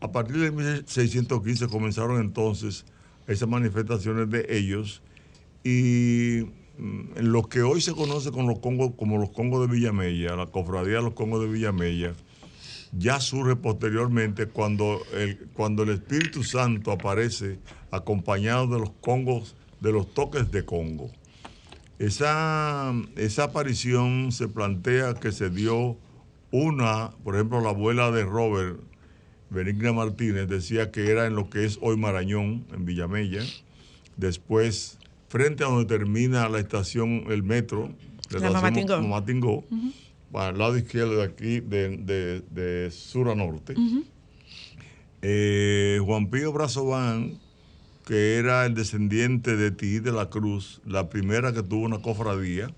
A 0.00 0.12
partir 0.12 0.36
de 0.36 0.50
1615 0.50 1.68
comenzaron 1.68 2.20
entonces 2.20 2.84
esas 3.26 3.48
manifestaciones 3.48 4.28
de 4.28 4.46
ellos 4.50 5.02
y 5.62 6.46
mm, 6.78 7.20
lo 7.20 7.44
que 7.44 7.62
hoy 7.62 7.80
se 7.80 7.92
conoce 7.92 8.30
con 8.32 8.46
los 8.46 8.58
como 8.58 9.18
los 9.18 9.30
Congos 9.30 9.66
de 9.66 9.74
Villamella, 9.74 10.36
la 10.36 10.46
cofradía 10.46 10.96
de 10.96 11.02
los 11.02 11.14
Congos 11.14 11.40
de 11.42 11.48
Villamella, 11.48 12.12
ya 12.96 13.20
surge 13.20 13.56
posteriormente 13.56 14.46
cuando 14.46 15.00
el, 15.14 15.38
cuando 15.54 15.82
el 15.84 15.90
Espíritu 15.90 16.44
Santo 16.44 16.92
aparece 16.92 17.58
acompañado 17.90 18.66
de 18.66 18.80
los 18.80 18.90
congos, 19.00 19.56
de 19.80 19.92
los 19.92 20.12
toques 20.12 20.50
de 20.50 20.64
Congo. 20.64 21.10
Esa, 21.98 22.92
esa 23.16 23.44
aparición 23.44 24.32
se 24.32 24.48
plantea 24.48 25.14
que 25.14 25.32
se 25.32 25.50
dio 25.50 25.96
una, 26.50 27.10
por 27.22 27.34
ejemplo, 27.34 27.60
la 27.60 27.70
abuela 27.70 28.10
de 28.10 28.24
Robert, 28.24 28.78
Benigna 29.50 29.92
Martínez, 29.92 30.48
decía 30.48 30.90
que 30.90 31.10
era 31.10 31.26
en 31.26 31.34
lo 31.36 31.48
que 31.50 31.64
es 31.64 31.78
hoy 31.80 31.96
Marañón, 31.96 32.64
en 32.72 32.84
Villamella. 32.84 33.42
Después, 34.16 34.98
frente 35.28 35.62
a 35.64 35.68
donde 35.68 35.86
termina 35.86 36.48
la 36.48 36.58
estación, 36.58 37.24
el 37.28 37.42
metro, 37.42 37.90
de 38.30 38.40
La. 38.40 38.60
Mamatingó, 39.02 39.64
para 40.32 40.50
el 40.50 40.58
lado 40.58 40.76
izquierdo 40.76 41.16
de 41.18 41.24
aquí, 41.24 41.60
de, 41.60 41.96
de- 41.98 42.40
de 42.50 42.90
sur 42.90 43.28
a 43.28 43.34
norte. 43.36 43.74
Eh, 45.22 45.98
Juan 46.04 46.28
Pío 46.28 46.52
Brazován, 46.52 47.38
que 48.04 48.36
era 48.36 48.66
el 48.66 48.74
descendiente 48.74 49.56
de 49.56 49.70
Ti 49.70 50.00
de 50.00 50.12
la 50.12 50.28
Cruz, 50.30 50.80
la 50.86 51.08
primera 51.08 51.52
que 51.52 51.62
tuvo 51.62 51.84
una 51.84 52.00
cofradía 52.02 52.68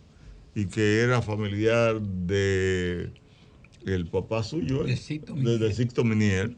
y 0.54 0.66
que 0.66 1.00
era 1.00 1.20
familiar 1.22 2.00
de 2.00 3.10
el 3.84 4.06
papá 4.06 4.42
suyo, 4.42 4.86
¿eh? 4.86 4.98
de, 5.34 5.58
de 5.58 5.74
Sixto 5.74 6.04
Minier. 6.04 6.56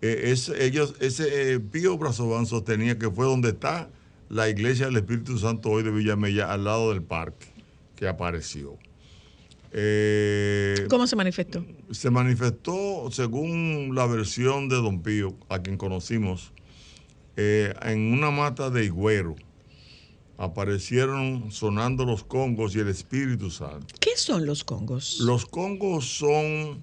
Eh, 0.00 0.30
es- 0.32 0.48
ellos, 0.48 0.94
ese 1.00 1.52
eh, 1.54 1.60
Pío 1.60 1.96
Brazován 1.96 2.46
sostenía 2.46 2.98
que 2.98 3.10
fue 3.10 3.24
donde 3.26 3.50
está 3.50 3.88
la 4.28 4.48
iglesia 4.48 4.86
del 4.86 4.96
Espíritu 4.96 5.38
Santo 5.38 5.70
hoy 5.70 5.82
de 5.82 5.90
Villamella, 5.90 6.52
al 6.52 6.64
lado 6.64 6.92
del 6.92 7.02
parque, 7.02 7.46
que 7.96 8.08
apareció. 8.08 8.78
Eh, 9.72 10.86
¿Cómo 10.90 11.06
se 11.06 11.16
manifestó? 11.16 11.64
se 11.90 12.10
manifestó, 12.10 13.08
según 13.10 13.92
la 13.94 14.06
versión 14.06 14.68
de 14.68 14.76
Don 14.76 15.02
Pío, 15.02 15.36
a 15.48 15.60
quien 15.60 15.76
conocimos, 15.76 16.52
eh, 17.36 17.74
en 17.82 18.12
una 18.12 18.30
mata 18.30 18.70
de 18.70 18.84
higüero. 18.84 19.34
Aparecieron 20.38 21.50
sonando 21.52 22.04
los 22.04 22.24
congos 22.24 22.74
y 22.74 22.80
el 22.80 22.88
Espíritu 22.88 23.50
Santo. 23.50 23.86
¿Qué 24.00 24.16
son 24.16 24.46
los 24.46 24.64
congos? 24.64 25.18
Los 25.20 25.46
congos 25.46 26.06
son 26.16 26.82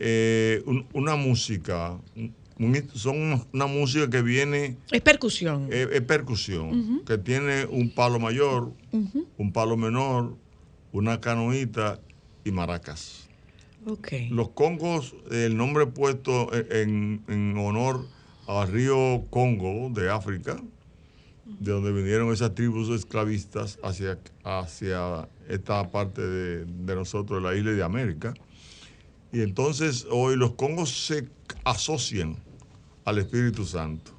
eh, 0.00 0.60
un- 0.66 0.88
una 0.92 1.14
música, 1.14 1.98
un- 2.16 2.90
son 2.94 3.46
una 3.52 3.66
música 3.66 4.10
que 4.10 4.22
viene, 4.22 4.76
Es 4.90 5.00
percusión. 5.02 5.68
eh, 5.70 5.88
es 5.92 6.02
percusión, 6.02 7.02
que 7.06 7.16
tiene 7.16 7.64
un 7.66 7.90
palo 7.90 8.18
mayor, 8.18 8.72
un 9.36 9.52
palo 9.52 9.76
menor, 9.76 10.36
una 10.90 11.20
canoita 11.20 12.00
y 12.44 12.50
maracas. 12.50 13.28
Ok. 13.86 14.08
Los 14.30 14.50
congos, 14.50 15.14
el 15.30 15.56
nombre 15.56 15.86
puesto 15.86 16.52
en, 16.52 17.24
en 17.28 17.56
honor 17.56 18.04
al 18.46 18.68
río 18.68 19.24
Congo 19.30 19.90
de 19.90 20.10
África, 20.10 20.56
de 21.44 21.72
donde 21.72 21.92
vinieron 21.92 22.32
esas 22.32 22.54
tribus 22.54 22.88
esclavistas 22.90 23.78
hacia, 23.82 24.18
hacia 24.42 25.28
esta 25.48 25.90
parte 25.90 26.22
de, 26.22 26.64
de 26.64 26.94
nosotros, 26.94 27.42
de 27.42 27.48
la 27.48 27.54
isla 27.54 27.72
de 27.72 27.82
América. 27.82 28.34
Y 29.32 29.40
entonces 29.42 30.06
hoy 30.10 30.36
los 30.36 30.52
congos 30.52 31.06
se 31.06 31.28
asocian 31.64 32.36
al 33.04 33.18
Espíritu 33.18 33.64
Santo. 33.64 34.12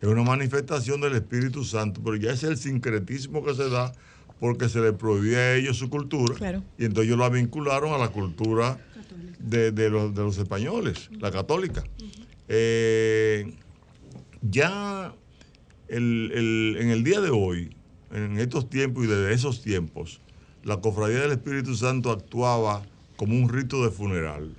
Es 0.00 0.08
una 0.08 0.22
manifestación 0.22 1.00
del 1.00 1.14
Espíritu 1.14 1.64
Santo, 1.64 2.00
pero 2.04 2.16
ya 2.16 2.32
es 2.32 2.42
el 2.42 2.56
sincretismo 2.56 3.44
que 3.44 3.54
se 3.54 3.68
da 3.70 3.92
porque 4.40 4.68
se 4.68 4.80
le 4.80 4.92
prohibía 4.92 5.38
a 5.38 5.54
ellos 5.54 5.78
su 5.78 5.88
cultura. 5.88 6.34
Claro. 6.34 6.62
Y 6.78 6.84
entonces 6.84 7.08
ellos 7.08 7.18
la 7.18 7.28
vincularon 7.28 7.92
a 7.92 7.98
la 7.98 8.08
cultura 8.08 8.78
de, 9.38 9.72
de 9.72 9.90
los, 9.90 10.14
de 10.14 10.22
los 10.22 10.36
españoles, 10.38 11.08
la 11.18 11.30
católica. 11.30 11.84
Eh, 12.48 13.52
ya 14.42 15.14
el- 15.88 16.30
el- 16.34 16.76
en 16.80 16.90
el 16.90 17.02
día 17.04 17.20
de 17.20 17.30
hoy, 17.30 17.70
en 18.12 18.38
estos 18.38 18.68
tiempos 18.70 19.04
y 19.04 19.08
desde 19.08 19.32
esos 19.32 19.62
tiempos, 19.62 20.20
la 20.62 20.80
Cofradía 20.80 21.20
del 21.20 21.32
Espíritu 21.32 21.74
Santo 21.76 22.10
actuaba 22.10 22.84
como 23.16 23.34
un 23.36 23.48
rito 23.48 23.82
de 23.84 23.90
funeral. 23.90 24.54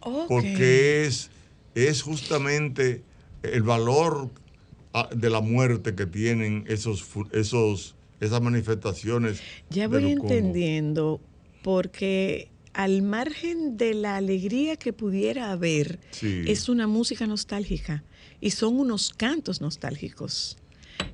Ok. 0.00 0.28
Porque 0.28 1.04
es, 1.06 1.30
es 1.74 2.02
justamente 2.02 3.02
el 3.42 3.62
valor 3.62 4.30
ah, 4.94 5.08
de 5.14 5.30
la 5.30 5.40
muerte 5.40 5.94
que 5.94 6.06
tienen 6.06 6.64
esos, 6.68 7.06
esos, 7.32 7.94
esas 8.20 8.40
manifestaciones. 8.40 9.40
Ya 9.70 9.88
voy 9.88 10.10
entendiendo, 10.12 11.20
porque 11.62 12.50
al 12.78 13.02
margen 13.02 13.76
de 13.76 13.92
la 13.92 14.14
alegría 14.16 14.76
que 14.76 14.92
pudiera 14.92 15.50
haber, 15.50 15.98
Sí. 16.12 16.44
es 16.46 16.68
una 16.68 16.86
música 16.86 17.26
nostálgica 17.26 18.04
y 18.40 18.52
son 18.52 18.78
unos 18.78 19.12
cantos 19.16 19.60
nostálgicos. 19.60 20.58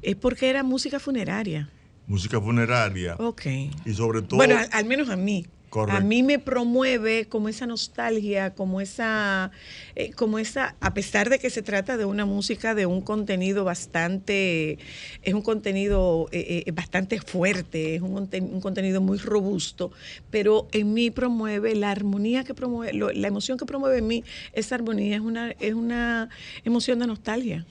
Es 0.02 0.14
porque 0.14 0.50
era 0.50 0.62
música 0.62 1.00
funeraria. 1.00 1.70
Música 2.06 2.38
funeraria. 2.38 3.14
Ok. 3.18 3.46
Y 3.86 3.94
sobre 3.94 4.20
todo. 4.20 4.36
Bueno, 4.36 4.58
al, 4.58 4.68
al 4.72 4.84
menos 4.84 5.08
a 5.08 5.16
mí. 5.16 5.46
Correcto. 5.74 5.98
A 6.00 6.06
mí 6.06 6.22
me 6.22 6.38
promueve 6.38 7.26
como 7.26 7.48
esa 7.48 7.66
nostalgia, 7.66 8.54
como 8.54 8.80
esa, 8.80 9.50
eh, 9.96 10.12
como 10.12 10.38
esa, 10.38 10.76
a 10.80 10.94
pesar 10.94 11.30
de 11.30 11.40
que 11.40 11.50
se 11.50 11.62
trata 11.62 11.96
de 11.96 12.04
una 12.04 12.24
música 12.26 12.76
de 12.76 12.86
un 12.86 13.00
contenido 13.00 13.64
bastante, 13.64 14.78
es 15.22 15.34
un 15.34 15.42
contenido 15.42 16.28
eh, 16.30 16.62
eh, 16.64 16.70
bastante 16.70 17.20
fuerte, 17.20 17.96
es 17.96 18.02
un, 18.02 18.12
un 18.52 18.60
contenido 18.60 19.00
muy 19.00 19.18
robusto, 19.18 19.90
pero 20.30 20.68
en 20.70 20.94
mí 20.94 21.10
promueve 21.10 21.74
la 21.74 21.90
armonía 21.90 22.44
que 22.44 22.54
promueve, 22.54 22.92
lo- 22.92 23.10
la 23.10 23.26
emoción 23.26 23.58
que 23.58 23.66
promueve 23.66 23.98
en 23.98 24.06
mí, 24.06 24.22
esa 24.52 24.76
armonía 24.76 25.16
es 25.16 25.22
una, 25.22 25.50
es 25.58 25.74
una 25.74 26.28
emoción 26.64 27.00
de 27.00 27.08
nostalgia. 27.08 27.66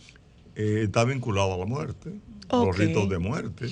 eh, 0.58 0.82
está 0.84 1.06
vinculado 1.06 1.54
a 1.54 1.58
la 1.58 1.66
muerte, 1.66 2.12
a 2.50 2.58
los 2.66 2.78
ritos 2.78 3.08
de 3.10 3.18
muerte. 3.18 3.70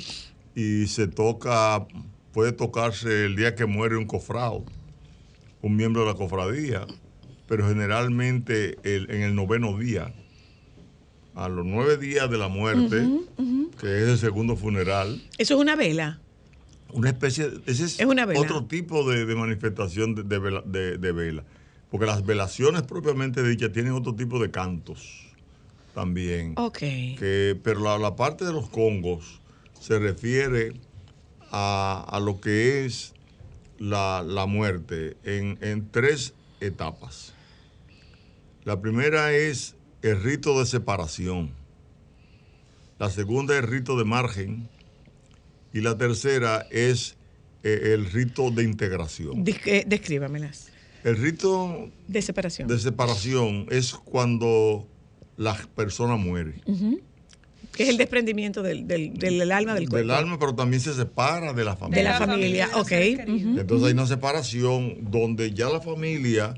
Y 0.56 0.88
se 0.88 1.08
toca, 1.08 1.86
puede 2.34 2.52
tocarse 2.52 3.26
el 3.26 3.36
día 3.36 3.56
que 3.56 3.66
muere 3.66 3.98
un 3.98 4.06
cofrado, 4.06 4.64
un 5.62 5.76
miembro 5.76 6.02
de 6.06 6.08
la 6.12 6.16
cofradía, 6.18 6.86
pero 7.48 7.68
generalmente 7.68 8.78
el- 8.84 9.10
en 9.12 9.22
el 9.22 9.36
noveno 9.36 9.78
día 9.78 10.14
a 11.36 11.50
los 11.50 11.66
nueve 11.66 11.98
días 11.98 12.30
de 12.30 12.38
la 12.38 12.48
muerte, 12.48 13.08
que 13.80 14.02
es 14.04 14.08
el 14.10 14.18
segundo 14.18 14.56
funeral, 14.56 15.22
Eso 15.38 15.56
es 15.56 15.60
una 15.62 15.76
vela. 15.76 16.20
una 16.94 17.10
especie, 17.10 17.50
ese 17.66 17.86
es, 17.86 18.00
Es 18.00 18.06
una 18.06 18.26
vela. 18.26 18.40
otro 18.42 18.66
tipo 18.66 19.10
de, 19.10 19.26
de 19.26 19.36
manifestación 19.36 20.14
de, 20.16 20.24
de 20.24 20.40
vela, 20.40 20.62
de 20.66 21.12
vela. 21.12 21.44
Porque 21.90 22.06
las 22.06 22.26
velaciones 22.26 22.84
propiamente 22.84 23.44
dichas 23.44 23.72
tienen 23.74 23.92
otro 23.94 24.16
tipo 24.16 24.40
de 24.40 24.50
cantos 24.50 25.26
también. 25.94 26.54
Ok. 26.58 26.78
Que, 26.80 27.60
pero 27.62 27.82
la, 27.82 27.98
la 27.98 28.16
parte 28.16 28.46
de 28.46 28.54
los 28.54 28.70
congos 28.70 29.42
se 29.80 30.00
refiere 30.00 30.72
a, 31.52 32.06
a 32.10 32.20
lo 32.20 32.40
que 32.42 32.86
es 32.86 33.14
la, 33.80 34.24
la 34.26 34.46
muerte 34.46 35.18
en, 35.24 35.58
en 35.62 35.90
tres 35.92 36.34
etapas. 36.60 37.34
La 38.64 38.80
primera 38.82 39.34
es 39.34 39.76
el 40.02 40.22
rito 40.22 40.60
de 40.60 40.66
separación. 40.66 41.52
La 43.00 43.10
segunda 43.10 43.56
es 43.58 43.64
el 43.64 43.68
rito 43.70 43.98
de 43.98 44.06
margen. 44.06 44.70
Y 45.74 45.82
la 45.82 45.98
tercera 45.98 46.68
es 46.70 47.16
eh, 47.64 47.94
el 47.94 48.06
rito 48.12 48.52
de 48.52 48.64
integración. 48.64 49.44
Eh, 49.66 49.84
Descríbamelas. 49.88 50.70
El 51.04 51.18
rito 51.18 51.90
De 52.08 52.22
separación. 52.22 52.68
de 52.68 52.78
separación 52.78 53.66
es 53.72 53.94
cuando 53.94 54.88
la 55.38 55.56
persona 55.76 56.16
muere. 56.18 56.62
Ujú. 56.66 57.00
Que 57.74 57.84
es 57.84 57.90
el 57.90 57.98
desprendimiento 57.98 58.62
del, 58.64 58.88
del, 58.88 59.14
del 59.14 59.52
alma 59.52 59.74
del 59.74 59.88
cuerpo. 59.88 60.08
Del 60.08 60.12
alma, 60.12 60.38
pero 60.38 60.54
también 60.56 60.82
se 60.82 60.94
separa 60.94 61.54
de 61.54 61.64
la 61.64 61.76
familia. 61.76 62.04
De 62.04 62.10
la 62.10 62.18
familia, 62.18 62.70
ok. 62.76 62.92
Entonces 62.92 63.88
hay 63.88 63.94
una 63.94 64.08
separación 64.08 65.10
donde 65.10 65.54
ya 65.54 65.70
la 65.70 65.80
familia 65.80 66.54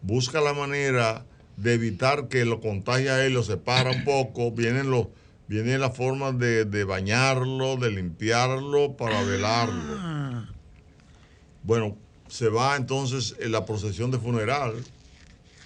busca 0.00 0.40
la 0.40 0.54
manera 0.54 1.26
de 1.56 1.74
evitar 1.74 2.28
que 2.28 2.44
lo 2.44 2.60
contagie 2.60 3.10
a 3.10 3.24
él, 3.24 3.34
lo 3.34 3.42
separa 3.42 3.90
un 3.90 4.04
poco, 4.04 4.52
vienen 4.52 4.90
los 4.90 5.08
viene 5.46 5.78
la 5.78 5.90
forma 5.90 6.32
de, 6.32 6.64
de 6.64 6.84
bañarlo, 6.84 7.76
de 7.76 7.90
limpiarlo 7.90 8.96
para 8.96 9.22
velarlo. 9.22 9.96
Ah. 9.98 10.48
Bueno, 11.62 11.96
se 12.28 12.48
va 12.48 12.76
entonces 12.76 13.36
en 13.38 13.52
la 13.52 13.64
procesión 13.64 14.10
de 14.10 14.18
funeral, 14.18 14.74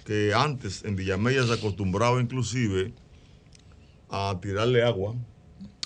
que 0.05 0.33
antes 0.33 0.83
en 0.83 0.95
Villamella 0.95 1.45
se 1.45 1.53
acostumbraba 1.53 2.21
inclusive 2.21 2.93
a 4.09 4.37
tirarle 4.41 4.83
agua. 4.83 5.15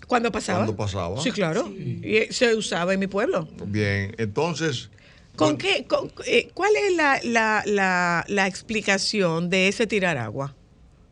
¿Cuándo 0.07 0.31
pasaba? 0.31 0.59
Cuando 0.59 0.75
pasaba. 0.75 1.21
Sí, 1.21 1.31
claro. 1.31 1.67
Y 1.77 2.27
se 2.31 2.55
usaba 2.55 2.93
en 2.93 2.99
mi 2.99 3.07
pueblo. 3.07 3.47
Bien, 3.65 4.13
entonces 4.17 4.89
¿Con 5.35 5.57
qué? 5.57 5.85
con- 5.87 6.11
eh, 6.27 6.49
¿Cuál 6.53 6.71
es 6.75 6.95
la, 6.95 7.19
la, 7.23 7.63
la, 7.65 8.23
la 8.27 8.47
explicación 8.47 9.49
de 9.49 9.67
ese 9.67 9.87
tirar 9.87 10.17
agua 10.17 10.55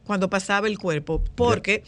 cuando 0.05 0.29
pasaba 0.29 0.67
el 0.67 0.77
cuerpo? 0.77 1.23
Porque 1.35 1.83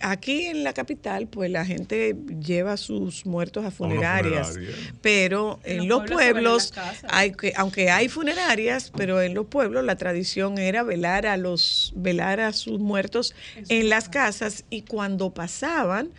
aquí 0.00 0.46
en 0.46 0.64
la 0.64 0.72
capital, 0.72 1.26
pues 1.28 1.50
la 1.50 1.64
gente 1.64 2.16
lleva 2.40 2.76
sus 2.76 3.26
muertos 3.26 3.64
a 3.64 3.70
funerarias. 3.70 4.48
funeraria. 4.48 4.76
Pero 5.02 5.60
en, 5.64 5.80
En 5.80 5.88
los 5.88 6.00
los 6.00 6.10
pueblos 6.10 6.72
hay 7.08 7.32
que, 7.32 7.52
aunque 7.56 7.90
hay 7.90 8.08
funerarias, 8.08 8.92
pero 8.96 9.20
en 9.22 9.34
los 9.34 9.46
pueblos 9.46 9.84
la 9.84 9.96
tradición 9.96 10.58
era 10.58 10.82
velar 10.82 11.26
a 11.26 11.36
los, 11.36 11.92
velar 11.96 12.40
a 12.40 12.52
sus 12.52 12.78
muertos 12.80 13.34
en 13.68 13.88
las 13.88 14.08
casas 14.08 14.64
y 14.70 14.82
cuando 14.82 15.32
pasaban, 15.34 16.10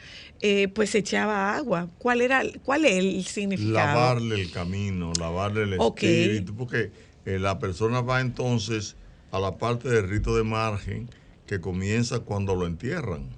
eh, 0.41 0.67
pues 0.70 0.91
se 0.91 1.00
echaba 1.00 1.56
agua. 1.56 1.89
¿Cuál 1.98 2.22
era, 2.22 2.41
cuál 2.63 2.86
es 2.86 2.94
el 2.94 3.26
significado? 3.26 3.74
lavarle 3.74 4.36
el 4.41 4.52
camino, 4.52 5.13
lavarle 5.20 5.63
el 5.63 5.76
Ok. 5.80 6.04
espíritu, 6.04 6.56
porque 6.56 6.91
eh, 7.26 7.38
la 7.39 7.60
persona 7.60 8.02
va 8.02 8.22
entonces 8.22 8.96
a 9.32 9.39
la 9.39 9.58
parte 9.58 9.88
del 9.89 10.10
rito 10.10 10.36
de 10.36 10.44
margen 10.44 11.10
que 11.46 11.62
comienza 11.62 12.20
cuando 12.22 12.56
lo 12.56 12.65
entierran. 12.65 13.30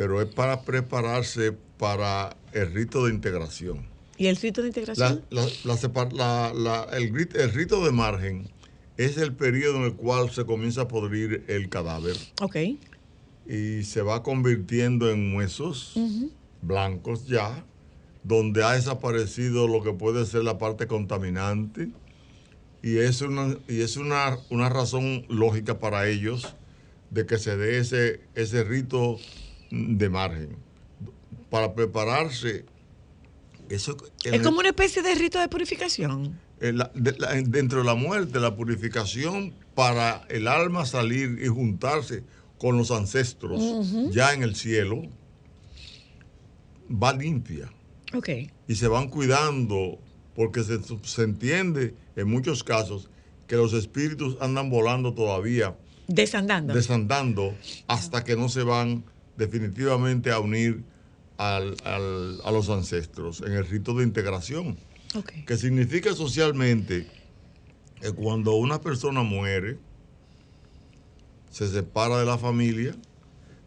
Pero 0.00 0.22
es 0.22 0.28
para 0.28 0.62
prepararse 0.62 1.52
para 1.76 2.34
el 2.54 2.72
rito 2.72 3.04
de 3.04 3.12
integración. 3.12 3.86
¿Y 4.16 4.28
el 4.28 4.36
rito 4.36 4.62
de 4.62 4.68
integración? 4.68 5.22
la- 5.30 6.86
el 6.94 7.52
rito 7.52 7.84
de 7.84 7.92
margen 7.92 8.48
es 8.96 9.18
el 9.18 9.34
periodo 9.34 9.76
en 9.76 9.82
el 9.82 9.92
cual 9.92 10.30
se 10.30 10.46
comienza 10.46 10.80
a 10.82 10.88
podrir 10.88 11.44
el 11.48 11.68
cadáver 11.68 12.16
Ok. 12.40 12.56
y 13.46 13.82
se 13.82 14.00
va 14.00 14.22
convirtiendo 14.22 15.10
en 15.10 15.34
huesos 15.36 15.92
blancos 16.62 17.26
ya, 17.26 17.62
donde 18.24 18.64
ha 18.64 18.72
desaparecido 18.72 19.68
lo 19.68 19.82
que 19.82 19.92
puede 19.92 20.24
ser 20.24 20.44
la 20.44 20.56
parte 20.56 20.86
contaminante. 20.86 21.90
Y 22.82 22.96
es 22.96 23.20
una, 23.20 23.54
y 23.68 23.82
es 23.82 23.98
una, 23.98 24.38
una 24.48 24.70
razón 24.70 25.26
lógica 25.28 25.78
para 25.78 26.08
ellos 26.08 26.56
de 27.10 27.26
que 27.26 27.36
se 27.36 27.58
dé 27.58 27.76
ese, 27.76 28.20
ese 28.34 28.64
rito 28.64 29.18
de 29.70 30.08
margen. 30.08 30.56
Para 31.48 31.74
prepararse, 31.74 32.64
eso 33.68 33.96
Es 34.24 34.32
el- 34.32 34.42
como 34.42 34.58
una 34.60 34.68
especie 34.70 35.02
de 35.02 35.14
rito 35.14 35.38
de 35.40 35.48
purificación. 35.48 36.38
en 36.60 36.78
la- 36.78 36.90
de- 36.94 37.16
la- 37.18 37.38
en- 37.38 37.50
dentro 37.50 37.78
de 37.78 37.84
la 37.86 37.94
muerte, 37.94 38.38
la 38.38 38.54
purificación 38.54 39.54
para 39.74 40.26
el 40.28 40.46
alma 40.46 40.84
salir 40.84 41.38
y 41.42 41.48
juntarse 41.48 42.22
con 42.58 42.76
los 42.76 42.90
ancestros 42.90 43.62
ya 44.10 44.34
en 44.34 44.42
el 44.42 44.54
cielo, 44.54 45.02
va 46.90 47.12
limpia 47.14 47.72
y 48.68 48.74
se 48.74 48.88
van 48.88 49.08
cuidando 49.08 49.98
porque 50.34 50.62
se, 50.64 50.78
se 51.04 51.22
entiende 51.22 51.94
en 52.16 52.28
muchos 52.28 52.62
casos 52.64 53.08
que 53.46 53.56
los 53.56 53.72
espíritus 53.72 54.36
andan 54.40 54.68
volando 54.70 55.14
todavía, 55.14 55.76
Desandando. 56.08 56.74
desandando, 56.74 57.54
hasta 57.86 58.22
que 58.24 58.36
no 58.36 58.48
se 58.48 58.62
van 58.64 59.04
definitivamente 59.50 60.30
a 60.30 60.38
unir 60.38 60.84
al- 61.38 61.74
al- 61.84 62.40
a 62.44 62.50
los 62.52 62.68
ancestros 62.68 63.40
en 63.40 63.52
el 63.52 63.66
rito 63.66 63.94
de 63.94 64.04
integración 64.04 64.76
que 65.46 65.56
significa 65.56 66.12
socialmente 66.14 67.06
que 68.00 68.12
cuando 68.12 68.52
una 68.54 68.80
persona 68.80 69.22
muere, 69.22 69.78
se 71.50 71.66
separa 71.68 72.18
de 72.20 72.26
la 72.26 72.38
familia, 72.38 72.94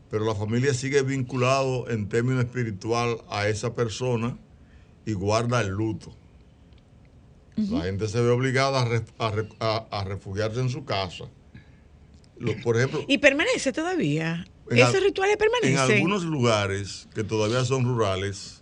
pero 0.10 0.24
la 0.26 0.36
familia 0.36 0.74
sigue 0.76 1.02
vinculado 1.02 1.90
en 1.90 2.08
términos 2.08 2.46
espiritual 2.46 3.18
a 3.30 3.48
esa 3.50 3.74
persona 3.76 4.38
y 5.06 5.14
guarda 5.14 5.60
el 5.62 5.70
luto. 5.70 6.16
La 7.58 7.82
gente 7.82 8.08
se 8.08 8.22
ve 8.22 8.30
obligada 8.30 8.82
a, 8.82 8.86
ref- 8.88 9.14
a 9.18 9.32
re- 9.32 9.50
a- 9.60 9.86
a 9.92 10.04
refugiarse 10.06 10.60
en 10.60 10.70
su 10.70 10.86
casa. 10.86 11.26
Por 12.64 12.78
ejemplo, 12.78 13.04
Y 13.08 13.18
permanece 13.20 13.72
todavía. 13.74 14.46
En 14.74 14.80
Esos 14.80 14.96
al- 14.96 15.04
rituales 15.04 15.34
en 15.34 15.40
permanecen. 15.40 15.96
algunos 15.98 16.24
lugares 16.24 17.08
que 17.16 17.24
todavía 17.24 17.64
son 17.66 17.86
rurales, 17.86 18.62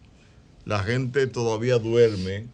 la 0.66 0.80
gente 0.84 1.28
todavía 1.28 1.78
duerme, 1.80 2.48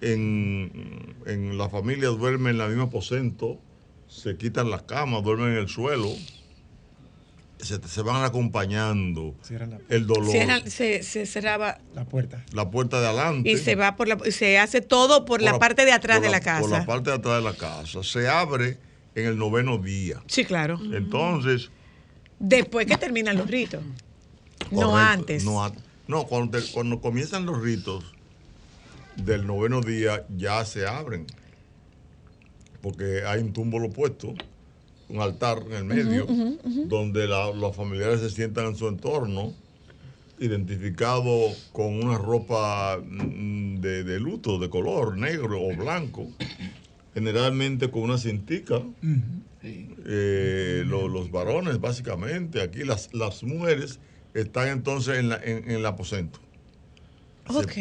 en, 0.00 1.16
en 1.26 1.58
la 1.58 1.68
familia 1.68 2.08
duerme 2.08 2.50
en 2.50 2.60
el 2.60 2.68
mismo 2.68 2.84
aposento, 2.84 3.58
se 4.08 4.36
quitan 4.36 4.70
las 4.70 4.82
camas, 4.82 5.22
duermen 5.24 5.50
en 5.52 5.58
el 5.58 5.68
suelo, 5.68 6.08
se, 7.58 7.80
se 7.86 8.02
van 8.02 8.22
acompañando 8.24 9.34
el 9.88 10.06
dolor, 10.06 10.30
Cierra- 10.30 10.60
se, 10.70 11.02
se 11.02 11.26
cerraba 11.26 11.78
La 11.94 12.04
puerta. 12.04 12.44
la 12.52 12.70
puerta 12.70 13.00
de 13.00 13.08
adelante. 13.08 13.50
y 13.50 13.56
se 13.56 13.74
va 13.74 13.96
por 13.96 14.06
la, 14.06 14.16
se 14.30 14.58
hace 14.58 14.80
todo 14.80 15.24
por, 15.24 15.42
la, 15.42 15.58
parte 15.58 15.84
de 15.84 15.92
atrás 15.92 16.22
de 16.22 16.30
la 16.30 16.40
casa. 16.40 16.60
Por 16.60 16.70
la 16.70 16.86
parte 16.86 17.10
de 17.10 17.16
atrás 17.16 17.36
de 17.36 17.42
la 17.42 17.54
casa. 17.56 18.04
Se 18.04 18.28
abre 18.28 18.78
en 19.16 19.26
el 19.26 19.36
noveno 19.36 19.78
día. 19.78 20.22
Sí, 20.28 20.44
claro. 20.44 20.78
Entonces, 20.92 21.70
Después 22.38 22.86
que 22.86 22.96
terminan 22.96 23.36
los 23.36 23.48
ritos. 23.50 23.82
No 24.70 24.96
antes. 24.96 25.44
No, 25.44 25.64
an- 25.64 25.72
no, 26.06 26.24
cuando, 26.26 26.58
te- 26.58 26.70
cuando 26.72 27.00
comienzan 27.00 27.46
los 27.46 27.60
ritos 27.62 28.04
del 29.16 29.46
noveno 29.46 29.80
día 29.80 30.24
ya 30.36 30.64
se 30.64 30.86
abren. 30.86 31.26
Porque 32.80 33.22
hay 33.26 33.40
un 33.42 33.52
túmulo 33.52 33.90
puesto, 33.90 34.34
un 35.08 35.20
altar 35.20 35.62
en 35.66 35.72
el 35.74 35.84
medio, 35.84 36.26
donde 36.86 37.26
la- 37.26 37.50
los 37.52 37.74
familiares 37.74 38.20
se 38.20 38.30
sientan 38.30 38.66
en 38.66 38.76
su 38.76 38.86
entorno, 38.88 39.52
identificado 40.38 41.50
con 41.72 42.02
una 42.04 42.16
ropa 42.18 42.98
mm, 43.04 43.80
de, 43.80 44.04
de 44.04 44.20
luto, 44.20 44.58
de 44.60 44.70
color 44.70 45.16
negro 45.18 45.60
o 45.60 45.74
blanco, 45.74 46.28
generalmente 47.14 47.90
con 47.90 48.02
una 48.02 48.18
cintica. 48.18 48.80
Eh, 50.06 50.84
lo- 50.86 51.08
los 51.08 51.30
varones, 51.30 51.80
básicamente, 51.80 52.62
aquí 52.62 52.84
las, 52.84 53.12
las 53.12 53.42
mujeres 53.42 53.98
están 54.34 54.68
entonces 54.68 55.18
en, 55.18 55.28
la- 55.28 55.40
en- 55.42 55.64
en 55.64 55.70
el 55.72 55.86
aposento. 55.86 56.38
Ok. 57.46 57.72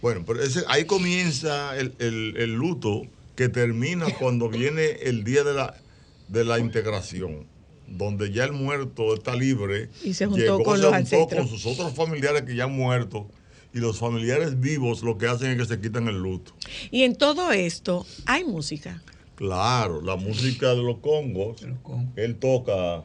Bueno, 0.00 0.24
pero 0.26 0.42
ese- 0.42 0.64
ahí 0.68 0.84
comienza 0.84 1.76
el, 1.78 1.94
el- 1.98 2.34
el 2.36 2.52
luto 2.54 3.02
que 3.36 3.48
termina 3.48 4.06
cuando 4.18 4.48
viene 4.48 4.86
el 5.02 5.24
día 5.24 5.44
de 5.44 5.54
la, 5.54 5.74
de 6.28 6.44
la 6.44 6.58
integración, 6.58 7.46
donde 7.86 8.32
ya 8.32 8.44
el 8.44 8.52
muerto 8.52 9.14
está 9.14 9.36
libre. 9.36 9.88
Y 10.02 10.14
se 10.14 10.26
juntó 10.26 10.40
llegó, 10.42 10.62
con 10.64 10.76
se 10.76 10.82
los 10.82 10.92
juntó 10.92 11.36
con 11.36 11.48
sus 11.48 11.66
otros 11.66 11.94
familiares 11.94 12.42
que 12.42 12.56
ya 12.56 12.64
han 12.64 12.72
muerto. 12.76 13.28
Y 13.74 13.78
los 13.78 13.98
familiares 13.98 14.60
vivos 14.60 15.02
lo 15.02 15.16
que 15.16 15.26
hacen 15.28 15.52
es 15.52 15.56
que 15.56 15.64
se 15.74 15.80
quitan 15.80 16.06
el 16.08 16.16
luto. 16.20 16.52
Y 16.90 17.04
en 17.04 17.16
todo 17.16 17.52
esto 17.52 18.04
hay 18.26 18.44
música. 18.44 19.02
Claro, 19.42 20.00
la 20.02 20.14
música 20.14 20.68
de 20.68 20.84
los 20.84 20.98
congos, 20.98 21.66
él 22.14 22.36
toca 22.36 23.02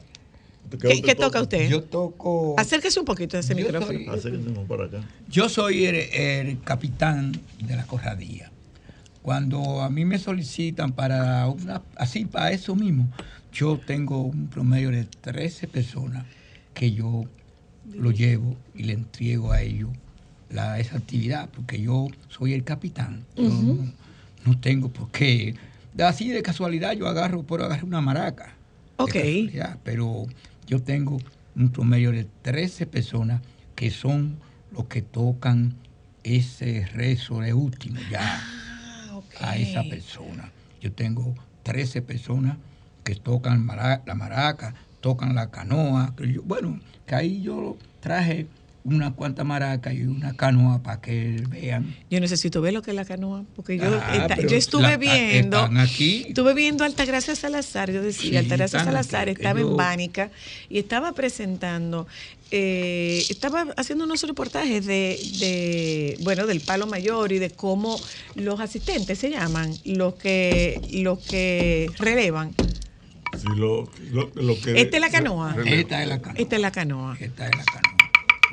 ¿Qué, 0.79 1.01
qué 1.01 1.15
toca 1.15 1.41
usted? 1.41 1.67
Yo 1.67 1.81
toco. 1.81 2.53
Acérquese 2.59 2.99
un 2.99 3.07
poquito 3.07 3.37
a 3.37 3.39
ese 3.39 3.55
Yo 3.55 3.65
micrófono. 3.65 3.97
soy- 3.97 4.07
Acérquense 4.07 4.51
para 4.67 4.85
acá. 4.85 5.01
Yo 5.31 5.49
soy 5.49 5.85
el, 5.85 5.95
el 5.95 6.61
capitán 6.61 7.31
de 7.57 7.75
la 7.75 7.87
cofradía. 7.87 8.51
Cuando 9.23 9.81
a 9.81 9.89
mí 9.89 10.05
me 10.05 10.19
solicitan 10.19 10.91
para 10.91 11.47
una, 11.47 11.81
así 11.95 12.25
para 12.25 12.51
eso 12.51 12.75
mismo, 12.75 13.09
yo 13.51 13.79
tengo 13.83 14.21
un 14.21 14.45
promedio 14.47 14.91
de 14.91 15.05
13 15.05 15.67
personas 15.67 16.23
que 16.75 16.91
yo 16.91 17.23
lo 17.95 18.11
llevo 18.11 18.55
y 18.75 18.83
le 18.83 18.93
entrego 18.93 19.53
a 19.53 19.63
ellos 19.63 19.89
la, 20.51 20.77
esa 20.77 20.97
actividad, 20.97 21.49
porque 21.49 21.81
yo 21.81 22.09
soy 22.29 22.53
el 22.53 22.63
capitán. 22.63 23.25
Yo 23.35 23.49
no, 23.49 23.91
no 24.45 24.59
tengo 24.59 24.89
por 24.89 25.09
qué. 25.09 25.55
Así 26.05 26.29
de 26.29 26.41
casualidad 26.43 26.93
yo 26.93 27.07
agarro, 27.07 27.43
puedo 27.43 27.65
agarrar 27.65 27.85
una 27.85 28.01
maraca. 28.01 28.53
Ok. 28.97 29.13
pero 29.83 30.25
yo 30.67 30.81
tengo 30.81 31.17
un 31.55 31.69
promedio 31.69 32.11
de 32.11 32.25
13 32.41 32.85
personas 32.85 33.41
que 33.75 33.89
son 33.91 34.37
los 34.71 34.85
que 34.85 35.01
tocan 35.01 35.75
ese 36.23 36.85
rezo 36.93 37.39
de 37.41 37.53
último 37.53 37.99
ya 38.11 38.41
a 39.39 39.55
esa 39.57 39.83
persona. 39.83 40.51
Yo 40.81 40.91
tengo 40.91 41.33
13 41.63 42.01
personas 42.01 42.57
que 43.03 43.15
tocan 43.15 43.65
la 43.67 44.15
maraca, 44.15 44.73
tocan 45.01 45.35
la 45.35 45.49
canoa. 45.49 46.13
que 46.15 46.33
yo- 46.33 46.43
bueno, 46.43 46.79
que 47.05 47.15
ahí 47.15 47.41
yo 47.41 47.77
traje 48.01 48.47
unas 48.87 49.13
cuantas 49.13 49.45
maracas 49.45 49.93
y 49.93 50.03
una 50.03 50.35
canoa 50.35 50.81
para 50.81 51.01
que 51.01 51.43
vean. 51.49 51.93
Yo 52.09 52.19
necesito 52.21 52.61
ver 52.61 52.73
lo 52.73 52.81
que 52.81 52.91
es 52.91 52.95
la 52.95 53.03
canoa, 53.03 53.43
porque 53.55 53.77
yo, 53.77 53.83
Ah, 54.01 54.27
yo 54.47 54.55
estuve 54.55 54.83
la- 54.83 54.97
viendo, 54.97 55.57
están 55.57 55.77
aquí. 55.77 56.23
estuve 56.29 56.53
viendo 56.53 56.85
Altagracia 56.85 57.35
Salazar, 57.35 57.91
yo 57.91 58.01
decía, 58.01 58.29
Sí, 58.29 58.37
Altagracia 58.37 58.79
aquí, 58.79 58.85
Salazar 58.85 59.25
que 59.25 59.31
estaba 59.31 59.59
yo- 59.59 59.71
en 59.71 59.75
Bánica 59.77 60.31
y 60.69 60.79
estaba 60.79 61.11
presentando, 61.11 62.07
eh, 62.51 63.25
estaba 63.29 63.67
haciendo 63.75 64.05
unos 64.05 64.21
reportajes 64.23 64.85
de, 64.85 65.19
de, 65.39 66.17
bueno, 66.21 66.47
del 66.47 66.61
palo 66.61 66.87
mayor 66.87 67.33
y 67.33 67.39
de 67.39 67.49
cómo 67.49 67.99
los 68.35 68.59
asistentes 68.61 69.19
se 69.19 69.31
llaman, 69.31 69.73
los 69.83 70.13
que, 70.15 70.79
los 70.93 71.19
que 71.19 71.89
relevan. 71.99 72.55
Si 73.37 73.47
lo, 73.59 73.89
lo, 74.11 74.31
lo 74.33 74.59
que 74.61 74.79
Esta 74.81 74.95
es 74.97 75.01
la 75.01 75.09
canoa. 75.09 75.55
Esta 75.65 76.01
es 76.01 76.07
la 76.07 76.19
canoa. 76.21 76.35
Esta 76.39 76.55
es 76.55 76.61
la 76.61 76.71
canoa. 76.71 77.17
Esta 77.19 77.45
es 77.49 77.55
la 77.57 77.63
canoa. 77.65 77.96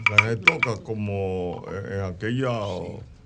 O 0.02 0.16
sea, 0.16 0.28
se 0.30 0.36
toca 0.36 0.76
como 0.82 1.64
en 1.92 2.00
aquella 2.02 2.50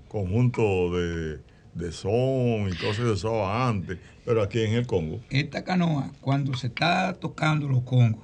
conjunto 0.07 0.61
de, 0.95 1.39
de 1.73 1.91
son 1.91 2.67
y 2.69 2.75
cosas 2.75 2.97
que 2.97 3.03
se 3.03 3.11
usaba 3.11 3.67
antes, 3.67 3.97
pero 4.25 4.41
aquí 4.43 4.61
en 4.61 4.73
el 4.73 4.87
Congo. 4.87 5.19
Esta 5.29 5.63
canoa, 5.63 6.11
cuando 6.21 6.55
se 6.55 6.67
está 6.67 7.13
tocando 7.19 7.67
los 7.67 7.83
congos, 7.83 8.21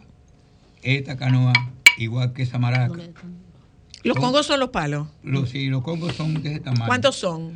esta 0.83 1.17
canoa, 1.17 1.53
igual 1.97 2.33
que 2.33 2.43
esa 2.43 2.57
maraca, 2.59 2.93
Los 4.03 4.13
Son- 4.15 4.21
congos 4.23 4.45
son 4.45 4.59
los 4.59 4.69
palos. 4.69 5.07
los, 5.23 5.49
sí, 5.49 5.67
los 5.67 5.81
congos 5.81 6.13
son 6.15 6.41
de 6.43 6.51
ese 6.51 6.59
tamaño. 6.59 6.85
¿Cuántos 6.85 7.15
son? 7.15 7.55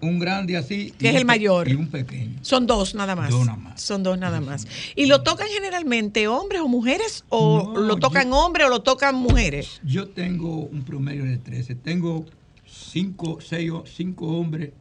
Un 0.00 0.18
grande 0.18 0.56
así. 0.56 0.92
Que 0.98 1.06
y 1.06 1.08
es 1.08 1.14
un 1.14 1.18
el 1.20 1.24
mayor. 1.24 1.68
Y 1.68 1.74
un 1.74 1.88
pequeño. 1.88 2.38
Son 2.42 2.66
dos 2.66 2.94
nada 2.94 3.14
más. 3.16 3.30
Dos 3.30 3.46
nada 3.46 3.58
más. 3.58 3.80
Son 3.80 4.02
dos 4.02 4.18
nada 4.18 4.40
más. 4.40 4.66
¿Y 4.96 5.06
lo 5.06 5.22
tocan 5.22 5.48
generalmente 5.48 6.28
hombres 6.28 6.60
o 6.60 6.68
mujeres? 6.68 7.24
¿O 7.28 7.72
No, 7.74 7.80
lo 7.80 7.96
tocan 7.96 8.28
yo- 8.30 8.36
hombres 8.36 8.66
o 8.66 8.70
lo 8.70 8.82
tocan 8.82 9.14
mujeres? 9.14 9.80
Yo 9.84 10.08
tengo 10.08 10.56
un 10.64 10.82
promedio 10.82 11.24
de 11.24 11.38
13. 11.38 11.74
Tengo 11.74 12.24
cinco, 12.66 13.38
seis, 13.40 13.70
o- 13.70 13.84
cinco 13.86 14.26
hombres 14.38 14.72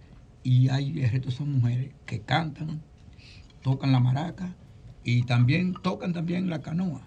y 0.43 0.69
hay 0.69 0.99
el 1.01 1.09
resto 1.09 1.31
son 1.31 1.51
mujeres 1.59 1.91
que 2.05 2.19
cantan, 2.21 2.81
tocan 3.61 3.91
la 3.91 3.99
maraca 3.99 4.55
y 5.03 5.23
también 5.23 5.73
tocan 5.81 6.13
también 6.13 6.49
la 6.49 6.61
canoa. 6.61 7.01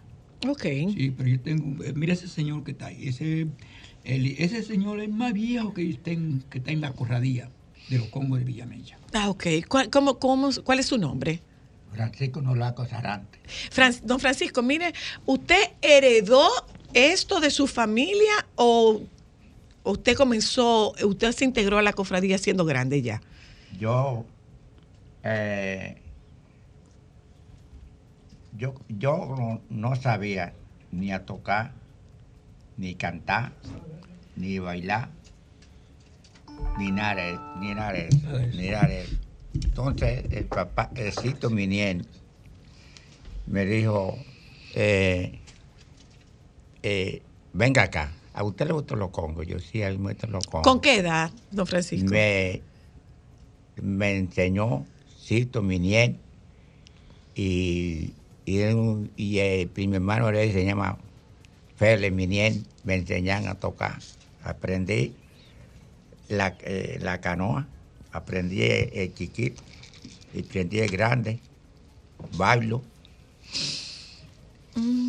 Ok. 0.49 0.63
Sí, 0.63 1.13
pero 1.17 1.29
yo 1.29 1.41
tengo, 1.41 1.85
eh, 1.85 1.93
mira 1.95 2.15
ese 2.15 2.29
señor 2.29 2.65
que 2.65 2.71
está 2.73 2.87
ahí, 2.87 3.09
ese, 3.09 3.47
el- 4.05 4.27
ese 4.39 4.63
señor 4.63 5.01
es 5.01 5.11
más 5.11 5.33
viejo 5.35 5.75
que 5.75 5.89
está 5.89 6.11
en, 6.13 6.43
que 6.49 6.59
está 6.59 6.71
en 6.71 6.81
la 6.81 6.93
corradía 6.93 7.51
de 7.89 7.99
los 7.99 8.09
Congos 8.09 8.39
de 8.39 8.45
Villamella. 8.45 8.99
Ah, 9.13 9.29
ok. 9.31 9.47
¿Cuál, 9.69 9.91
cómo- 9.91 10.19
cómo- 10.19 10.51
cuál 10.65 10.79
es 10.79 10.87
su 10.87 10.99
nombre? 10.99 11.41
Francisco 11.93 12.41
Nolaco 12.41 12.87
Sarante. 12.87 13.41
Fran- 13.71 14.01
don 14.05 14.21
Francisco, 14.21 14.63
mire, 14.63 14.93
¿usted 15.27 15.61
heredó 15.83 16.49
esto 16.95 17.41
de 17.41 17.51
su 17.51 17.67
familia 17.67 18.47
o 18.55 19.03
usted 19.83 20.15
comenzó, 20.17 20.93
usted 21.03 21.33
se 21.33 21.45
integró 21.45 21.79
a 21.79 21.83
la 21.83 21.93
cofradía 21.93 22.39
siendo 22.39 22.65
grande 22.65 23.03
ya? 23.03 23.21
Yo, 23.79 24.25
eh, 25.25 25.97
yo, 28.57 28.75
yo 28.89 29.35
no, 29.37 29.61
no 29.69 29.97
sabía 29.97 30.55
ni 30.93 31.13
a 31.13 31.25
tocar, 31.27 31.73
ni 32.77 32.95
cantar, 32.95 33.53
ni 34.37 34.59
bailar, 34.59 35.11
nada 37.77 37.93
de 37.93 39.03
eso. 39.03 39.13
Entonces, 39.65 40.25
el 40.31 40.45
papá, 40.47 40.91
el 40.97 41.13
Cito 41.13 41.51
Miniel, 41.51 42.07
me 43.47 43.65
dijo, 43.67 44.25
eh, 44.75 45.39
eh, 46.83 47.23
venga 47.53 47.83
acá, 47.83 48.13
¿a 48.33 48.45
usted 48.45 48.67
le 48.67 48.73
gustan 48.73 48.99
los 48.99 49.11
congos? 49.11 49.47
Yo 49.47 49.59
sí, 49.59 49.83
a 49.83 49.91
mí 49.91 49.99
me 49.99 50.13
gustan 50.13 50.33
los 50.33 50.45
congos. 50.47 50.63
¿Con 50.65 50.81
qué 50.81 50.97
edad, 50.97 51.31
don 51.51 51.67
Francisco? 51.67 52.09
Me, 52.11 52.63
me 53.83 54.17
enseñó 54.17 54.87
Cito 55.25 55.63
Miniel 55.63 56.19
y, 57.35 58.13
y, 58.45 58.59
él- 58.59 59.11
y 59.17 59.39
el 59.39 59.69
primer 59.69 59.97
hermano 59.97 60.29
de 60.31 60.45
él 60.45 60.53
se 60.53 60.65
llama 60.65 60.99
Félix 61.77 62.13
Miniel, 62.15 62.65
me 62.85 62.95
enseñan 62.95 63.47
a 63.49 63.55
tocar. 63.55 63.99
Aprendí 64.43 65.15
la, 66.31 66.57
eh, 66.63 66.99
la 67.03 67.21
canoa, 67.21 67.67
aprendí 68.13 68.63
el, 68.63 68.91
el 68.95 69.15
chiquito, 69.15 69.63
aprendí 70.39 70.79
el 70.79 70.89
grande, 70.91 71.41
bailo. 72.37 72.83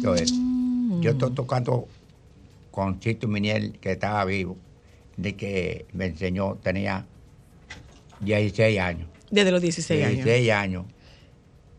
Todo 0.01 0.15
eso. 0.15 0.35
Yo 1.01 1.11
estoy 1.11 1.31
tocando 1.33 1.87
con 2.71 2.99
Cito 3.01 3.27
Miniel, 3.27 3.77
que 3.79 3.91
estaba 3.93 4.23
vivo, 4.25 4.57
de 5.17 5.35
que 5.35 5.85
me 5.93 6.05
enseñó, 6.07 6.55
tenía 6.55 7.05
16 8.19 8.79
años. 8.79 9.07
Desde 9.29 9.51
los 9.51 9.61
16 9.61 10.03
años. 10.03 10.23
16 10.25 10.51
años. 10.51 10.85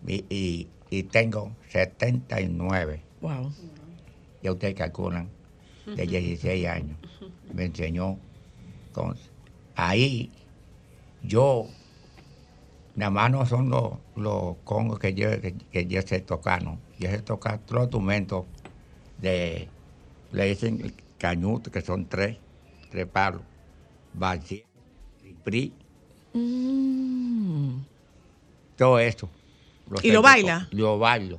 Y, 0.07 0.25
y- 0.31 0.69
y 0.91 1.05
tengo 1.05 1.53
79. 1.71 3.01
Wow. 3.23 3.51
Ya 4.43 4.53
ustedes 4.53 4.75
calculan, 4.75 5.29
de 5.87 6.07
16 6.07 6.67
años. 6.67 6.99
Me 7.55 7.65
enseñó. 7.65 8.19
Entonces, 8.89 9.31
ahí 9.75 10.31
yo, 11.23 11.67
nada 12.95 13.11
más 13.11 13.31
no 13.31 13.47
son 13.47 13.71
los, 13.71 13.93
los 14.17 14.57
congos 14.65 14.99
que 14.99 15.15
yo, 15.15 15.41
que, 15.41 15.55
que 15.57 15.87
yo 15.87 16.03
sé 16.03 16.21
tocar, 16.21 16.63
¿no? 16.65 16.79
Yo 16.99 17.09
sé 17.11 17.23
tocar 17.23 17.61
los 17.71 17.83
instrumentos 17.85 18.47
de, 19.19 19.69
le 20.33 20.47
dicen 20.47 20.95
cañuto, 21.19 21.71
que 21.71 21.81
son 21.81 22.07
tres, 22.09 22.37
tres 22.91 23.07
palos, 23.07 23.43
vacío, 24.15 24.65
pri, 25.45 25.75
Mm. 26.35 27.83
todo 28.77 28.99
eso. 28.99 29.29
¿Y 30.03 30.11
lo 30.11 30.23
baila? 30.23 30.67
to- 30.71 30.77
Lo 30.77 30.99
bailo. 30.99 31.39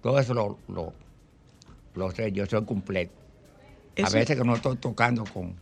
Todo 0.00 0.18
eso 0.20 0.34
lo, 0.34 0.58
lo, 0.68 0.92
lo 1.94 2.10
sé, 2.12 2.30
yo 2.30 2.46
soy 2.46 2.64
completo. 2.64 3.12
Eso- 3.96 4.06
A 4.06 4.10
veces 4.10 4.36
que 4.36 4.44
no 4.44 4.54
estoy 4.54 4.76
tocando 4.76 5.24
con, 5.24 5.56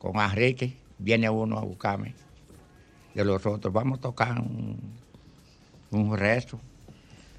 con 0.00 0.16
Enrique, 0.18 0.76
viene 0.98 1.30
uno 1.30 1.58
a 1.58 1.60
buscarme. 1.60 2.14
De 3.14 3.24
los 3.24 3.44
otros, 3.44 3.72
vamos 3.72 3.98
a 3.98 4.00
tocar 4.02 4.40
un, 4.40 4.78
un 5.90 6.16
rezo, 6.16 6.58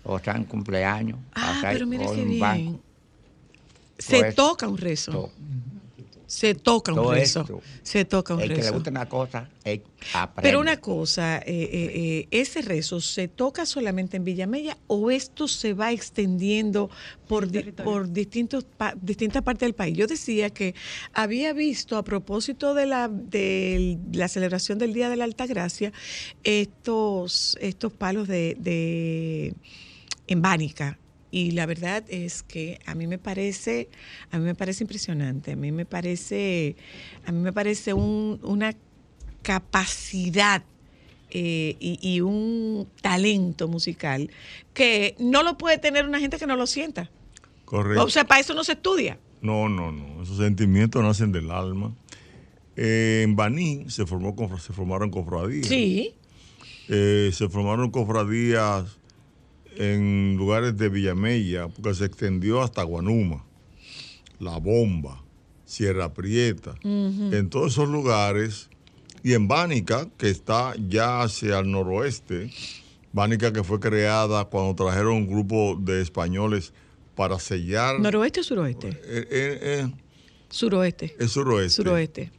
o 0.03 0.19
sea, 0.19 0.35
un 0.35 0.45
cumpleaños. 0.45 1.17
Ah, 1.33 1.59
pero 1.63 1.87
mire 1.87 2.05
qué 2.05 2.11
un 2.21 2.27
bien. 2.29 2.39
banco. 2.39 2.79
Se 3.97 4.19
eso. 4.19 4.35
toca 4.35 4.67
un 4.67 4.77
rezo. 4.77 5.11
Todo. 5.11 5.31
Se 6.31 6.55
toca 6.55 6.93
un 6.93 6.97
Todo 6.99 7.11
rezo. 7.11 7.41
esto. 7.41 7.61
Se 7.83 8.05
toca 8.05 8.33
un 8.35 8.39
El 8.39 8.47
que 8.47 8.55
le 8.55 8.61
rezo. 8.61 8.73
gusta 8.75 8.89
una 8.89 9.09
cosa, 9.09 9.49
él 9.65 9.83
aprende. 10.13 10.41
Pero 10.47 10.61
una 10.61 10.77
cosa, 10.77 11.39
eh, 11.39 11.43
eh, 11.45 11.67
eh, 11.93 12.27
¿ese 12.31 12.61
rezo 12.61 13.01
se 13.01 13.27
toca 13.27 13.65
solamente 13.65 14.15
en 14.15 14.23
Villamella 14.23 14.77
o 14.87 15.11
esto 15.11 15.49
se 15.49 15.73
va 15.73 15.91
extendiendo 15.91 16.89
por, 17.27 17.49
di- 17.51 17.63
por 17.73 18.09
distintos 18.13 18.63
pa- 18.63 18.95
distintas 19.01 19.41
partes 19.41 19.67
del 19.67 19.73
país? 19.75 19.97
Yo 19.97 20.07
decía 20.07 20.49
que 20.51 20.73
había 21.11 21.51
visto 21.51 21.97
a 21.97 22.03
propósito 22.03 22.73
de 22.75 22.85
la, 22.85 23.09
de 23.09 23.97
la 24.13 24.29
celebración 24.29 24.77
del 24.79 24.93
Día 24.93 25.09
de 25.09 25.17
la 25.17 25.25
Altagracia 25.25 25.91
estos, 26.45 27.57
estos 27.59 27.91
palos 27.91 28.29
de, 28.29 28.55
de 28.57 29.53
en 30.27 30.41
Bánica. 30.41 30.97
Y 31.31 31.51
la 31.51 31.65
verdad 31.65 32.03
es 32.09 32.43
que 32.43 32.79
a 32.85 32.93
mí 32.93 33.07
me 33.07 33.17
parece, 33.17 33.89
a 34.31 34.37
mí 34.37 34.43
me 34.45 34.53
parece 34.55 34.83
impresionante, 34.83 35.53
a 35.53 35.55
mí 35.55 35.71
me 35.71 35.85
parece, 35.85 36.75
a 37.25 37.31
mí 37.31 37.39
me 37.39 37.53
parece 37.53 37.93
un- 37.93 38.39
una 38.43 38.75
capacidad 39.41 40.63
eh, 41.33 41.77
y, 41.79 41.97
y 42.01 42.19
un 42.21 42.87
talento 43.01 43.67
musical 43.69 44.29
que 44.73 45.15
no 45.19 45.43
lo 45.43 45.57
puede 45.57 45.77
tener 45.77 46.05
una 46.05 46.19
gente 46.19 46.37
que 46.37 46.45
no 46.47 46.55
lo 46.57 46.67
sienta. 46.67 47.09
Correcto. 47.65 48.03
O 48.03 48.09
sea, 48.09 48.25
para 48.25 48.41
eso 48.41 48.53
no 48.53 48.63
se 48.65 48.73
estudia. 48.73 49.17
No, 49.41 49.69
no, 49.69 49.91
no. 49.93 50.21
Esos 50.23 50.37
sentimientos 50.37 51.01
nacen 51.01 51.31
del 51.31 51.49
alma. 51.51 51.95
Eh, 52.75 53.21
en 53.23 53.35
Baní 53.37 53.85
se, 53.89 54.05
formó, 54.05 54.35
se 54.59 54.73
formaron 54.73 55.09
cofradías. 55.09 55.67
Sí. 55.67 56.13
Eh, 56.89 57.29
se 57.33 57.47
formaron 57.47 57.91
cofradías 57.91 58.99
en 59.75 60.35
lugares 60.37 60.77
de 60.77 60.89
Villamella, 60.89 61.67
porque 61.69 61.93
se 61.93 62.05
extendió 62.05 62.61
hasta 62.61 62.83
Guanuma, 62.83 63.45
La 64.39 64.57
Bomba, 64.57 65.23
Sierra 65.65 66.13
Prieta. 66.13 66.75
En 66.83 67.49
todos 67.49 67.73
esos 67.73 67.89
lugares, 67.89 68.69
y 69.23 69.33
en 69.33 69.47
Bánica, 69.47 70.07
que 70.17 70.29
está 70.29 70.73
ya 70.89 71.21
hacia 71.21 71.59
el 71.59 71.71
noroeste, 71.71 72.51
Bánica 73.13 73.51
que 73.53 73.63
fue 73.63 73.79
creada 73.79 74.45
cuando 74.45 74.73
trajeron 74.75 75.13
un 75.13 75.27
grupo 75.27 75.77
de 75.79 76.01
españoles 76.01 76.73
para 77.15 77.37
sellar 77.39 77.99
¿Noroeste 77.99 78.39
o 78.39 78.43
suroeste? 78.43 78.87
eh, 78.89 79.27
eh, 79.29 79.59
eh, 79.61 79.91
Suroeste. 80.49 81.15
el 81.19 81.29
suroeste. 81.29 81.75
Suroeste. 81.75 82.31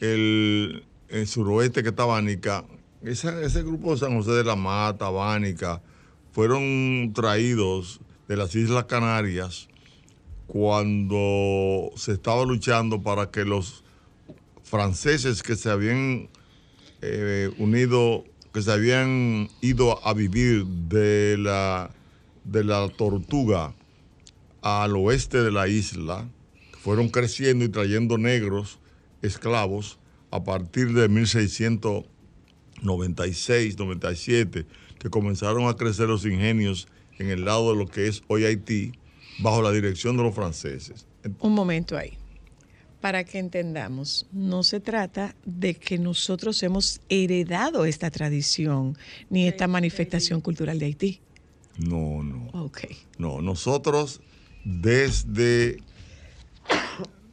El, 0.00 0.84
el 1.08 1.26
suroeste 1.26 1.82
que 1.82 1.88
está 1.90 2.04
Bánica, 2.04 2.64
esa- 3.02 3.42
ese 3.42 3.62
grupo 3.62 3.92
de 3.92 3.98
San 4.00 4.14
José 4.16 4.32
de 4.32 4.44
la 4.44 4.56
Mata, 4.56 5.08
Bánica, 5.10 5.82
fueron 6.32 7.12
traídos 7.14 8.00
de 8.28 8.36
las 8.36 8.54
Islas 8.54 8.84
Canarias 8.84 9.68
cuando 10.46 11.90
se 11.96 12.12
estaba 12.12 12.44
luchando 12.44 13.02
para 13.02 13.30
que 13.30 13.44
los 13.44 13.82
franceses 14.62 15.42
que 15.42 15.56
se 15.56 15.70
habían 15.70 16.28
eh, 17.02 17.50
unido, 17.58 18.24
que 18.52 18.62
se 18.62 18.72
habían 18.72 19.48
ido 19.60 20.06
a 20.06 20.14
vivir 20.14 20.64
de 20.66 21.36
la, 21.38 21.90
de 22.44 22.64
la 22.64 22.88
tortuga 22.88 23.74
al 24.62 24.96
oeste 24.96 25.42
de 25.42 25.50
la 25.50 25.68
isla, 25.68 26.28
fueron 26.82 27.08
creciendo 27.08 27.64
y 27.64 27.68
trayendo 27.68 28.18
negros 28.18 28.78
esclavos 29.22 29.98
a 30.30 30.44
partir 30.44 30.92
de 30.92 31.08
1696, 31.08 33.78
97, 33.78 34.66
que 35.00 35.10
comenzaron 35.10 35.66
a 35.66 35.74
crecer 35.74 36.08
los 36.08 36.24
ingenios 36.24 36.86
en 37.18 37.30
el 37.30 37.44
lado 37.44 37.72
de 37.72 37.78
lo 37.78 37.86
que 37.88 38.06
es 38.06 38.22
hoy 38.28 38.44
Haití, 38.44 38.92
bajo 39.40 39.60
la 39.62 39.72
dirección 39.72 40.16
de 40.16 40.22
los 40.22 40.34
franceses. 40.34 41.06
Un 41.40 41.52
momento 41.54 41.96
ahí. 41.96 42.12
Para 43.00 43.24
que 43.24 43.38
entendamos, 43.38 44.26
no 44.30 44.62
se 44.62 44.78
trata 44.78 45.34
de 45.46 45.74
que 45.74 45.98
nosotros 45.98 46.62
hemos 46.62 47.00
heredado 47.08 47.86
esta 47.86 48.10
tradición 48.10 48.96
ni 49.30 49.48
esta 49.48 49.66
manifestación 49.66 50.42
cultural 50.42 50.78
de 50.78 50.84
Haití. 50.86 51.20
No, 51.78 52.22
no. 52.22 52.48
Ok. 52.52 52.80
No, 53.16 53.40
nosotros 53.40 54.20
desde, 54.64 55.78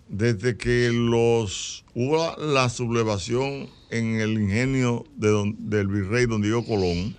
desde 0.08 0.56
que 0.56 0.90
los 0.94 1.84
hubo 1.94 2.34
la 2.38 2.70
sublevación 2.70 3.68
en 3.90 4.22
el 4.22 4.40
ingenio 4.42 5.04
de 5.18 5.30
don- 5.30 5.70
del 5.70 5.88
virrey 5.88 6.26
don 6.28 6.42
Diego 6.42 6.66
Colón, 6.66 7.18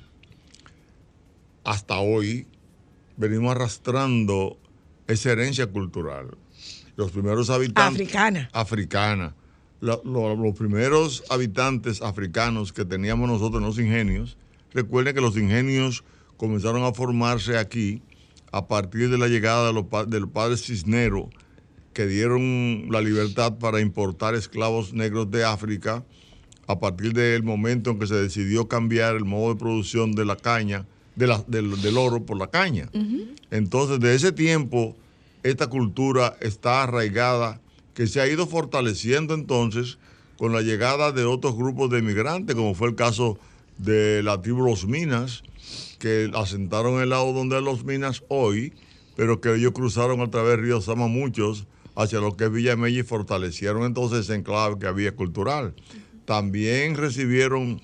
hasta 1.69 1.99
hoy 1.99 2.47
venimos 3.19 3.51
arrastrando 3.55 4.59
esa 5.07 5.33
herencia 5.33 5.67
cultural. 5.67 6.29
Los 6.97 7.11
primeros 7.11 7.51
habitantes... 7.51 8.01
Africana. 8.01 8.49
Africana. 8.55 9.35
La- 9.81 10.01
lo- 10.03 10.35
los 10.35 10.55
primeros 10.57 11.25
habitantes 11.29 12.01
africanos 12.01 12.73
que 12.73 12.87
teníamos 12.87 13.29
nosotros 13.29 13.61
en 13.61 13.67
los 13.69 13.79
ingenios, 13.79 14.39
recuerden 14.73 15.15
que 15.15 15.21
los 15.21 15.37
ingenios 15.37 16.05
comenzaron 16.39 16.85
a 16.85 16.93
formarse 16.95 17.59
aquí 17.59 18.01
a 18.51 18.67
partir 18.67 19.11
de 19.11 19.19
la 19.19 19.29
llegada 19.29 19.67
de 19.67 19.75
los, 19.75 19.85
pa- 19.85 20.07
de 20.07 20.21
los 20.21 20.31
padres 20.31 20.63
Cisneros, 20.65 21.27
que 21.93 22.07
dieron 22.07 22.87
la 22.91 23.03
libertad 23.03 23.59
para 23.59 23.81
importar 23.81 24.35
esclavos 24.35 24.95
negros 24.95 25.31
de 25.31 25.45
África, 25.45 26.03
a 26.67 26.81
partir 26.81 27.13
del 27.13 27.43
momento 27.43 27.91
en 27.91 27.99
que 27.99 28.07
se 28.07 28.15
decidió 28.15 28.69
cambiar 28.69 29.17
el 29.17 29.27
modo 29.27 29.53
de 29.53 29.59
producción 29.61 30.13
de 30.13 30.25
la 30.25 30.37
caña, 30.37 30.87
de 31.19 31.27
la- 31.27 31.45
del, 31.49 31.81
del 31.83 31.99
oro 31.99 32.25
por 32.25 32.39
la 32.39 32.47
caña. 32.47 32.89
Entonces, 33.51 33.99
de 34.01 34.15
ese 34.15 34.31
tiempo, 34.33 34.97
esta 35.43 35.67
cultura 35.69 36.37
está 36.41 36.85
arraigada, 36.85 37.61
que 37.95 38.07
se 38.07 38.21
ha 38.21 38.29
ido 38.29 38.47
fortaleciendo 38.47 39.35
entonces 39.35 39.99
con 40.39 40.53
la 40.53 40.63
llegada 40.63 41.11
de 41.11 41.25
otros 41.25 41.57
grupos 41.57 41.91
de 41.91 41.99
inmigrantes, 41.99 42.55
como 42.55 42.75
fue 42.75 42.89
el 42.89 42.95
caso 42.95 43.39
de 43.79 44.23
la 44.23 44.41
tribu 44.41 44.63
Los 44.63 44.87
Minas, 44.87 45.43
que 45.99 46.31
asentaron 46.35 47.03
el 47.03 47.09
lado 47.11 47.33
donde 47.33 47.61
los 47.61 47.85
Minas 47.85 48.23
hoy, 48.29 48.73
pero 49.17 49.41
que 49.41 49.53
ellos 49.55 49.73
cruzaron 49.73 50.21
a 50.21 50.31
través 50.31 50.53
del 50.53 50.63
río 50.67 50.81
Sama 50.81 51.09
muchos 51.09 51.67
hacia 51.97 52.21
lo 52.21 52.37
que 52.37 52.45
es 52.45 52.53
Villa 52.53 52.77
Mella 52.77 53.01
y 53.01 53.03
fortalecieron 53.03 53.83
entonces 53.83 54.21
ese 54.21 54.37
enclave 54.37 54.79
que 54.79 54.87
había 54.87 55.17
cultural. 55.17 55.75
También 56.25 56.95
recibieron 56.95 57.81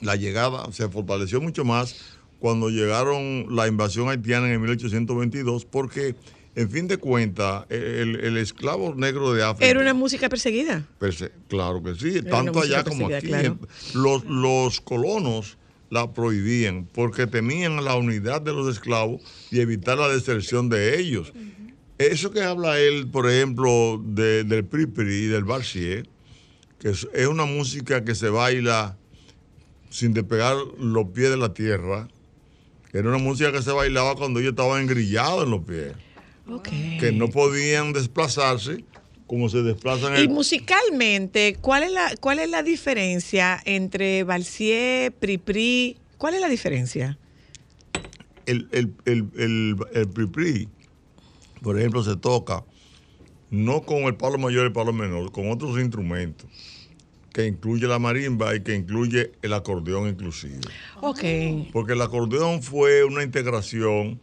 la 0.00 0.16
llegada, 0.16 0.72
se 0.72 0.88
fortaleció 0.88 1.40
mucho 1.42 1.64
más 1.64 1.96
cuando 2.38 2.68
llegaron 2.70 3.46
la 3.54 3.66
invasión 3.66 4.08
haitiana 4.08 4.52
en 4.52 4.60
1822, 4.60 5.64
porque 5.64 6.14
en 6.54 6.70
fin 6.70 6.88
de 6.88 6.96
cuentas, 6.96 7.66
el, 7.68 8.16
el 8.16 8.36
esclavo 8.38 8.94
negro 8.94 9.34
de 9.34 9.42
África... 9.42 9.66
Era 9.68 9.80
una 9.80 9.92
música 9.94 10.28
perseguida. 10.30 10.86
Perse- 10.98 11.30
claro 11.48 11.82
que 11.82 11.94
sí, 11.94 12.18
Era 12.18 12.30
tanto 12.30 12.60
allá 12.60 12.82
como 12.82 13.08
aquí. 13.08 13.26
claro. 13.26 13.58
Los, 13.94 14.24
los 14.24 14.80
colonos 14.80 15.58
la 15.90 16.12
prohibían 16.14 16.86
porque 16.94 17.26
temían 17.26 17.84
la 17.84 17.94
unidad 17.96 18.40
de 18.40 18.52
los 18.54 18.68
esclavos 18.74 19.20
y 19.50 19.60
evitar 19.60 19.98
la 19.98 20.08
deserción 20.08 20.68
de 20.70 20.98
ellos. 20.98 21.32
Eso 21.98 22.30
que 22.30 22.42
habla 22.42 22.78
él, 22.80 23.06
por 23.08 23.28
ejemplo, 23.30 24.02
de- 24.04 24.44
del 24.44 24.64
Pripri 24.64 25.14
y 25.14 25.26
del 25.26 25.44
Barcier, 25.44 26.08
que 26.78 26.88
es, 26.90 27.06
es 27.14 27.26
una 27.26 27.44
música 27.44 28.04
que 28.04 28.14
se 28.14 28.28
baila 28.30 28.96
sin 29.90 30.12
despegar 30.14 30.56
los 30.78 31.08
pies 31.08 31.30
de 31.30 31.36
la 31.36 31.52
tierra. 31.54 32.08
Era 32.96 33.08
una 33.08 33.18
música 33.18 33.52
que 33.52 33.62
se 33.62 33.72
bailaba 33.72 34.14
cuando 34.14 34.40
ellos 34.40 34.50
estaban 34.50 34.82
engrillados 34.82 35.44
en 35.44 35.50
los 35.50 35.64
pies, 35.64 35.92
que 37.00 37.12
no 37.12 37.28
podían 37.28 37.92
desplazarse 37.92 38.84
como 39.26 39.48
se 39.48 39.62
desplazan 39.62 40.14
en 40.14 40.18
Y 40.18 40.22
el 40.22 40.28
musicalmente, 40.30 41.56
¿cuál 41.60 41.82
es 41.82 41.92
la, 41.92 42.14
cuál 42.20 42.38
es 42.38 42.48
la 42.48 42.62
diferencia 42.62 43.60
entre 43.64 44.22
Valsier, 44.24 45.12
Pripri? 45.12 45.98
¿Cuál 46.16 46.34
es 46.34 46.40
la 46.40 46.48
diferencia? 46.48 47.18
el, 48.46 48.68
el, 48.72 48.94
el, 49.04 49.28
el, 49.36 49.76
el 49.92 50.08
pripri, 50.08 50.68
por 51.62 51.78
ejemplo, 51.78 52.02
se 52.02 52.16
toca 52.16 52.64
no 53.50 53.82
con 53.82 54.04
el 54.04 54.16
palo 54.16 54.38
mayor 54.38 54.64
y 54.64 54.66
el 54.66 54.72
palo 54.72 54.92
menor, 54.92 55.30
con 55.32 55.50
otros 55.50 55.78
instrumentos, 55.78 56.48
que 57.36 57.46
incluye 57.46 57.86
la 57.86 57.98
marimba 57.98 58.54
y 58.56 58.62
que 58.62 58.74
incluye 58.74 59.32
el 59.42 59.52
acordeón 59.52 60.08
inclusive. 60.08 60.58
Ok. 61.02 61.20
Porque 61.70 61.92
el 61.92 62.00
acordeón 62.00 62.62
fue 62.62 63.04
una 63.04 63.22
integración 63.22 64.18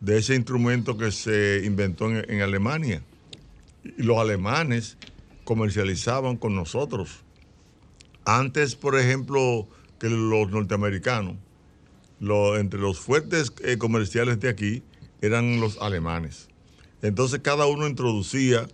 de 0.00 0.16
ese 0.16 0.34
instrumento 0.34 0.96
que 0.96 1.12
se 1.12 1.60
inventó 1.66 2.08
en, 2.10 2.24
en 2.30 2.40
Alemania. 2.40 3.02
Y 3.84 4.02
los 4.02 4.16
alemanes 4.16 4.96
comercializaban 5.44 6.38
con 6.38 6.54
nosotros. 6.54 7.22
Antes, 8.24 8.76
por 8.76 8.98
ejemplo, 8.98 9.68
que 10.00 10.08
los 10.08 10.50
norteamericanos, 10.50 11.36
lo- 12.18 12.56
entre 12.56 12.80
los 12.80 12.98
fuertes 12.98 13.52
eh, 13.62 13.76
comerciales 13.76 14.40
de 14.40 14.48
aquí 14.48 14.82
eran 15.20 15.60
los 15.60 15.76
alemanes. 15.82 16.48
Entonces 17.02 17.40
cada 17.42 17.66
uno 17.66 17.86
introducía 17.86 18.66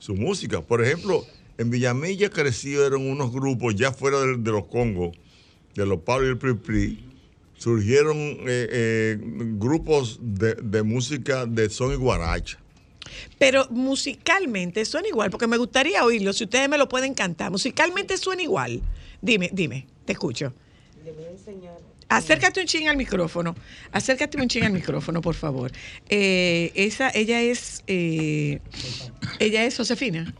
su 0.00 0.16
música. 0.16 0.60
Por 0.60 0.84
ejemplo, 0.84 1.24
en 1.58 1.70
Villamella 1.70 2.30
crecieron 2.30 3.08
unos 3.08 3.32
grupos 3.32 3.74
ya 3.74 3.92
fuera 3.92 4.20
de, 4.20 4.36
de 4.38 4.50
los 4.50 4.66
Congos, 4.66 5.16
de 5.74 5.84
los 5.84 6.00
Pablo 6.00 6.26
y 6.26 6.30
el 6.30 6.38
Pri 6.38 6.54
Pri, 6.54 7.04
surgieron 7.58 8.16
eh, 8.16 8.68
eh, 8.70 9.18
grupos 9.20 10.18
de, 10.22 10.54
de 10.54 10.82
música 10.82 11.44
de 11.44 11.68
son 11.68 11.92
y 11.92 11.96
guaracha. 11.96 12.58
Pero 13.38 13.66
musicalmente 13.70 14.84
suena 14.84 15.08
igual, 15.08 15.30
porque 15.30 15.46
me 15.46 15.56
gustaría 15.56 16.04
oírlo, 16.04 16.32
si 16.32 16.44
ustedes 16.44 16.68
me 16.68 16.78
lo 16.78 16.88
pueden 16.88 17.14
cantar. 17.14 17.50
Musicalmente 17.50 18.16
suena 18.16 18.42
igual. 18.42 18.80
Dime, 19.20 19.50
dime, 19.52 19.86
te 20.04 20.12
escucho. 20.12 20.52
Acércate 22.08 22.60
un 22.60 22.66
ching 22.66 22.88
al 22.88 22.96
micrófono. 22.96 23.54
Acércate 23.92 24.40
un 24.40 24.48
ching 24.48 24.64
al 24.64 24.72
micrófono, 24.72 25.20
por 25.20 25.34
favor. 25.34 25.70
Eh, 26.08 26.72
esa, 26.74 27.10
ella 27.10 27.40
es, 27.42 27.82
eh, 27.86 28.60
ella 29.38 29.64
es 29.64 29.76
Josefina. 29.76 30.32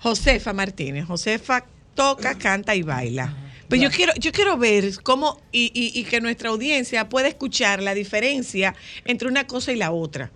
Josefa 0.00 0.52
Martínez. 0.52 1.04
Josefa 1.06 1.64
toca, 1.94 2.36
canta 2.38 2.74
y 2.74 2.82
baila. 2.82 3.36
Pues 3.68 3.80
yo 3.80 3.90
quiero, 3.90 4.12
yo 4.18 4.32
quiero 4.32 4.56
ver 4.56 5.00
cómo 5.02 5.40
y, 5.52 5.70
y- 5.74 6.00
y 6.00 6.04
que 6.04 6.20
nuestra 6.20 6.48
audiencia 6.48 7.08
pueda 7.08 7.28
escuchar 7.28 7.82
la 7.82 7.94
diferencia 7.94 8.74
entre 9.04 9.28
una 9.28 9.46
cosa 9.46 9.72
y 9.72 9.76
la 9.76 9.92
otra. 9.92 10.32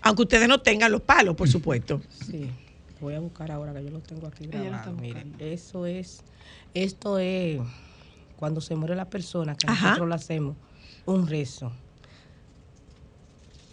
Aunque 0.00 0.22
ustedes 0.22 0.48
no 0.48 0.60
tengan 0.60 0.92
los 0.92 1.02
palos, 1.02 1.34
por 1.34 1.48
supuesto. 1.48 2.00
Sí, 2.30 2.48
voy 3.00 3.14
a 3.14 3.20
buscar 3.20 3.50
ahora 3.50 3.74
que 3.74 3.82
yo 3.84 3.90
lo 3.90 3.98
tengo 4.00 4.26
aquí 4.28 4.46
grabado. 4.46 4.92
Miren, 4.92 5.34
eso 5.40 5.84
es, 5.86 6.20
esto 6.72 7.18
es 7.18 7.60
cuando 8.38 8.60
se 8.60 8.76
muere 8.76 8.94
la 8.94 9.10
persona, 9.10 9.56
que 9.56 9.66
Ajá. 9.66 9.88
nosotros 9.88 10.08
le 10.08 10.14
hacemos 10.14 10.56
un 11.06 11.26
rezo. 11.26 11.72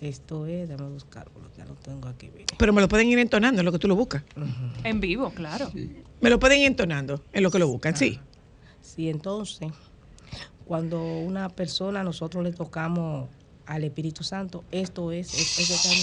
Esto 0.02 0.46
es, 0.48 0.68
déjame 0.68 0.90
buscarlo, 0.90 1.32
ya 1.58 1.66
lo 1.66 1.76
tengo 1.76 2.08
aquí. 2.08 2.30
mira. 2.34 2.46
Pero 2.58 2.74
me 2.74 2.82
lo 2.82 2.88
pueden 2.88 3.08
ir 3.08 3.20
entonando 3.20 3.62
en 3.62 3.66
lo 3.66 3.72
que 3.72 3.80
tú 3.80 3.88
lo 3.88 3.96
buscas. 3.96 4.24
En 4.84 5.00
vivo, 5.00 5.30
claro. 5.32 5.72
Me 6.20 6.30
lo 6.30 6.40
pueden 6.40 6.60
ir 6.62 6.68
entonando 6.68 7.22
en 7.32 7.44
lo 7.44 7.52
que 7.52 7.60
lo 7.60 7.68
buscan, 7.68 7.96
sí. 7.96 8.20
Sí, 8.82 9.10
entonces, 9.10 9.72
cuando 10.66 11.02
una 11.02 11.50
persona 11.50 12.04
nosotros 12.04 12.44
le 12.44 12.52
tocamos 12.52 13.30
al 13.66 13.84
Espíritu 13.84 14.24
Santo, 14.24 14.64
esto 14.72 15.12
es, 15.12 15.34
es, 15.34 15.60
es 15.60 15.70
echar 15.70 15.94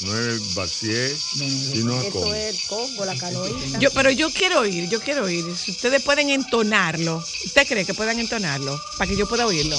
No 0.00 0.16
es 0.16 0.54
Bacier, 0.54 1.10
sino 1.16 1.94
a 1.98 2.06
es 2.06 2.14
el 2.14 2.56
Congo, 2.68 3.04
la 3.04 3.16
canoita. 3.16 3.78
Yo, 3.80 3.90
pero 3.90 4.10
yo 4.10 4.30
quiero 4.30 4.60
oír, 4.60 4.88
yo 4.88 5.00
quiero 5.00 5.24
oír. 5.24 5.44
Si 5.56 5.72
ustedes 5.72 6.02
pueden 6.02 6.30
entonarlo, 6.30 7.16
¿usted 7.44 7.66
cree 7.66 7.84
que 7.84 7.94
puedan 7.94 8.18
entonarlo? 8.18 8.78
Para 8.96 9.10
que 9.10 9.16
yo 9.16 9.28
pueda 9.28 9.46
oírlo. 9.46 9.76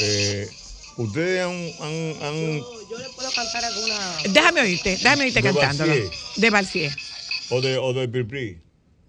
Eh, 0.00 0.48
Ustedes 0.96 1.40
han, 1.42 1.52
han- 1.80 2.16
han- 2.22 2.60
Yo 2.90 2.98
le 2.98 3.08
puedo 3.10 3.30
cantar 3.30 3.64
alguna. 3.64 4.16
Déjame 4.28 4.60
oírte, 4.62 4.90
déjame 4.96 5.24
oírte 5.24 5.40
De 5.40 5.48
cantándolo. 5.52 5.92
Balsier. 5.92 6.10
De 6.36 6.50
Balsier. 6.50 6.96
o 7.48 7.60
de 7.60 7.78
o 7.78 7.92
de 7.92 8.08
Pripri. 8.08 8.58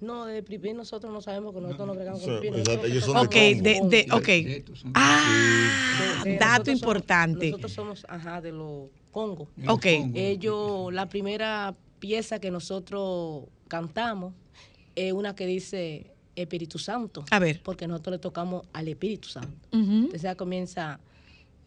No, 0.01 0.25
de 0.25 0.41
Pripí 0.41 0.73
nosotros 0.73 1.13
no 1.13 1.21
sabemos 1.21 1.53
que 1.53 1.61
nosotros 1.61 1.87
no 1.87 1.93
bregamos 1.93 2.21
con 2.21 2.33
exacto, 2.33 2.57
nosotros 2.57 2.85
ellos 2.89 3.05
son 3.05 3.17
Ok, 3.17 3.33
de 3.33 3.61
de, 3.61 3.77
Congo. 3.77 3.89
de, 3.89 4.07
ok. 4.11 4.89
Ah, 4.95 6.23
dato 6.39 6.71
importante. 6.71 7.51
nosotros 7.51 7.71
somos, 7.71 8.05
ajá, 8.09 8.41
de 8.41 8.51
los 8.51 8.89
Congo. 9.11 9.47
Ok. 9.67 9.85
Ellos, 10.15 10.91
la 10.91 11.07
primera 11.07 11.75
pieza 11.99 12.39
que 12.39 12.49
nosotros 12.49 13.43
cantamos 13.67 14.33
es 14.95 15.13
una 15.13 15.35
que 15.35 15.45
dice 15.45 16.11
Espíritu 16.35 16.79
Santo. 16.79 17.23
A 17.29 17.39
ver. 17.39 17.61
Porque 17.63 17.87
nosotros 17.87 18.13
le 18.13 18.19
tocamos 18.19 18.65
al 18.73 18.87
Espíritu 18.87 19.29
Santo. 19.29 19.67
Entonces 19.71 20.23
ya 20.23 20.35
comienza. 20.35 20.99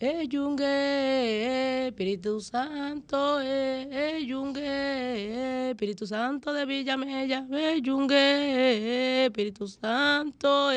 Eh, 0.00 0.26
yungue, 0.28 1.86
Espíritu 1.88 2.40
Santo, 2.40 3.40
eh, 3.40 3.88
eh, 3.90 4.24
yungue, 4.26 4.60
eh, 4.66 5.70
Espíritu 5.70 6.04
Santo 6.06 6.52
de 6.52 6.66
Villamella, 6.66 7.46
yungue, 7.80 8.16
eh, 8.16 9.24
Espíritu 9.26 9.68
Santo, 9.68 10.70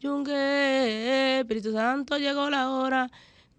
yungue, 0.00 0.32
eh, 0.32 1.40
Espíritu 1.40 1.72
Santo, 1.72 2.18
llegó 2.18 2.48
la 2.48 2.70
hora, 2.70 3.10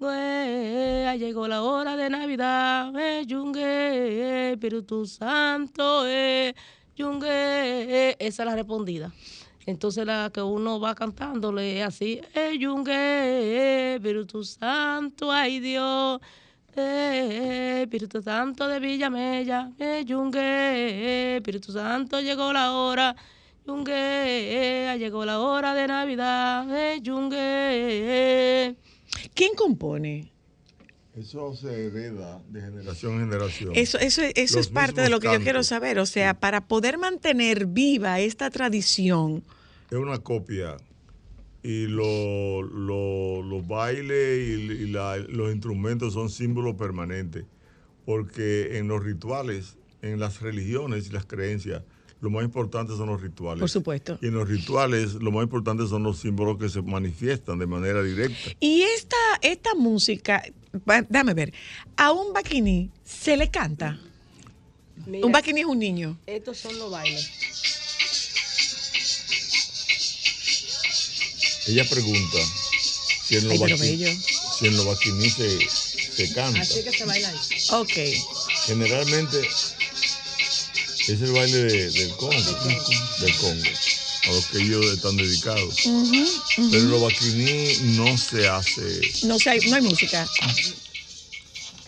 eh, 0.02 1.16
llegó 1.20 1.48
la 1.50 1.64
hora 1.64 1.98
de 1.98 2.10
Navidad, 2.10 2.94
yungue, 3.28 3.62
eh, 3.64 4.52
Espíritu 4.54 5.06
Santo, 5.06 6.06
yungue, 6.96 7.30
eh, 7.30 8.16
esa 8.20 8.44
es 8.44 8.46
la 8.48 8.56
respondida. 8.56 9.12
Entonces 9.66 10.05
la 10.05 10.32
que 10.34 10.41
uno 10.41 10.80
va 10.80 10.95
cantándole 10.95 11.80
es 11.80 11.88
así, 11.88 12.22
eh, 12.34 12.57
yungue, 12.57 12.93
eh, 12.93 13.95
Espíritu 13.95 14.43
Santo, 14.43 15.32
ay 15.32 15.59
Dios, 15.59 16.20
eh, 16.76 17.82
Espíritu 17.84 18.22
Santo 18.22 18.68
de 18.68 18.80
Villamella, 18.80 19.72
eh, 19.78 20.03
yungue, 20.05 21.38
Espíritu 21.38 21.72
Santo, 21.72 22.22
llegó 22.22 22.51
la 22.53 22.74
hora, 22.74 23.16
yungue, 23.68 24.95
llegó 24.97 25.26
la 25.26 25.39
hora 25.39 25.74
de 25.76 25.88
Navidad, 25.88 26.66
eh, 26.76 26.99
yungue. 27.01 28.76
¿Quién 29.36 29.53
compone? 29.55 30.32
Eso 31.18 31.53
se 31.55 31.88
hereda 31.88 32.41
de 32.49 32.62
generación 32.62 33.14
en 33.16 33.20
generación. 33.30 33.72
Eso, 33.76 33.99
eso, 33.99 34.22
eso 34.34 34.57
Los 34.57 34.68
es 34.68 34.72
parte 34.72 35.01
de 35.01 35.09
lo 35.09 35.20
que 35.20 35.28
yo 35.28 35.41
quiero 35.41 35.62
saber. 35.64 35.99
O 35.99 36.05
sea, 36.05 36.34
para 36.34 36.68
poder 36.68 36.97
mantener 36.97 37.66
viva 37.66 38.20
esta 38.22 38.49
tradición. 38.49 39.43
Es 39.89 39.97
una 39.97 40.20
copia. 40.20 40.78
Y 41.64 41.88
lo- 41.88 42.62
lo- 42.64 43.43
los 43.43 43.68
bailes 43.68 44.47
y, 44.47 44.51
y 44.84 44.88
la- 44.88 45.18
los 45.18 45.51
instrumentos 45.51 46.14
son 46.14 46.30
símbolos 46.30 46.76
permanentes. 46.76 47.43
Porque 48.05 48.78
en 48.78 48.88
los 48.88 49.03
rituales, 49.03 49.78
en 50.01 50.20
las 50.20 50.41
religiones 50.41 51.07
y 51.07 51.12
las 51.12 51.26
creencias, 51.26 51.84
lo 52.22 52.30
más 52.30 52.43
importante 52.43 52.95
son 52.95 53.09
los 53.09 53.22
rituales. 53.22 53.59
Por 53.59 53.70
supuesto. 53.70 54.18
Y 54.22 54.28
en 54.28 54.36
los 54.36 54.47
rituales, 54.47 55.16
lo 55.16 55.32
más 55.32 55.43
importante 55.43 55.86
son 55.88 56.03
los 56.03 56.20
símbolos 56.20 56.57
que 56.57 56.70
se 56.70 56.82
manifiestan 56.82 57.59
de 57.59 57.68
manera 57.68 58.01
directa. 58.01 58.38
Y 58.59 58.84
esta, 58.84 59.18
esta 59.41 59.76
música, 59.76 60.41
déjame 61.10 61.34
ver, 61.34 61.54
a 61.98 62.12
un 62.12 62.34
baquiní 62.34 62.90
se 63.06 63.36
le 63.38 63.50
canta. 63.50 64.00
Mira, 65.06 65.26
un 65.26 65.32
baquiní 65.32 65.62
es 65.62 65.66
un 65.68 65.80
niño. 65.80 66.18
Estos 66.28 66.58
son 66.60 66.78
los 66.78 66.92
bailes. 66.92 67.30
Ella 71.68 71.88
pregunta 71.90 72.38
si 73.28 73.38
en 73.38 73.44
los, 73.48 73.54
Ay, 73.54 73.60
pero 73.60 73.78
baqui- 73.78 73.80
bello. 73.80 74.22
si 74.60 74.68
en 74.68 74.78
los 74.78 74.86
baquiní 74.86 75.30
se, 75.30 75.70
se 76.16 76.34
canta. 76.34 76.60
Así 76.62 76.84
que 76.84 76.92
se 76.92 77.06
baila 77.06 77.30
ahí. 77.30 77.38
Ok. 77.72 77.94
Generalmente 78.66 79.40
es 81.08 81.22
el 81.22 81.32
baile 81.32 81.58
de- 81.64 81.92
del 81.92 82.10
Congo, 82.18 82.34
del 83.20 83.38
Congo, 83.38 83.64
a 84.24 84.32
los 84.32 84.46
que 84.48 84.58
ellos 84.60 84.86
están 84.94 85.18
dedicados. 85.18 85.86
Ujú, 85.86 86.04
ujú. 86.04 86.72
Pero 86.72 86.84
en 86.84 86.92
los 86.92 87.02
baquiní 87.02 87.96
no 87.98 88.18
se 88.18 88.48
hace, 88.48 89.02
No, 89.24 89.40
sé, 89.40 89.50
hay- 89.52 89.70
no 89.70 89.76
hay 89.76 89.82
música. 89.82 90.28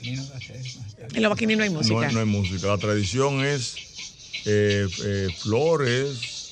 En 0.02 1.22
los 1.22 1.30
baquiní 1.30 1.56
no 1.56 1.64
hay 1.64 1.70
no, 1.70 1.78
música. 1.80 2.08
hay- 2.08 2.14
no 2.14 2.20
hay 2.20 2.26
música. 2.26 2.68
La 2.68 2.78
tradición 2.78 3.44
es 3.44 3.76
eh, 4.46 4.88
eh, 5.04 5.28
flores 5.40 6.52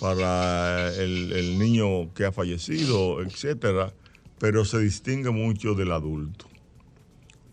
para 0.00 0.94
el, 0.94 1.32
el 1.32 1.58
niño 1.58 2.12
que 2.14 2.24
ha 2.26 2.32
fallecido, 2.32 3.22
etcétera, 3.22 3.94
pero 4.38 4.64
se 4.64 4.78
distingue 4.78 5.30
mucho 5.30 5.74
del 5.74 5.92
adulto. 5.92 6.46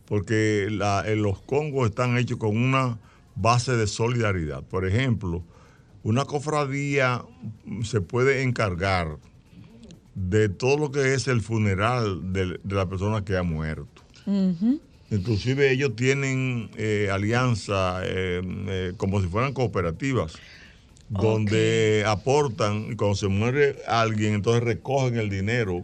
Porque 0.08 0.68
la- 0.70 1.04
eh, 1.08 1.16
los 1.16 1.42
congos 1.42 1.90
están 1.90 2.18
hechos 2.18 2.38
con 2.38 2.58
una 2.58 3.00
base 3.36 3.74
de 3.78 3.88
solidaridad. 3.88 4.62
Por 4.64 4.86
ejemplo, 4.88 5.44
una 6.06 6.26
cofradía 6.26 7.24
se 7.84 8.00
puede 8.00 8.44
encargar 8.44 9.18
de 10.14 10.50
todo 10.50 10.78
lo 10.78 10.92
que 10.92 11.16
es 11.16 11.28
el 11.28 11.42
funeral 11.42 12.32
de, 12.32 12.60
de 12.64 12.76
la 12.76 12.88
persona 12.88 13.26
que 13.26 13.36
ha 13.36 13.42
muerto. 13.42 14.04
Inclusive 15.10 15.72
ellos 15.72 15.96
tienen 15.96 16.70
eh, 16.78 17.10
alianza 17.12 18.02
eh, 18.04 18.40
eh, 18.46 18.94
como 18.98 19.20
si 19.20 19.28
fueran 19.28 19.54
cooperativas, 19.54 20.34
donde 21.10 22.04
aportan 22.06 22.92
y 22.92 22.96
cuando 22.96 23.16
se 23.16 23.28
muere 23.28 23.78
alguien, 23.88 24.36
entonces 24.36 24.64
recogen 24.64 25.18
el 25.18 25.32
dinero 25.32 25.82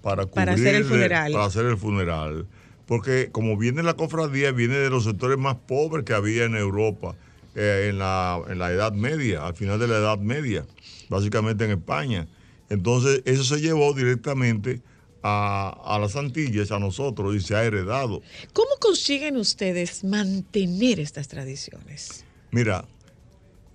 para 0.00 0.26
cubrir 0.26 0.34
Para 0.34 0.52
hacer 0.52 0.74
el 0.76 0.84
funeral. 0.84 1.32
para 1.32 1.44
hacer 1.44 1.66
el 1.66 1.76
funeral. 1.76 2.46
Porque 2.86 3.30
como 3.32 3.56
viene 3.56 3.82
la 3.82 3.94
cofradía, 3.94 4.52
viene 4.52 4.76
de 4.76 4.90
los 4.90 5.02
sectores 5.02 5.38
más 5.38 5.56
pobres 5.56 6.04
que 6.04 6.14
había 6.14 6.44
en 6.44 6.54
Europa 6.54 7.16
eh, 7.56 7.88
en, 7.88 7.98
la, 7.98 8.40
en 8.48 8.58
la 8.58 8.70
Edad 8.70 8.92
Media, 8.92 9.46
al 9.46 9.54
final 9.54 9.78
de 9.78 9.88
la 9.88 9.96
Edad 9.96 10.18
Media, 10.18 10.66
básicamente 11.08 11.64
en 11.64 11.70
España. 11.70 12.28
Entonces 12.68 13.22
eso 13.24 13.44
se 13.44 13.62
llevó 13.62 13.94
directamente 13.94 14.82
a, 15.22 15.74
a 15.84 15.98
las 15.98 16.16
Antillas, 16.16 16.70
a 16.70 16.78
nosotros, 16.78 17.34
y 17.34 17.40
se 17.40 17.56
ha 17.56 17.64
heredado. 17.64 18.20
¿Cómo 18.52 18.68
consiguen 18.78 19.38
ustedes 19.38 20.04
mantener 20.04 21.00
estas 21.00 21.28
tradiciones? 21.28 22.26
Mira, 22.50 22.84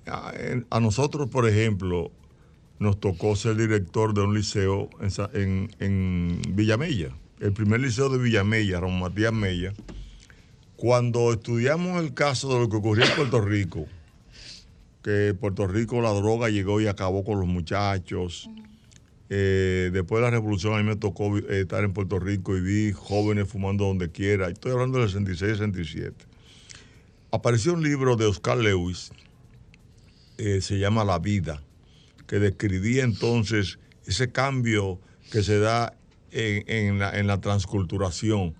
a, 0.05 0.79
nosotros, 0.79 1.29
por 1.29 1.47
ejemplo, 1.49 2.11
nos 2.77 2.99
tocó 2.99 3.35
ser 3.35 3.55
director 3.55 4.13
de 4.13 4.21
un 4.21 4.35
liceo 4.35 4.89
en, 5.01 5.11
en, 5.33 5.75
en 5.79 6.41
Villamella, 6.55 7.15
el 7.39 7.53
primer 7.53 7.79
liceo 7.79 8.09
de 8.09 8.19
Villamella, 8.19 8.79
Ramón 8.79 8.99
Matías 8.99 9.33
Mella. 9.33 9.73
Cuando 10.81 11.31
estudiamos 11.31 12.01
el 12.01 12.15
caso 12.15 12.51
de 12.51 12.59
lo 12.61 12.67
que 12.67 12.77
ocurrió 12.77 13.05
en 13.05 13.15
Puerto 13.15 13.39
Rico, 13.39 13.85
que 15.03 15.35
Puerto 15.39 15.67
Rico 15.67 16.01
la 16.01 16.09
droga 16.09 16.49
llegó 16.49 16.81
y 16.81 16.87
acabó 16.87 17.23
con 17.23 17.39
los 17.39 17.47
muchachos. 17.47 18.49
Eh, 19.29 19.91
después 19.93 20.21
de 20.21 20.23
la 20.23 20.31
revolución 20.31 20.73
a 20.73 20.77
mí 20.77 20.83
me 20.83 20.95
tocó 20.95 21.37
eh, 21.37 21.61
estar 21.61 21.83
en 21.83 21.93
Puerto 21.93 22.17
Rico 22.17 22.57
y 22.57 22.61
vi 22.61 22.93
jóvenes 22.93 23.47
fumando 23.47 23.85
donde 23.85 24.09
quiera. 24.09 24.49
Estoy 24.49 24.71
hablando 24.71 24.97
del 24.97 25.09
66, 25.09 25.59
67 25.59 26.25
apareció 27.29 27.75
un 27.75 27.83
libro 27.83 28.15
de 28.15 28.25
Oscar 28.25 28.57
Lewis, 28.57 29.11
eh, 30.39 30.61
se 30.61 30.79
llama 30.79 31.03
La 31.03 31.19
vida, 31.19 31.61
que 32.25 32.39
describía 32.39 33.03
entonces 33.03 33.77
ese 34.07 34.31
cambio 34.31 34.99
que 35.31 35.43
se 35.43 35.59
da 35.59 35.93
en, 36.31 36.63
en 36.65 36.97
la, 36.97 37.11
en 37.19 37.27
la 37.27 37.39
transculturación. 37.39 38.55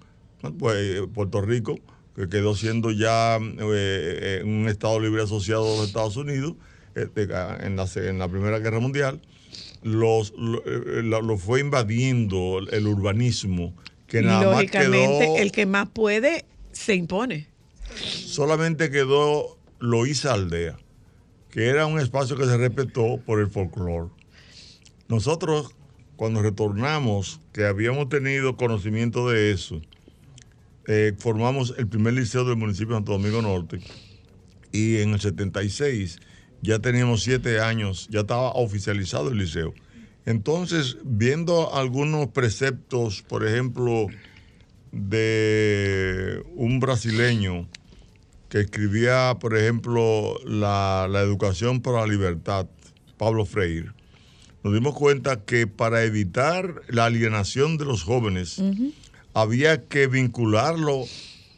Pues, 0.60 1.02
Puerto 1.16 1.42
Rico, 1.42 1.80
que 2.16 2.28
quedó 2.30 2.56
siendo 2.56 2.92
ya 2.92 3.38
eh, 3.38 3.60
eh, 3.62 4.42
un 4.44 4.68
Estado 4.68 5.00
libre 5.00 5.24
asociado 5.24 5.66
a 5.74 5.78
los 5.78 5.88
Estados 5.88 6.18
Unidos 6.18 6.56
este, 6.96 7.24
en, 7.24 7.76
la, 7.78 7.88
en 7.96 8.20
la 8.20 8.28
Primera 8.28 8.60
Guerra 8.60 8.80
Mundial, 8.80 9.22
los, 9.82 10.34
lo, 10.38 10.60
eh, 10.66 11.04
lo- 11.04 11.22
lo 11.22 11.38
fue 11.38 11.60
invadiendo 11.62 12.60
el 12.70 12.88
urbanismo 12.88 13.74
que 14.08 14.22
nada 14.22 14.44
más 14.52 14.56
Lógicamente, 14.64 15.26
quedó, 15.26 15.38
el 15.38 15.52
que 15.54 15.66
más 15.66 15.88
puede 15.90 16.44
se 16.74 16.96
impone. 16.96 17.48
solamente 17.96 18.90
quedó 18.92 19.58
Loíza 19.80 20.34
Aldea, 20.34 20.78
que 21.50 21.68
era 21.68 21.86
un 21.86 22.00
espacio 22.00 22.36
que 22.36 22.46
se 22.46 22.58
respetó 22.58 23.20
por 23.26 23.40
el 23.40 23.48
folclore. 23.48 24.10
Nosotros, 25.08 25.72
cuando 26.16 26.42
retornamos, 26.42 27.40
que 27.54 27.66
habíamos 27.66 28.10
tenido 28.10 28.56
conocimiento 28.58 29.30
de 29.30 29.52
eso, 29.52 29.82
eh, 30.88 31.14
formamos 31.18 31.76
el 31.78 31.88
primer 31.88 32.14
liceo 32.14 32.44
del 32.44 32.58
municipio 32.58 32.90
de 32.90 32.98
Santo 32.98 33.12
Domingo 33.14 33.42
Norte 33.42 33.80
y 34.72 34.98
en 34.98 35.14
el 35.14 35.20
76 35.20 36.20
ya 36.62 36.80
teníamos 36.80 37.24
siete 37.24 37.60
años, 37.60 38.08
ya 38.12 38.22
estaba 38.22 38.52
oficializado 38.52 39.30
el 39.30 39.38
liceo. 39.38 39.74
Entonces, 40.26 40.98
viendo 41.04 41.74
algunos 41.74 42.28
preceptos, 42.28 43.24
por 43.24 43.46
ejemplo, 43.46 44.08
de 44.92 46.44
un 46.56 46.80
brasileño 46.80 47.68
que 48.50 48.60
escribía, 48.60 49.38
por 49.40 49.58
ejemplo, 49.58 50.38
la, 50.46 51.08
la 51.10 51.22
educación 51.22 51.82
para 51.82 52.02
la 52.02 52.08
libertad, 52.08 52.68
Pablo 53.18 53.46
Freire, 53.46 53.92
nos 54.64 54.74
dimos 54.74 54.94
cuenta 54.94 55.44
que 55.44 55.66
para 55.66 56.04
evitar 56.04 56.82
la 56.88 57.06
alienación 57.06 57.78
de 57.78 57.86
los 57.86 58.04
jóvenes, 58.04 58.62
había 59.34 59.86
que 59.88 60.08
vincularlo 60.08 61.06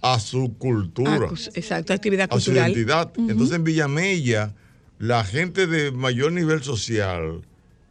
a 0.02 0.20
su 0.20 0.58
cultura, 0.58 1.30
Ah, 1.32 1.34
exacto, 1.54 1.94
actividad 1.94 2.28
a 2.32 2.40
su 2.40 2.46
cultural. 2.52 2.72
identidad. 2.72 3.12
Entonces 3.18 3.56
en 3.56 3.64
Villamella, 3.64 4.54
la 5.00 5.24
gente 5.24 5.66
de 5.68 5.92
mayor 5.92 6.32
nivel 6.34 6.62
social 6.64 7.42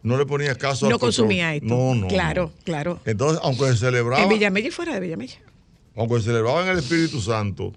no 0.03 0.17
le 0.19 0.27
ponía 0.27 0.55
caso 0.57 0.89
No 0.91 0.99
consumía 0.99 1.55
esto. 1.55 1.67
No, 1.69 1.95
no. 1.95 2.09
Claro, 2.09 2.53
no. 2.57 2.65
claro. 2.65 3.01
Entonces, 3.07 3.41
aunque 3.43 3.67
se 3.69 3.77
celebraba, 3.79 4.23
En 4.23 4.29
Villamella 4.29 4.69
y 4.69 4.71
fuera 4.71 4.95
de 4.95 5.01
Villamella. 5.01 5.39
aunque 5.97 6.17
se 6.19 6.25
celebraba 6.27 6.63
en 6.65 6.69
el 6.69 6.79
Espíritu 6.79 7.21
Santo, 7.21 7.73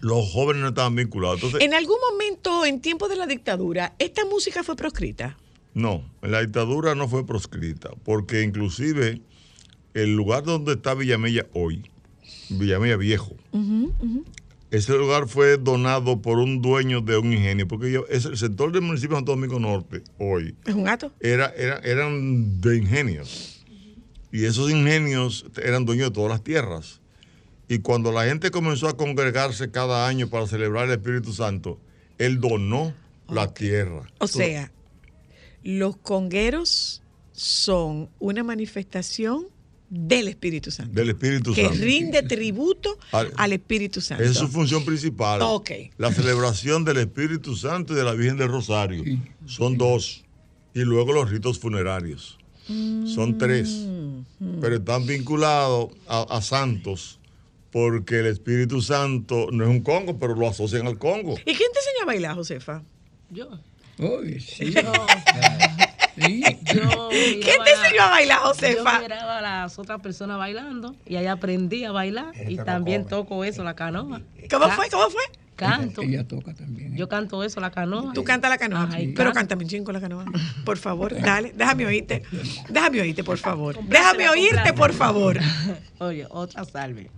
los 0.00 0.30
jóvenes 0.32 0.62
no 0.62 0.68
estaban 0.68 0.94
vinculados. 0.94 1.36
Entonces, 1.42 1.60
En 1.66 1.74
algún 1.74 1.96
momento, 2.10 2.64
en 2.64 2.80
tiempo 2.80 3.08
de 3.08 3.16
la 3.16 3.26
dictadura, 3.26 3.94
esta 3.98 4.24
música 4.26 4.62
fue 4.62 4.76
proscrita. 4.76 5.36
No, 5.74 6.04
en 6.22 6.30
la 6.32 6.40
dictadura 6.40 6.94
no 6.94 7.08
fue 7.08 7.24
proscrita, 7.26 7.90
porque 8.04 8.42
inclusive 8.42 9.20
el 9.94 10.14
lugar 10.14 10.44
donde 10.44 10.72
está 10.74 10.94
Villamella 10.94 11.46
hoy, 11.52 11.82
Villamella 12.48 12.96
Viejo, 12.96 13.34
ese 14.70 14.96
lugar 14.96 15.26
fue 15.28 15.56
donado 15.56 16.22
por 16.22 16.38
un 16.38 16.62
dueño 16.62 17.00
de 17.00 17.16
un 17.18 17.32
ingenio, 17.32 17.66
porque 17.66 17.90
yo- 17.90 18.06
es 18.08 18.24
el 18.24 18.36
sector 18.36 18.70
del 18.72 18.82
municipio 18.82 19.16
de 19.16 19.18
Santo 19.20 19.32
Domingo 19.32 19.58
Norte 19.58 20.02
hoy 20.18 20.54
Es 20.64 20.74
un 20.74 20.84
gato. 20.84 21.12
era, 21.20 21.46
era- 21.56 21.78
eran 21.78 22.60
de 22.60 22.76
ingenios. 22.78 23.64
Y 24.32 24.44
esos 24.44 24.70
ingenios 24.70 25.44
eran 25.60 25.84
dueños 25.84 26.10
de 26.10 26.14
todas 26.14 26.30
las 26.30 26.44
tierras. 26.44 27.00
Y 27.68 27.80
cuando 27.80 28.12
la 28.12 28.24
gente 28.26 28.50
comenzó 28.52 28.88
a 28.88 28.96
congregarse 28.96 29.70
cada 29.72 30.06
año 30.06 30.28
para 30.28 30.46
celebrar 30.46 30.84
el 30.86 30.92
Espíritu 30.92 31.32
Santo, 31.32 31.80
él 32.18 32.40
donó 32.40 32.94
la 33.28 33.52
tierra. 33.52 34.02
O 34.18 34.28
sea, 34.28 34.70
los 35.64 35.96
congueros 35.96 37.02
son 37.32 38.08
una 38.20 38.44
manifestación 38.44 39.46
del 39.90 40.28
Espíritu 40.28 40.70
Santo. 40.70 40.92
del 40.94 41.10
Espíritu 41.10 41.52
que 41.52 41.64
Santo. 41.66 41.78
rinde 41.84 42.22
tributo 42.22 42.96
Al- 43.12 43.32
al 43.36 43.52
Espíritu 43.52 44.00
Santo. 44.00 44.22
Esa 44.22 44.32
es 44.32 44.38
su 44.38 44.48
función 44.48 44.84
principal. 44.84 45.40
Ok. 45.42 45.70
La 45.98 46.12
celebración 46.12 46.84
del 46.84 46.98
Espíritu 46.98 47.56
Santo 47.56 47.92
y 47.92 47.96
de 47.96 48.04
la 48.04 48.12
Virgen 48.14 48.36
del 48.38 48.48
Rosario. 48.48 49.02
Son 49.46 49.76
dos. 49.76 50.24
Y 50.74 50.80
luego 50.80 51.12
los 51.12 51.28
ritos 51.28 51.58
funerarios. 51.58 52.38
Son 52.66 53.36
tres. 53.36 53.68
Mm. 54.38 54.60
Pero 54.60 54.76
están 54.76 55.04
vinculados 55.06 55.88
a, 56.06 56.22
a 56.22 56.40
santos 56.40 57.18
porque 57.72 58.20
el 58.20 58.26
Espíritu 58.26 58.80
Santo 58.82 59.48
no 59.52 59.64
es 59.64 59.70
un 59.70 59.80
Congo, 59.80 60.18
pero 60.20 60.36
lo 60.36 60.46
asocian 60.48 60.86
al 60.86 60.98
Congo. 60.98 61.32
¿Y 61.40 61.44
quién 61.44 61.56
te 61.72 61.78
enseñó 61.80 62.02
a 62.02 62.06
bailar, 62.06 62.36
Josefa? 62.36 62.82
Yo. 63.30 63.48
Uy, 63.98 64.40
sí. 64.40 64.70
Yo, 64.72 64.92
yo 66.16 67.08
¿Quién 67.10 67.38
miraba- 67.40 67.64
te 67.64 67.70
enseñó 67.72 68.02
a 68.02 68.10
bailar, 68.10 68.38
Yo 68.38 68.44
Josefa? 68.48 68.98
miraba 69.00 69.38
a 69.38 69.40
las 69.40 69.78
otras 69.78 70.00
personas 70.00 70.38
bailando 70.38 70.94
y 71.06 71.16
ahí 71.16 71.26
aprendí 71.26 71.84
a 71.84 71.92
bailar 71.92 72.32
y 72.48 72.56
también 72.56 73.06
toco 73.06 73.44
eso, 73.44 73.64
la 73.64 73.74
canoa. 73.74 74.20
¿Cómo 74.50 74.68
fue? 74.70 74.88
¿Cómo 74.90 75.10
fue? 75.10 75.22
Canto. 75.56 76.00
Ella 76.00 76.26
toca 76.26 76.54
también. 76.54 76.96
Yo 76.96 77.06
canto 77.06 77.44
eso, 77.44 77.60
la 77.60 77.70
canoa. 77.70 78.14
Tú 78.14 78.24
cantas 78.24 78.50
la 78.50 78.56
canoa. 78.56 78.84
Ajá, 78.84 78.96
Pero 79.14 79.32
cántame 79.32 79.64
un 79.64 79.68
chingo 79.68 79.92
la 79.92 80.00
canoa. 80.00 80.24
Por 80.64 80.78
favor, 80.78 81.14
dale. 81.20 81.52
Déjame 81.54 81.84
oírte. 81.84 82.22
Déjame 82.70 83.02
oírte, 83.02 83.22
por 83.22 83.36
favor. 83.36 83.76
Déjame 83.84 84.28
oírte, 84.30 84.72
por 84.72 84.94
favor. 84.94 85.38
Oye, 85.98 86.26
otra 86.30 86.64
salve. 86.64 87.10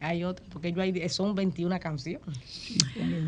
Hay 0.00 0.22
otra, 0.24 0.44
porque 0.50 0.72
yo 0.72 0.80
hay, 0.80 1.08
son 1.08 1.34
21 1.34 1.80
canciones. 1.80 2.22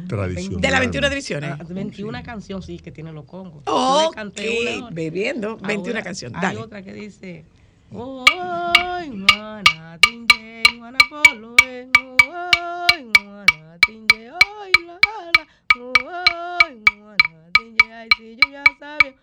Tradicional. 0.09 0.61
De 0.61 0.71
las 0.71 0.81
21 0.81 1.09
divisiones. 1.11 1.51
Ah, 1.59 1.64
21 1.68 2.23
canciones, 2.23 2.64
sí, 2.66 2.79
que 2.79 2.93
tienen 2.93 3.14
los 3.14 3.25
congos. 3.25 3.64
Yo 3.66 3.73
Ok, 4.07 4.11
le 4.11 4.14
canté 4.16 4.61
una 4.62 4.71
ahora. 4.85 4.95
bebiendo 4.95 5.57
21 5.57 5.89
Ahora, 5.89 6.03
canciones. 6.03 6.37
Hay 6.39 6.43
Dale. 6.43 6.59
otra 6.61 6.83
que 6.83 6.93
dice. 6.93 7.45
Oh, 7.93 8.25
mana, 9.35 9.99
tinge, 10.01 10.62
mana, 10.79 10.99
polo, 11.09 11.57
eh, 11.66 11.89
oh, 11.99 12.87
mana, 13.25 13.79
tinge, 13.85 14.29
ay, 14.31 14.73
la, 14.87 14.93
la, 14.95 15.47
oh, 15.81 15.93
mana, 16.05 17.51
tinge, 17.59 17.93
ay, 17.93 18.09
si 18.16 18.37
yo 18.37 18.49
ya 18.53 18.62
sabía, 18.79 19.14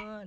mana, 0.00 0.24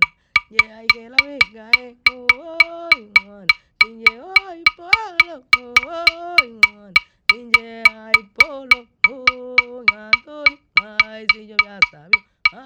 tinge, 0.48 0.72
ay, 0.72 0.86
que 0.86 1.08
la 1.10 1.16
venga, 1.24 1.70
eh, 1.78 1.96
oh, 2.12 2.88
mana, 3.26 3.46
tinge, 3.78 4.22
ay, 4.46 4.62
polo, 4.76 5.44
oh, 5.58 5.74
mana, 5.84 6.92
tinge, 7.26 7.82
ay, 7.90 8.12
polo, 8.34 8.86
oh, 9.10 9.84
Antonio, 9.92 10.58
ay, 11.04 11.26
si 11.32 11.46
yo 11.46 11.56
ya 11.64 11.78
sabía, 11.90 12.22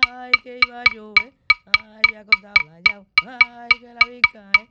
ay, 0.08 0.30
que 0.42 0.60
iba 0.66 0.80
a 0.80 0.84
llover, 0.94 1.32
ay, 1.78 2.02
me 2.10 2.18
ha 2.18 2.24
cortado 2.24 2.64
la 2.66 2.80
llave, 2.80 3.06
ay, 3.26 3.68
que 3.80 3.94
la 3.94 4.06
vi 4.06 4.20
caer, 4.32 4.68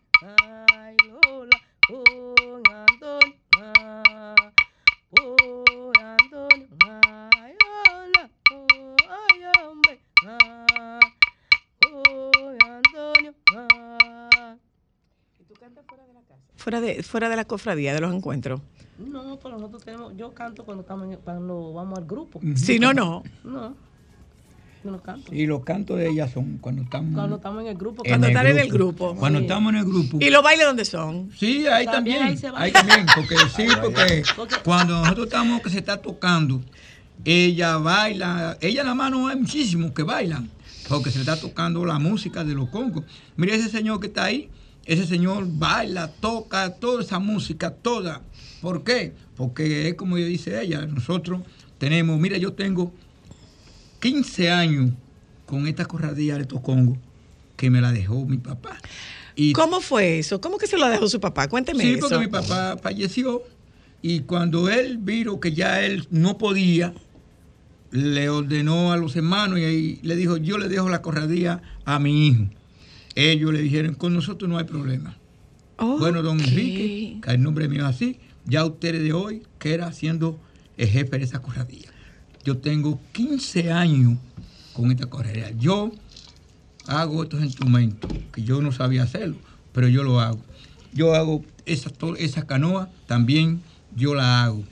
ay, 0.73 0.95
Lola, 1.07 1.57
oh, 1.89 2.61
Antonio, 2.71 3.35
ah, 3.57 4.35
oh, 5.19 5.91
Antonio, 5.99 6.67
ay, 6.85 7.01
hola, 7.03 7.30
Fuera 16.57 16.79
de, 16.81 17.01
fuera 17.03 17.29
de 17.29 17.35
la 17.35 17.45
cofradía, 17.45 17.93
de 17.93 17.99
los 18.01 18.13
encuentros. 18.13 18.61
No, 18.99 19.39
pero 19.41 19.55
nosotros 19.57 19.83
tenemos, 19.83 20.15
yo 20.15 20.31
canto 20.33 20.63
cuando, 20.63 20.81
estamos 20.81 21.07
en- 21.11 21.17
cuando 21.19 21.73
vamos 21.73 21.97
al 21.97 22.05
grupo. 22.05 22.39
Si 22.55 22.77
no, 22.77 22.93
no. 22.93 23.23
No, 23.43 23.73
yo 24.83 24.91
no 24.91 25.01
canto. 25.01 25.33
Y 25.33 25.47
los 25.47 25.63
cantos 25.63 25.97
de 25.97 26.09
ella 26.09 26.27
son 26.27 26.57
cuando 26.59 26.83
estamos. 26.83 27.15
Cuando 27.15 27.37
estamos 27.37 27.61
en 27.61 27.67
el 27.69 27.77
grupo. 27.77 28.03
Cuando 28.03 28.27
están 28.27 28.45
en 28.47 28.59
el 28.59 28.69
grupo. 28.69 29.15
Cuando 29.15 29.39
estamos 29.39 29.73
en 29.73 29.79
el 29.79 29.85
grupo. 29.85 30.17
¿Y 30.21 30.29
los 30.29 30.43
bailes 30.43 30.65
dónde 30.67 30.85
son? 30.85 31.31
Sí, 31.35 31.65
ahí 31.67 31.85
También 31.85 32.19
también. 32.19 32.23
ahí 32.23 32.37
se 32.37 32.47
Ahí 32.47 32.53
baila. 32.53 32.79
también, 32.79 33.05
porque 33.15 33.35
sí, 33.55 33.65
porque 33.81 34.23
cuando 34.63 34.99
nosotros 34.99 35.25
estamos 35.27 35.61
que 35.61 35.69
se 35.71 35.79
está 35.79 35.99
tocando, 35.99 36.61
ella 37.25 37.77
baila, 37.77 38.57
ella 38.61 38.83
nada 38.83 38.95
más 38.95 39.09
no 39.11 39.27
hay 39.27 39.35
muchísimos 39.37 39.91
que 39.93 40.03
bailan, 40.03 40.49
porque 40.87 41.09
se 41.09 41.17
le 41.17 41.21
está 41.23 41.39
tocando 41.39 41.83
la 41.85 41.97
música 41.97 42.43
de 42.43 42.53
los 42.53 42.69
congos. 42.69 43.03
Mira 43.35 43.55
ese 43.55 43.69
señor 43.69 43.99
que 43.99 44.07
está 44.07 44.25
ahí, 44.25 44.49
ese 44.85 45.05
señor 45.05 45.45
baila, 45.47 46.07
toca 46.09 46.73
toda 46.75 47.01
esa 47.03 47.19
música, 47.19 47.71
toda. 47.71 48.21
¿Por 48.61 48.83
qué? 48.83 49.13
Porque 49.35 49.87
es 49.89 49.95
como 49.95 50.17
dice 50.17 50.61
ella, 50.61 50.85
nosotros 50.85 51.41
tenemos, 51.77 52.19
mira, 52.19 52.37
yo 52.37 52.53
tengo 52.53 52.91
15 53.99 54.49
años 54.51 54.91
con 55.45 55.67
esta 55.67 55.85
corradilla 55.85 56.35
de 56.35 56.41
estos 56.41 56.61
congos 56.61 56.97
que 57.57 57.69
me 57.69 57.81
la 57.81 57.91
dejó 57.91 58.25
mi 58.25 58.37
papá. 58.37 58.77
Y 59.35 59.53
¿Cómo 59.53 59.81
fue 59.81 60.19
eso? 60.19 60.41
¿Cómo 60.41 60.57
que 60.57 60.67
se 60.67 60.77
lo 60.77 60.87
dejó 60.89 61.07
su 61.07 61.19
papá? 61.19 61.47
Cuénteme 61.47 61.83
Sí, 61.83 61.93
eso. 61.93 62.09
porque 62.09 62.19
mi 62.25 62.27
papá 62.27 62.77
falleció 62.81 63.43
y 64.01 64.21
cuando 64.21 64.69
él 64.69 64.97
vio 64.97 65.39
que 65.39 65.53
ya 65.53 65.81
él 65.81 66.07
no 66.09 66.37
podía, 66.37 66.93
le 67.91 68.29
ordenó 68.29 68.91
a 68.91 68.97
los 68.97 69.15
hermanos 69.15 69.59
y 69.59 69.63
ahí 69.63 69.99
le 70.01 70.15
dijo, 70.15 70.37
yo 70.37 70.57
le 70.57 70.67
dejo 70.69 70.89
la 70.89 71.01
corradía 71.01 71.61
a 71.85 71.99
mi 71.99 72.27
hijo. 72.27 72.45
Ellos 73.15 73.51
le 73.53 73.61
dijeron, 73.61 73.93
con 73.95 74.13
nosotros 74.13 74.49
no 74.49 74.57
hay 74.57 74.65
problema. 74.65 75.17
Bueno, 75.99 76.21
don 76.21 76.39
Enrique, 76.39 77.17
que 77.21 77.31
el 77.31 77.41
nombre 77.41 77.67
mío 77.67 77.81
es 77.87 77.95
así, 77.95 78.19
ya 78.45 78.65
ustedes 78.65 79.01
de 79.03 79.13
hoy 79.13 79.43
queda 79.59 79.91
siendo 79.93 80.39
el 80.77 80.87
jefe 80.87 81.17
de 81.17 81.25
esa 81.25 81.41
corradía. 81.41 81.89
Yo 82.43 82.57
tengo 82.57 82.99
15 83.11 83.71
años 83.71 84.17
con 84.73 84.91
esta 84.91 85.05
corradía. 85.07 85.51
Yo 85.51 85.91
hago 86.87 87.23
estos 87.23 87.41
instrumentos, 87.43 88.09
que 88.31 88.43
yo 88.43 88.61
no 88.61 88.71
sabía 88.71 89.03
hacerlo, 89.03 89.35
pero 89.73 89.87
yo 89.87 90.03
lo 90.03 90.19
hago. 90.19 90.41
Yo 90.93 91.13
hago 91.15 91.43
esa, 91.65 91.89
to- 91.89 92.15
esa 92.15 92.45
canoa, 92.47 92.89
también 93.07 93.61
yo 93.95 94.15
la 94.15 94.43
hago. 94.43 94.63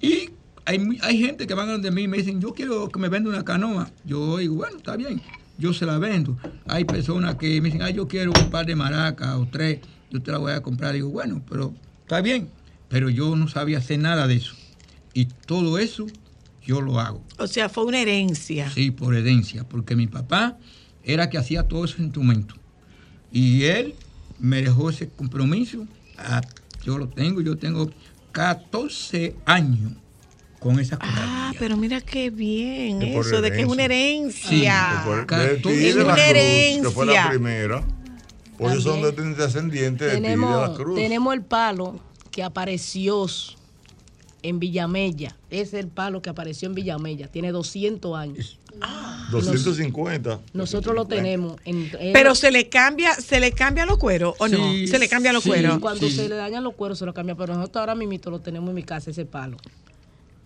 Y 0.00 0.30
hay, 0.64 0.98
hay 1.02 1.18
gente 1.18 1.46
que 1.46 1.54
van 1.54 1.68
donde 1.68 1.90
mí 1.90 2.02
y 2.02 2.08
me 2.08 2.16
dicen, 2.18 2.40
yo 2.40 2.52
quiero 2.54 2.88
que 2.88 2.98
me 2.98 3.08
venda 3.08 3.30
una 3.30 3.44
canoa. 3.44 3.90
Yo 4.04 4.38
digo, 4.38 4.56
bueno, 4.56 4.76
está 4.78 4.96
bien, 4.96 5.20
yo 5.58 5.72
se 5.72 5.86
la 5.86 5.98
vendo. 5.98 6.36
Hay 6.66 6.84
personas 6.84 7.36
que 7.36 7.60
me 7.60 7.68
dicen, 7.68 7.82
ah, 7.82 7.90
yo 7.90 8.08
quiero 8.08 8.32
un 8.32 8.50
par 8.50 8.66
de 8.66 8.76
maracas 8.76 9.36
o 9.36 9.46
tres, 9.46 9.80
yo 10.10 10.20
te 10.20 10.32
la 10.32 10.38
voy 10.38 10.52
a 10.52 10.62
comprar. 10.62 10.94
Digo, 10.94 11.10
bueno, 11.10 11.42
pero 11.48 11.74
está 12.02 12.20
bien. 12.20 12.48
Pero 12.88 13.08
yo 13.08 13.34
no 13.36 13.48
sabía 13.48 13.78
hacer 13.78 13.98
nada 13.98 14.26
de 14.26 14.36
eso. 14.36 14.54
Y 15.14 15.26
todo 15.26 15.78
eso 15.78 16.06
yo 16.64 16.80
lo 16.80 17.00
hago. 17.00 17.22
O 17.38 17.46
sea, 17.46 17.68
fue 17.68 17.84
una 17.84 18.00
herencia. 18.00 18.70
Sí, 18.70 18.90
por 18.90 19.14
herencia, 19.14 19.64
porque 19.64 19.96
mi 19.96 20.06
papá 20.06 20.58
era 21.02 21.30
que 21.30 21.38
hacía 21.38 21.64
todos 21.64 21.90
esos 21.90 22.00
instrumentos. 22.00 22.58
Y 23.30 23.64
él 23.64 23.94
me 24.38 24.62
dejó 24.62 24.90
ese 24.90 25.08
compromiso. 25.08 25.86
Ah, 26.18 26.42
yo 26.84 26.98
lo 26.98 27.08
tengo, 27.08 27.40
yo 27.40 27.56
tengo 27.56 27.90
14 28.32 29.36
años 29.46 29.92
con 30.62 30.78
esa 30.78 30.98
Ah, 31.00 31.52
pero 31.58 31.76
mira 31.76 32.00
qué 32.00 32.30
bien 32.30 33.02
eso 33.02 33.40
de 33.40 33.50
que 33.50 33.62
es 33.62 33.66
una 33.66 33.84
herencia. 33.84 35.02
Por- 35.04 35.26
de 35.26 35.56
de 35.56 35.88
Es 35.88 35.96
la 35.96 36.04
una 36.04 36.14
Cruz, 36.14 36.24
que 36.82 36.90
fue 36.94 37.06
la 37.06 37.12
herencia. 37.12 37.28
primera. 37.30 37.84
Por 38.58 38.70
eso 38.72 38.80
son 38.80 39.02
de- 39.02 39.12
descendientes 39.34 40.06
de 40.12 40.16
ti 40.16 40.20
de 40.20 40.20
la 40.20 40.28
tenemos, 40.28 40.76
Cruz. 40.78 40.94
tenemos 40.96 41.34
el 41.34 41.42
palo 41.42 41.98
que 42.30 42.42
apareció 42.44 43.26
en 44.42 44.58
Villamella. 44.60 45.36
Es 45.50 45.74
el 45.74 45.88
palo 45.88 46.22
que 46.22 46.30
apareció 46.30 46.68
en 46.68 46.74
Villamella. 46.74 47.28
Tiene 47.28 47.50
200 47.52 48.16
años. 48.16 48.58
250. 49.30 50.40
Nosotros 50.52 50.94
lo 50.94 51.04
tenemos. 51.06 51.56
En, 51.64 51.90
en- 51.98 52.12
Pero 52.12 52.34
se 52.34 52.50
le 52.50 52.68
cambia, 52.68 53.14
se 53.14 53.40
le 53.40 53.52
cambia 53.52 53.86
los 53.86 53.98
cueros 53.98 54.34
o 54.38 54.48
no? 54.48 54.58
Se 54.86 54.98
le 54.98 55.08
cambian 55.08 55.34
los 55.34 55.42
sí. 55.44 55.50
cueros. 55.50 55.78
Cuando 55.78 56.08
Sí. 56.08 56.14
se 56.16 56.28
le 56.28 56.34
dañan 56.36 56.64
los 56.64 56.74
cueros 56.74 56.98
se 56.98 57.06
lo 57.06 57.14
cambia. 57.14 57.34
Pero 57.34 57.54
nosotros 57.54 57.80
ahora 57.80 57.94
mismo 57.94 58.30
lo 58.30 58.40
tenemos 58.40 58.68
en 58.70 58.74
mi 58.74 58.82
casa, 58.82 59.10
ese 59.10 59.24
palo. 59.24 59.56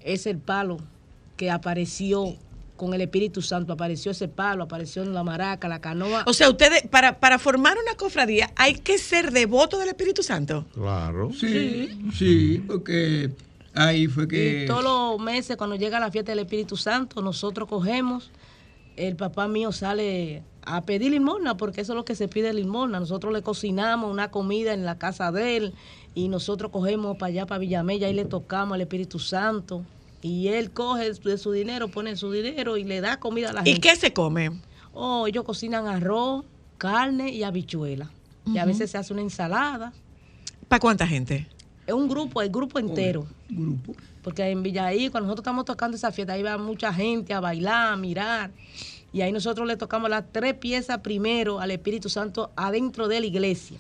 Es 0.07 0.27
el 0.27 0.39
palo 0.39 0.79
que 1.37 1.51
apareció 1.51 2.37
con 2.77 2.95
el 2.95 3.01
Espíritu 3.01 3.43
Santo. 3.43 3.73
Apareció 3.73 4.13
ese 4.13 4.29
palo, 4.29 4.65
apareció 4.65 5.03
en 5.03 5.13
la 5.13 5.25
maraca, 5.25 5.69
la 5.69 5.81
canoa. 5.81 6.23
O 6.27 6.33
sea, 6.33 6.49
ustedes, 6.49 6.87
para, 6.89 7.19
para 7.19 7.39
formar 7.39 7.77
una 7.83 7.97
cofradía, 7.97 8.53
hay 8.57 8.75
que 8.75 8.99
ser 8.99 9.33
devoto 9.33 9.79
del 9.79 9.89
Espíritu 9.89 10.23
Santo. 10.23 10.65
Claro. 10.75 11.33
Sí, 11.33 11.99
sí, 12.15 12.63
porque 12.67 13.31
ahí 13.75 14.07
fue 14.07 14.29
que... 14.29 14.65
Y 14.65 14.67
todos 14.67 14.85
los 14.85 15.19
meses, 15.21 15.57
cuando 15.57 15.77
llega 15.77 15.99
la 15.99 16.11
fiesta 16.11 16.33
del 16.33 16.41
Espíritu 16.41 16.77
Santo, 16.77 17.21
nosotros 17.21 17.69
cogemos, 17.69 18.31
el 18.97 19.17
papá 19.17 19.49
mío 19.49 19.73
sale 19.73 20.43
a 20.63 20.85
pedir 20.85 21.13
limosna, 21.13 21.57
porque 21.57 21.81
eso 21.81 21.93
es 21.93 21.97
lo 21.97 22.05
que 22.05 22.15
se 22.15 22.29
pide 22.29 22.53
limosna. 22.53 23.01
Nosotros 23.01 23.33
le 23.33 23.43
cocinamos 23.43 24.11
una 24.11 24.31
comida 24.31 24.73
en 24.73 24.85
la 24.85 24.99
casa 24.99 25.33
de 25.33 25.57
él 25.57 25.75
y 26.15 26.29
nosotros 26.29 26.71
cogemos 26.71 27.17
para 27.17 27.29
allá, 27.29 27.47
para 27.47 27.59
Villamella, 27.59 28.09
y 28.09 28.15
le 28.15 28.25
tocamos 28.25 28.75
al 28.75 28.81
Espíritu 28.81 29.19
Santo. 29.19 29.85
Y 30.27 30.49
él 30.49 30.73
coge 30.73 31.13
de 31.13 31.39
su 31.39 31.53
dinero, 31.53 31.87
pone 31.87 32.17
su 32.17 32.33
dinero 32.33 32.77
y 32.77 32.83
le 32.83 33.01
da 33.01 33.21
comida 33.21 33.51
a 33.51 33.53
la 33.53 33.61
¿Y 33.63 33.75
gente. 33.75 33.81
qué 33.89 33.95
se 33.95 34.13
come? 34.13 34.51
Oh, 34.93 35.29
ellos 35.29 35.45
cocinan 35.45 35.87
arroz, 35.87 36.45
carne 36.79 37.31
y 37.31 37.45
habichuela. 37.45 38.11
Y 38.45 38.59
a 38.59 38.65
veces 38.65 38.91
se 38.91 38.99
hace 38.99 39.13
una 39.13 39.23
ensalada. 39.23 39.93
¿Para 40.67 40.81
cuánta 40.81 41.07
gente? 41.07 41.47
Es 41.87 41.95
un 41.95 42.09
grupo, 42.09 42.43
el 42.43 42.51
grupo 42.51 42.81
entero. 42.81 43.25
Grupo. 43.49 43.95
Porque 44.23 44.43
en 44.49 44.65
Villaí, 44.65 45.11
cuando 45.11 45.29
nosotros 45.29 45.45
estamos 45.45 45.65
tocando 45.65 45.97
esa 45.97 46.11
fiesta, 46.11 46.33
ahí 46.33 46.43
va 46.43 46.59
mucha 46.59 46.93
gente 46.93 47.33
a 47.33 47.39
bailar, 47.39 47.93
a 47.93 47.97
mirar. 47.97 48.51
Y 49.13 49.21
ahí 49.21 49.31
nosotros 49.31 49.67
le 49.69 49.77
tocamos 49.77 50.11
las 50.11 50.25
tres 50.33 50.55
piezas 50.55 50.99
primero 50.99 51.61
al 51.61 51.71
Espíritu 51.71 52.09
Santo 52.09 52.51
adentro 52.57 53.07
de 53.07 53.21
la 53.21 53.27
iglesia. 53.27 53.79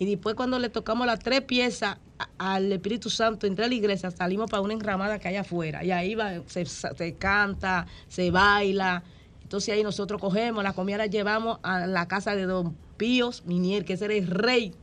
Y 0.00 0.06
después 0.06 0.34
cuando 0.34 0.58
le 0.58 0.70
tocamos 0.70 1.06
las 1.06 1.20
tres 1.20 1.42
piezas 1.42 1.98
al 2.38 2.72
Espíritu 2.72 3.10
Santo 3.10 3.46
entre 3.46 3.68
la 3.68 3.74
iglesia, 3.74 4.10
salimos 4.10 4.50
para 4.50 4.62
una 4.62 4.72
enramada 4.72 5.18
que 5.18 5.28
hay 5.28 5.36
afuera. 5.36 5.84
Y 5.84 5.90
ahí 5.90 6.14
va, 6.14 6.42
se, 6.46 6.64
se 6.64 7.14
canta, 7.14 7.86
se 8.08 8.30
baila. 8.30 9.02
Entonces 9.42 9.74
ahí 9.74 9.82
nosotros 9.82 10.20
cogemos, 10.20 10.64
la 10.64 10.72
comida 10.72 10.98
la 10.98 11.06
llevamos 11.06 11.58
a 11.62 11.86
la 11.86 12.08
casa 12.08 12.34
de 12.34 12.46
Don 12.46 12.76
Píos 12.96 13.44
Minier, 13.46 13.84
que 13.84 13.92
ese 13.92 14.06
era 14.06 14.14
el 14.14 14.26
rey 14.26 14.74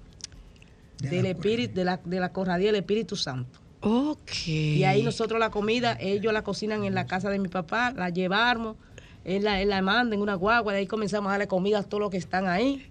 del 1.00 1.26
espíritu, 1.26 1.76
de 1.76 1.86
la, 1.86 2.00
de 2.04 2.20
la 2.20 2.32
corradía 2.32 2.68
del 2.68 2.78
Espíritu 2.78 3.16
Santo. 3.16 3.60
Ok. 3.82 4.48
Y 4.48 4.84
ahí 4.86 5.04
nosotros 5.04 5.40
la 5.40 5.50
comida, 5.50 5.98
ellos 6.00 6.32
la 6.32 6.44
cocinan 6.44 6.86
en 6.86 6.96
la 6.96 7.06
casa 7.06 7.30
de 7.30 7.40
mi 7.40 7.50
papá, 7.50 7.92
la 7.92 8.10
llevamos, 8.10 8.78
él 9.26 9.44
la, 9.44 9.62
él 9.62 9.70
la 9.70 9.82
manda 9.82 10.16
en 10.16 10.22
una 10.22 10.36
guagua, 10.36 10.72
de 10.72 10.80
ahí 10.80 10.88
comenzamos 10.88 11.30
a 11.30 11.32
darle 11.32 11.48
comida 11.48 11.80
a 11.80 11.84
todos 11.84 12.00
los 12.00 12.10
que 12.10 12.18
están 12.18 12.48
ahí, 12.48 12.88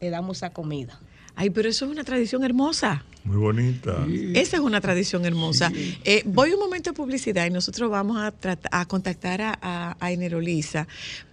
le 0.00 0.08
damos 0.08 0.38
esa 0.38 0.50
comida. 0.50 0.98
Ay, 1.40 1.48
pero 1.48 1.70
eso 1.70 1.86
es 1.86 1.90
una 1.90 2.04
tradición 2.04 2.44
hermosa. 2.44 3.02
Muy 3.24 3.38
bonita. 3.38 4.06
Esa 4.34 4.58
es 4.58 4.62
una 4.62 4.78
tradición 4.82 5.24
hermosa. 5.24 5.72
Eh, 6.04 6.22
voy 6.26 6.52
un 6.52 6.60
momento 6.60 6.90
de 6.90 6.94
publicidad 6.94 7.46
y 7.46 7.50
nosotros 7.50 7.90
vamos 7.90 8.18
a, 8.18 8.34
a 8.70 8.84
contactar 8.84 9.40
a, 9.40 9.58
a, 9.62 9.96
a 9.98 10.12
Enerolisa 10.12 10.86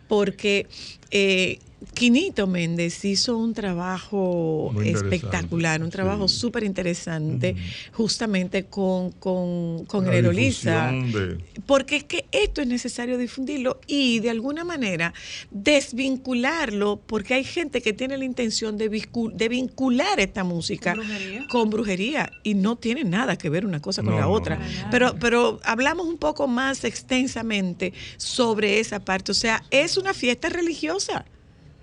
porque 0.07 0.65
eh, 1.11 1.59
Quinito 1.93 2.47
Méndez 2.47 3.05
hizo 3.05 3.37
un 3.37 3.53
trabajo 3.53 4.73
espectacular, 4.83 5.83
un 5.83 5.91
trabajo 5.91 6.27
súper 6.27 6.63
interesante 6.63 7.55
justamente 7.93 8.65
con, 8.65 9.11
con, 9.11 9.85
con 9.85 10.05
difusión 10.09 11.11
de- 11.11 11.37
Porque 11.67 11.97
es 11.97 12.03
que 12.03 12.25
esto 12.31 12.61
es 12.61 12.67
necesario 12.67 13.17
difundirlo 13.19 13.79
y 13.85 14.19
de 14.19 14.31
alguna 14.31 14.63
manera 14.63 15.13
desvincularlo, 15.51 16.99
porque 17.05 17.35
hay 17.35 17.43
gente 17.43 17.81
que 17.81 17.93
tiene 17.93 18.17
la 18.17 18.25
intención 18.25 18.77
de, 18.77 18.89
vincular 19.49 20.19
esta 20.19 20.43
música 20.43 20.95
¿Con 20.95 21.05
brujería? 21.05 21.45
con 21.49 21.69
brujería 21.69 22.31
y 22.43 22.53
no 22.55 22.75
tiene 22.75 23.03
nada 23.03 23.37
que 23.37 23.49
ver 23.49 23.65
una 23.65 23.81
cosa 23.81 24.01
con 24.01 24.11
No, 24.13 24.19
la 24.19 24.25
no, 24.25 24.31
otra. 24.31 24.55
no. 24.57 24.63
Pero, 24.91 25.15
pero 25.19 25.59
hablamos 25.63 26.07
un 26.07 26.17
poco 26.17 26.47
más 26.47 26.83
extensamente 26.83 27.93
sobre 28.17 28.79
esa 28.79 28.99
parte. 28.99 29.31
O 29.31 29.35
sea, 29.35 29.63
es 29.71 29.97
una 29.97 30.13
fiesta 30.13 30.49
religiosa. 30.49 31.25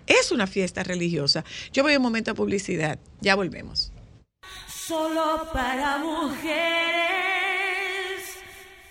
Es 0.07 0.33
una 0.33 0.47
fiesta 0.47 0.83
religiosa. 0.83 1.45
Yo 1.73 1.83
voy 1.83 1.97
un 1.97 2.03
momento 2.03 2.31
a 2.31 2.35
publicidad. 2.35 2.99
Ya 3.21 3.35
volvemos. 3.35 3.93
Solo 4.69 5.49
para 5.53 5.99
mujeres. 5.99 6.55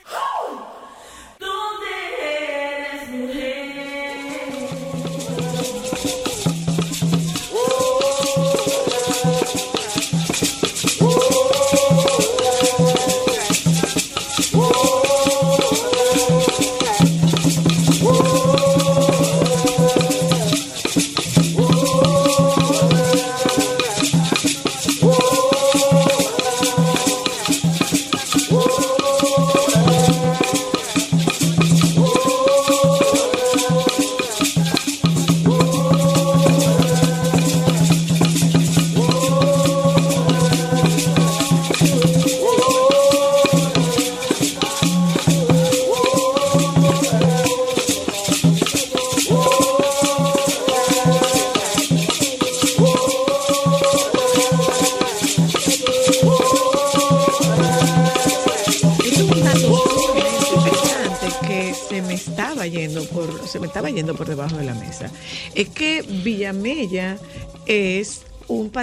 ¿Dónde 0.06 0.73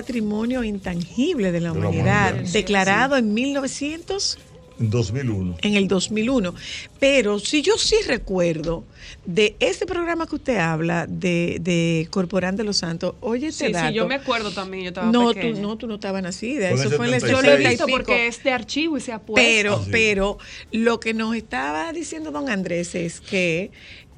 patrimonio 0.00 0.64
intangible 0.64 1.52
de 1.52 1.60
la 1.60 1.72
De 1.72 1.80
la 1.80 1.88
humanidad, 1.88 2.34
declarado 2.52 3.16
en 3.16 3.32
1900 3.34 4.38
En 4.80 4.88
2001. 4.90 5.56
en 5.62 5.74
el 5.74 5.88
2001. 5.88 6.54
Pero 6.98 7.38
si 7.38 7.60
yo 7.62 7.76
sí 7.76 7.96
recuerdo 8.06 8.84
de 9.26 9.54
ese 9.60 9.84
programa 9.86 10.26
que 10.26 10.36
usted 10.36 10.56
habla 10.56 11.06
de, 11.06 11.58
de 11.60 12.06
Corporán 12.10 12.56
de 12.56 12.64
los 12.64 12.78
Santos, 12.78 13.14
oye 13.20 13.48
este 13.48 13.66
Sí, 13.66 13.72
dato. 13.72 13.88
sí, 13.88 13.94
yo 13.94 14.08
me 14.08 14.14
acuerdo 14.14 14.50
también, 14.52 14.84
yo 14.84 14.88
estaba 14.88 15.12
no, 15.12 15.34
tú, 15.34 15.48
no, 15.60 15.76
tú 15.76 15.86
no 15.86 15.94
estabas 15.96 16.22
nacida. 16.22 16.70
Eso 16.70 16.90
fue 16.90 17.08
en 17.08 17.14
el 17.14 17.20
76. 17.20 17.30
Yo 17.30 17.42
lo 17.42 17.48
he 17.48 17.56
70 17.56 17.68
y 17.68 17.70
visto 17.72 17.86
porque 17.88 18.26
es 18.26 18.42
de 18.42 18.50
archivo 18.52 18.96
y 18.96 19.00
se 19.02 19.12
ha 19.12 19.18
puesto. 19.18 19.46
Pero, 19.46 19.74
Ah, 19.76 19.82
sí. 19.84 19.90
pero 19.92 20.38
lo 20.72 20.98
que 20.98 21.12
nos 21.14 21.36
estaba 21.36 21.92
diciendo 21.92 22.30
don 22.30 22.48
Andrés 22.48 22.94
es 22.94 23.20
que 23.20 23.70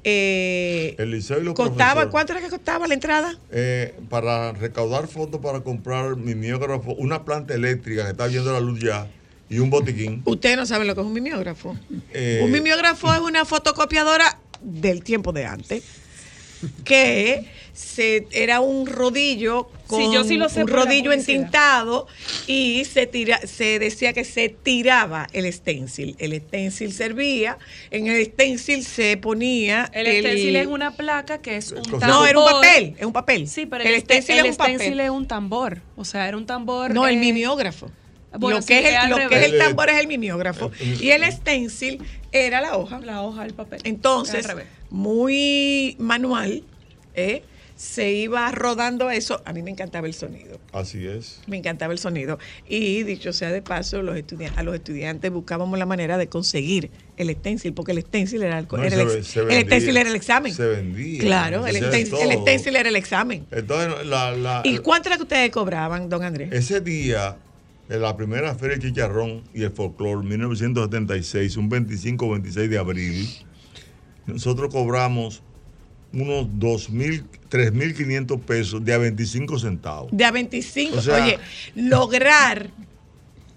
eh, 0.03 0.95
El 0.97 1.11
liceo 1.11 1.39
y 1.39 1.43
los 1.43 1.53
costaba. 1.53 2.09
¿cuánto 2.09 2.33
era 2.33 2.41
que 2.41 2.49
costaba 2.49 2.87
la 2.87 2.93
entrada? 2.93 3.37
Eh, 3.51 3.93
para 4.09 4.51
recaudar 4.53 5.07
fondos 5.07 5.41
para 5.41 5.61
comprar 5.61 6.15
mimeógrafo, 6.17 6.93
una 6.95 7.23
planta 7.25 7.53
eléctrica 7.53 8.03
que 8.03 8.11
está 8.11 8.27
viendo 8.27 8.51
la 8.51 8.59
luz 8.59 8.79
ya, 8.81 9.07
y 9.49 9.59
un 9.59 9.69
botiquín. 9.69 10.21
Ustedes 10.25 10.57
no 10.57 10.65
saben 10.65 10.87
lo 10.87 10.95
que 10.95 11.01
es 11.01 11.07
un 11.07 11.13
mimeógrafo. 11.13 11.77
Eh, 12.11 12.41
Un 12.43 12.51
mimeógrafo 12.51 13.13
es 13.13 13.19
una 13.19 13.45
fotocopiadora 13.45 14.37
del 14.61 15.03
tiempo 15.03 15.31
de 15.31 15.45
antes 15.45 15.83
que 16.85 17.45
se, 17.73 18.27
era 18.31 18.59
un 18.59 18.85
rodillo 18.85 19.67
con 19.87 19.99
Sí, 19.99 20.13
yo 20.13 20.23
sí 20.23 20.37
lo 20.37 20.47
sé 20.47 20.61
un 20.61 20.67
rodillo 20.67 21.11
entintado 21.11 22.07
y 22.45 22.85
se 22.85 23.07
tira, 23.07 23.39
se 23.45 23.79
decía 23.79 24.13
que 24.13 24.23
se 24.23 24.49
tiraba 24.49 25.27
el 25.33 25.51
stencil. 25.51 26.15
El 26.19 26.39
stencil 26.39 26.93
servía, 26.93 27.57
en 27.89 28.07
el 28.07 28.23
stencil 28.25 28.85
se 28.85 29.17
ponía 29.17 29.89
El 29.91 30.05
stencil 30.19 30.55
es 30.55 30.67
una 30.67 30.95
placa 30.95 31.41
que 31.41 31.57
es 31.57 31.71
un 31.71 31.81
tambor. 31.83 32.07
No, 32.07 32.25
era 32.27 32.39
un 32.39 32.45
papel, 32.45 32.95
es 32.97 33.05
un 33.05 33.13
papel. 33.13 33.47
Sí, 33.47 33.65
pero 33.65 33.83
el 33.83 33.95
el, 33.95 34.01
stencil 34.01 34.37
el 34.37 34.45
es 34.45 34.51
un 34.51 34.57
papel. 34.57 34.75
stencil 34.75 34.99
es 34.99 35.09
un 35.09 35.27
tambor. 35.27 35.81
O 35.95 36.05
sea, 36.05 36.27
era 36.27 36.37
un 36.37 36.45
tambor. 36.45 36.93
No, 36.93 37.07
el 37.07 37.15
eh, 37.15 37.19
mimeógrafo. 37.19 37.89
bueno, 38.37 38.59
lo 38.59 38.65
que, 38.65 38.79
es 38.79 38.85
es 38.85 39.03
el, 39.03 39.09
lo 39.09 39.29
que 39.29 39.35
es 39.35 39.51
el 39.51 39.57
tambor 39.57 39.89
es 39.89 39.99
el 39.99 40.07
mimeógrafo. 40.07 40.71
Y 40.79 41.09
el 41.09 41.23
stencil 41.31 42.03
era 42.31 42.61
la 42.61 42.77
hoja. 42.77 42.99
La 42.99 43.23
hoja 43.23 43.43
del 43.43 43.55
papel. 43.55 43.81
Entonces, 43.83 44.47
muy 44.91 45.95
manual, 45.97 46.63
¿eh? 47.15 47.43
Se 47.75 48.11
iba 48.11 48.51
rodando 48.51 49.09
eso. 49.09 49.41
A 49.45 49.53
mí 49.53 49.61
me 49.63 49.71
encantaba 49.71 50.07
el 50.07 50.13
sonido. 50.13 50.59
Así 50.71 51.05
es. 51.07 51.41
Me 51.47 51.57
encantaba 51.57 51.91
el 51.93 51.99
sonido. 51.99 52.37
Y 52.67 53.03
dicho 53.03 53.33
sea 53.33 53.51
de 53.51 53.61
paso, 53.61 54.01
los 54.01 54.15
estudiantes, 54.15 54.57
a 54.59 54.63
los 54.63 54.75
estudiantes 54.75 55.31
buscábamos 55.31 55.77
la 55.79 55.85
manera 55.85 56.17
de 56.17 56.27
conseguir 56.27 56.91
el 57.17 57.29
stencil, 57.35 57.73
porque 57.73 57.91
el 57.91 58.01
stencil 58.01 58.43
era 58.43 58.59
el, 58.59 58.67
No, 58.71 58.83
era 58.83 58.95
se 58.95 59.13
el, 59.13 59.23
stencil 59.65 59.97
era 59.97 60.09
el 60.09 60.15
examen. 60.15 60.53
Se 60.53 60.65
vendía. 60.65 61.19
Claro, 61.21 61.67
el 61.67 61.75
stencil, 61.75 62.31
el 62.31 62.39
stencil 62.41 62.75
era 62.75 62.89
el 62.89 62.95
examen. 62.95 63.45
Entonces, 63.51 64.05
la, 64.05 64.31
la- 64.31 64.61
¿Y 64.63 64.77
cuánto 64.79 65.09
era 65.09 65.17
que 65.17 65.23
ustedes 65.23 65.51
cobraban, 65.51 66.09
don 66.09 66.23
Andrés? 66.23 66.49
ese 66.51 66.81
día, 66.81 67.37
en 67.89 68.01
la 68.01 68.15
primera 68.15 68.55
Feria 68.55 68.77
de 68.77 68.83
Chicharrón 68.83 69.43
y 69.53 69.63
el 69.63 69.71
Folclore, 69.71 70.25
1976, 70.25 71.57
un 71.57 71.69
25 71.69 72.25
o 72.25 72.31
26 72.31 72.69
de 72.69 72.77
abril, 72.77 73.27
nosotros 74.25 74.71
cobramos 74.73 75.41
unos 76.13 76.45
2.000, 76.59 77.23
3.500 77.49 78.39
pesos 78.41 78.85
de 78.85 78.93
a 78.93 78.97
25 78.99 79.59
centavos. 79.59 80.09
De 80.11 80.23
a 80.25 80.31
25. 80.31 80.97
O 80.97 81.01
sea- 81.01 81.23
Oye, 81.23 81.39
lograr 81.75 82.69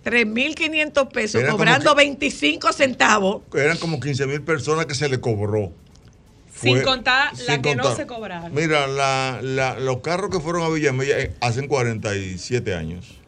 3.500 0.05 1.09
pesos 1.13 1.43
cobrando 1.51 1.91
que- 1.95 2.05
25 2.05 2.73
centavos. 2.73 3.43
Eran 3.55 3.77
como 3.79 4.01
15 4.01 4.27
mil 4.27 4.43
personas 4.43 4.87
que 4.87 4.95
se 4.95 5.09
le 5.09 5.21
cobró. 5.21 5.73
Sin 6.59 6.77
Fue- 6.77 6.83
contar 6.85 7.33
la 7.47 7.55
sin 7.55 7.63
que 7.63 7.77
no 7.77 7.83
contar. 7.83 7.97
se 8.01 8.07
cobraron. 8.07 8.55
Mira, 8.55 8.87
la- 8.87 9.41
la- 9.43 9.79
los 9.79 9.99
carros 9.99 10.31
que 10.31 10.41
fueron 10.41 10.63
a 10.63 10.69
Villamella 10.71 11.19
eh, 11.19 11.35
hacen 11.41 11.67
47 11.69 12.75
años 12.75 13.19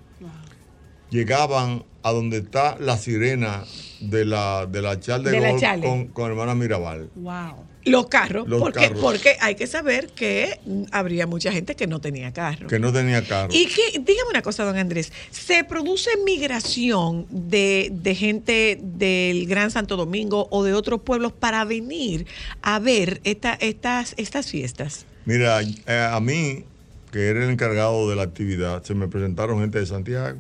llegaban 1.10 1.84
a 2.02 2.12
donde 2.12 2.38
está 2.38 2.76
la 2.78 2.96
sirena 2.96 3.64
de 4.00 4.24
la, 4.24 4.66
de 4.66 4.82
la 4.82 5.00
chal 5.00 5.24
de, 5.24 5.56
Charle. 5.58 5.86
con, 5.86 6.06
con 6.08 6.30
hermana 6.30 6.54
Mirabal. 6.54 7.10
Wow. 7.16 7.68
Los 7.84 8.08
carros, 8.08 8.46
Los 8.46 8.60
porque, 8.60 8.80
carros. 8.80 9.00
porque 9.00 9.36
hay 9.40 9.54
que 9.54 9.66
saber 9.66 10.08
que 10.08 10.60
habría 10.90 11.26
mucha 11.26 11.50
gente 11.52 11.74
que 11.74 11.86
no 11.86 12.00
tenía 12.00 12.32
carro. 12.32 12.66
Que 12.66 12.78
no 12.78 12.92
tenía 12.92 13.26
carro. 13.26 13.48
Y 13.52 13.66
que, 13.66 13.98
dígame 13.98 14.30
una 14.30 14.42
cosa, 14.42 14.64
don 14.64 14.76
Andrés, 14.76 15.12
¿se 15.30 15.64
produce 15.64 16.10
migración 16.24 17.26
de, 17.30 17.88
de 17.92 18.14
gente 18.14 18.78
del 18.82 19.46
Gran 19.46 19.70
Santo 19.70 19.96
Domingo 19.96 20.48
o 20.50 20.64
de 20.64 20.74
otros 20.74 21.00
pueblos 21.00 21.32
para 21.32 21.64
venir 21.64 22.26
a 22.62 22.78
ver 22.78 23.20
esta, 23.24 23.54
estas, 23.54 24.14
estas 24.18 24.50
fiestas? 24.50 25.06
Mira, 25.24 25.60
eh, 25.62 26.08
a 26.10 26.20
mí, 26.20 26.64
que 27.10 27.28
era 27.28 27.44
el 27.44 27.50
encargado 27.50 28.08
de 28.10 28.16
la 28.16 28.22
actividad, 28.22 28.82
se 28.82 28.94
me 28.94 29.08
presentaron 29.08 29.60
gente 29.60 29.78
de 29.78 29.86
Santiago, 29.86 30.38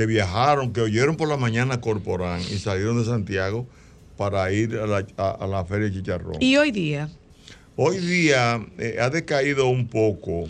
que 0.00 0.06
viajaron, 0.06 0.72
que 0.72 0.80
oyeron 0.80 1.14
por 1.14 1.28
la 1.28 1.36
mañana 1.36 1.78
Corporán 1.82 2.40
y 2.40 2.56
salieron 2.58 2.98
de 2.98 3.04
Santiago 3.04 3.66
para 4.16 4.50
ir 4.50 4.78
a 4.78 4.86
la, 4.86 5.06
a- 5.18 5.32
a 5.32 5.46
la 5.46 5.62
Feria 5.66 5.90
de 5.90 5.92
Chicharrón. 5.96 6.36
Y 6.40 6.56
hoy 6.56 6.70
día, 6.70 7.10
Hoy 7.76 7.98
día 7.98 8.64
eh, 8.78 8.96
ha 8.98 9.10
decaído 9.10 9.66
un 9.68 9.88
poco 9.88 10.44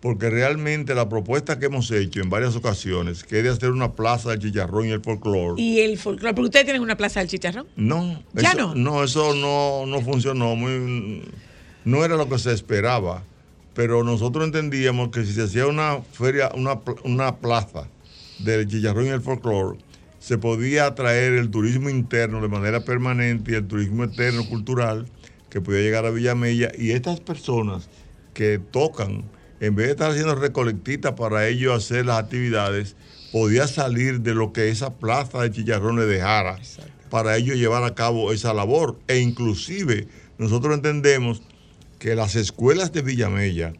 porque 0.00 0.30
realmente 0.30 0.94
la 0.94 1.10
propuesta 1.10 1.58
que 1.58 1.66
hemos 1.66 1.90
hecho 1.90 2.20
en 2.22 2.30
varias 2.30 2.56
ocasiones, 2.56 3.22
que 3.22 3.36
es 3.38 3.44
de 3.44 3.50
hacer 3.50 3.70
una 3.70 3.92
plaza 3.92 4.30
del 4.30 4.38
chicharrón 4.38 4.86
y 4.86 4.90
el 4.92 5.02
folclore, 5.02 5.60
y 5.60 5.80
el 5.80 5.98
folclore, 5.98 6.32
porque 6.34 6.46
ustedes 6.46 6.64
tienen 6.64 6.80
una 6.80 6.96
plaza 6.96 7.20
del 7.20 7.28
chicharrón. 7.28 7.66
no, 7.76 8.22
¿Ya 8.32 8.52
eso, 8.52 8.74
no? 8.74 9.04
eso 9.04 9.34
no, 9.34 9.84
no 9.86 10.00
funcionó, 10.00 10.56
muy, 10.56 11.22
no 11.84 12.02
era 12.02 12.16
lo 12.16 12.30
que 12.30 12.38
se 12.38 12.52
esperaba, 12.54 13.24
pero 13.74 14.02
nosotros 14.04 14.46
entendíamos 14.46 15.10
que 15.10 15.24
si 15.26 15.34
se 15.34 15.42
hacía 15.42 15.66
una 15.66 15.98
feria, 16.12 16.50
una, 16.54 16.78
una 17.04 17.36
plaza 17.36 17.86
del 18.44 18.66
chicharrón 18.66 19.06
y 19.06 19.08
el 19.08 19.20
folclore, 19.20 19.78
se 20.18 20.38
podía 20.38 20.86
atraer 20.86 21.32
el 21.32 21.50
turismo 21.50 21.88
interno 21.88 22.40
de 22.42 22.48
manera 22.48 22.84
permanente 22.84 23.52
y 23.52 23.54
el 23.54 23.66
turismo 23.66 24.04
externo 24.04 24.46
cultural 24.48 25.06
que 25.48 25.60
podía 25.60 25.80
llegar 25.80 26.06
a 26.06 26.10
Villamella 26.10 26.70
y 26.78 26.92
estas 26.92 27.20
personas 27.20 27.88
que 28.34 28.58
tocan, 28.58 29.24
en 29.60 29.74
vez 29.74 29.86
de 29.86 29.92
estar 29.92 30.10
haciendo 30.10 30.34
recolectitas 30.34 31.14
para 31.14 31.48
ellos 31.48 31.76
hacer 31.76 32.06
las 32.06 32.18
actividades, 32.18 32.96
podía 33.32 33.66
salir 33.66 34.20
de 34.20 34.34
lo 34.34 34.52
que 34.52 34.68
esa 34.68 34.94
plaza 34.94 35.42
de 35.42 35.50
chicharrón 35.50 35.96
le 35.96 36.06
dejara 36.06 36.58
para 37.10 37.36
ellos 37.36 37.56
llevar 37.56 37.84
a 37.84 37.94
cabo 37.94 38.32
esa 38.32 38.54
labor. 38.54 38.98
E 39.08 39.18
inclusive 39.18 40.06
nosotros 40.38 40.74
entendemos 40.74 41.42
que 41.98 42.14
las 42.14 42.36
escuelas 42.36 42.92
de 42.92 43.02
Villamella 43.02 43.74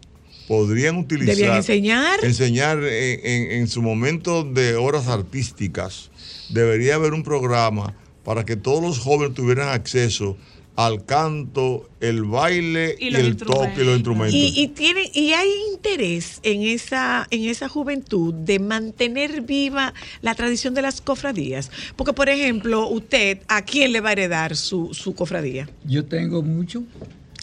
podrían 0.51 0.97
utilizar... 0.97 1.37
Debían 1.37 1.57
enseñar. 1.59 2.25
Enseñar 2.25 2.79
en, 2.83 3.21
en- 3.25 3.51
en 3.53 3.69
su 3.69 3.83
momento 3.83 4.43
de 4.43 4.75
horas 4.75 5.07
artísticas. 5.07 6.11
Debería 6.49 6.97
haber 6.97 7.13
un 7.13 7.23
programa 7.23 7.95
para 8.25 8.45
que 8.45 8.57
todos 8.57 8.83
los 8.83 8.99
jóvenes 8.99 9.37
tuvieran 9.37 9.69
acceso 9.69 10.37
al 10.75 11.05
canto, 11.05 11.89
el 12.01 12.25
baile 12.25 12.97
Y 12.99 13.07
y, 13.07 13.11
los 13.11 13.21
el 13.23 13.37
toque 13.37 13.75
y 13.83 13.85
los 13.85 13.95
instrumentos. 13.95 14.35
Y, 14.35 14.53
y 14.61 14.67
tiene, 14.69 15.09
y 15.15 15.35
hay 15.35 15.49
interés 15.73 16.41
en 16.43 16.63
esa, 16.63 17.29
en 17.31 17.45
esa 17.45 17.69
juventud 17.69 18.35
de 18.35 18.59
mantener 18.59 19.43
viva 19.43 19.95
la 20.21 20.35
tradición 20.35 20.75
de 20.75 20.83
las 20.83 21.01
cofradías. 21.01 21.71
Porque, 21.95 22.13
por 22.13 22.29
ejemplo, 22.29 22.89
usted, 22.89 23.39
¿a 23.47 23.63
quién 23.65 23.93
le 23.93 24.01
va 24.01 24.09
a 24.09 24.13
heredar 24.15 24.57
su, 24.57 24.93
su 24.95 25.15
cofradía? 25.15 25.69
Yo 25.85 26.05
tengo 26.07 26.43
mucho. 26.43 26.83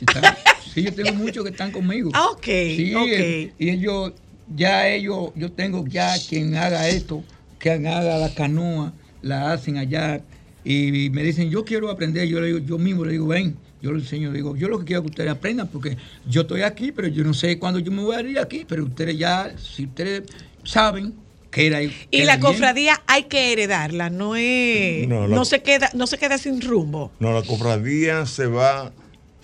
sí, 0.77 0.83
yo 0.83 0.93
tengo 0.93 1.13
muchos 1.13 1.43
que 1.43 1.49
están 1.49 1.71
conmigo. 1.71 2.11
Ah, 2.13 2.27
ok, 2.31 2.43
Sí, 2.45 2.93
ok. 2.95 3.07
eh, 3.07 3.53
y 3.57 3.69
ellos, 3.69 4.13
ya 4.55 4.87
ellos, 4.87 5.31
yo 5.35 5.51
tengo 5.51 5.85
ya 5.87 6.15
quien 6.29 6.55
haga 6.55 6.87
esto, 6.89 7.23
quien 7.57 7.87
haga 7.87 8.17
la 8.17 8.33
canoa, 8.33 8.93
la 9.21 9.51
hacen 9.51 9.77
allá. 9.77 10.21
Y 10.63 11.09
me 11.11 11.23
dicen, 11.23 11.49
yo 11.49 11.63
quiero 11.65 11.89
aprender. 11.89 12.27
Yo 12.27 12.39
le 12.41 12.47
digo, 12.47 12.59
yo 12.59 12.77
mismo 12.77 13.05
le 13.05 13.13
digo, 13.13 13.27
ven, 13.27 13.55
yo 13.81 13.91
le 13.91 13.99
enseño, 13.99 14.31
le 14.31 14.37
digo, 14.37 14.55
yo 14.55 14.67
lo 14.67 14.79
que 14.79 14.85
quiero 14.85 15.01
es 15.01 15.05
que 15.05 15.09
ustedes 15.11 15.31
aprendan, 15.31 15.67
porque 15.67 15.97
yo 16.27 16.41
estoy 16.41 16.61
aquí, 16.61 16.91
pero 16.91 17.07
yo 17.07 17.23
no 17.23 17.33
sé 17.33 17.57
cuándo 17.57 17.79
yo 17.79 17.91
me 17.91 18.03
voy 18.03 18.15
a 18.15 18.21
ir 18.21 18.39
aquí, 18.39 18.65
pero 18.67 18.83
ustedes 18.83 19.17
ya, 19.17 19.53
si 19.57 19.85
ustedes 19.85 20.23
saben 20.63 21.13
que 21.51 21.67
era 21.67 21.81
Y 21.81 21.91
era 22.11 22.25
la 22.25 22.37
bien. 22.37 22.41
cofradía 22.41 23.01
hay 23.07 23.23
que 23.23 23.53
heredarla, 23.53 24.09
no 24.09 24.35
es, 24.35 25.07
No, 25.07 25.45
se 25.45 25.61
queda, 25.61 25.89
no 25.93 26.05
se 26.07 26.17
queda 26.17 26.37
sin 26.37 26.61
rumbo. 26.61 27.11
No, 27.19 27.31
la 27.33 27.43
cofradía 27.43 28.25
se 28.25 28.47
va, 28.47 28.91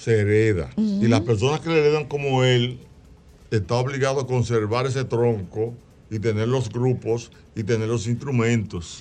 se 0.04 0.20
hereda. 0.20 0.70
Y 0.76 1.08
las 1.08 1.22
personas 1.22 1.62
que 1.62 1.70
le 1.70 1.80
heredan 1.80 2.06
como 2.06 2.43
él, 2.43 2.78
está 3.51 3.76
obligado 3.76 4.20
a 4.20 4.28
conservar 4.28 4.86
ese 4.86 5.06
tronco 5.06 5.74
y 6.10 6.20
tener 6.20 6.47
los 6.47 6.70
grupos 6.70 7.32
y 7.56 7.64
tener 7.64 7.88
los 7.88 8.08
instrumentos. 8.08 8.99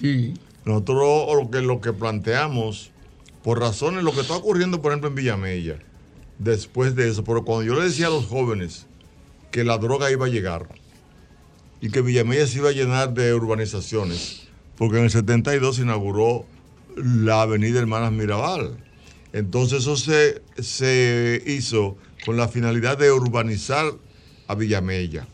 Nosotros 0.65 1.35
lo 1.35 1.51
que, 1.51 1.61
lo 1.61 1.81
que 1.81 1.93
planteamos, 1.93 2.93
por 3.43 3.59
razones, 3.59 4.05
lo 4.05 4.13
que 4.13 4.21
está 4.21 4.37
ocurriendo, 4.37 4.81
por 4.81 4.93
ejemplo, 4.93 5.09
en 5.09 5.17
Villamella, 5.17 5.79
después 6.39 6.95
de 6.95 7.09
eso, 7.09 7.25
pero 7.25 7.45
cuando 7.45 7.65
yo 7.65 7.75
le 7.75 7.87
decía 7.87 8.07
a 8.07 8.11
los 8.11 8.27
jóvenes 8.27 8.87
que 9.51 9.65
la 9.65 9.79
droga 9.79 10.11
iba 10.11 10.27
a 10.27 10.29
llegar 10.29 10.69
y 11.81 11.91
que 11.91 12.01
Villamella 12.01 12.47
se 12.47 12.59
iba 12.59 12.69
a 12.69 12.73
llenar 12.73 13.13
de 13.13 13.35
urbanizaciones, 13.35 14.47
porque 14.77 14.99
en 14.99 15.05
el 15.05 15.11
72 15.11 15.77
se 15.77 15.83
inauguró 15.83 16.45
la 16.97 17.43
avenida 17.43 17.81
Hermanas 17.81 18.13
Mirabal. 18.13 18.77
Entonces 19.33 19.81
eso 19.81 19.97
se, 19.97 20.43
se 20.61 21.43
hizo 21.47 21.97
con 22.25 22.37
la 22.37 22.49
finalidad 22.49 22.99
de 22.99 23.11
urbanizar 23.11 23.93
a 24.47 24.55
Villamella, 24.55 25.27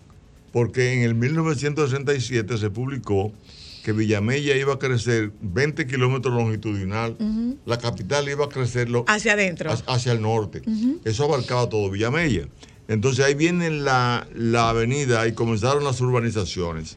porque 0.53 0.93
en 0.93 1.03
el 1.03 1.15
1967 1.15 2.59
se 2.59 2.71
publicó 2.71 3.33
que 3.85 3.93
Villamella 3.93 4.55
iba 4.57 4.75
a 4.75 4.79
crecer 4.79 5.33
20 5.41 5.87
kilómetros 5.87 6.35
longitudinal, 6.35 7.17
la 7.65 7.79
capital 7.79 8.29
iba 8.29 8.45
a 8.45 8.49
crecer 8.49 8.89
lo- 8.91 9.05
Hacia 9.09 9.33
adentro. 9.33 9.71
hacia- 9.87 10.13
el 10.13 10.21
norte. 10.21 10.63
Eso 11.05 11.25
abarcaba 11.25 11.69
todo 11.69 11.91
Villamella. 11.91 12.47
Entonces 12.87 13.25
ahí 13.25 13.35
viene 13.35 13.71
la, 13.71 14.27
la 14.35 14.71
avenida 14.71 15.27
y 15.27 15.33
comenzaron 15.33 15.85
las 15.85 16.01
urbanizaciones. 16.01 16.97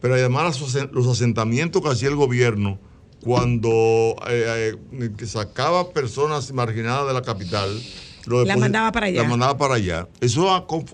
Pero 0.00 0.14
además 0.14 0.60
los 0.92 1.06
asentamientos 1.08 1.82
que 1.82 1.88
hacía 1.88 2.08
el 2.08 2.16
gobierno 2.16 2.78
cuando 3.20 4.16
eh, 4.28 4.74
eh, 4.92 5.26
sacaba 5.26 5.92
personas 5.92 6.52
marginadas 6.52 7.06
de 7.06 7.14
la 7.14 7.22
capital, 7.22 7.80
lo 8.26 8.44
La 8.44 8.56
mandaba 8.56 8.92
para 8.92 9.06
allá. 9.06 9.22
La 9.22 9.28
mandaba 9.28 9.56
para 9.56 9.74
allá. 9.74 10.08
Eso 10.20 10.50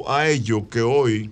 ha, 0.09 0.29
hecho 0.29 0.69
que 0.69 0.81
hoy, 0.81 1.31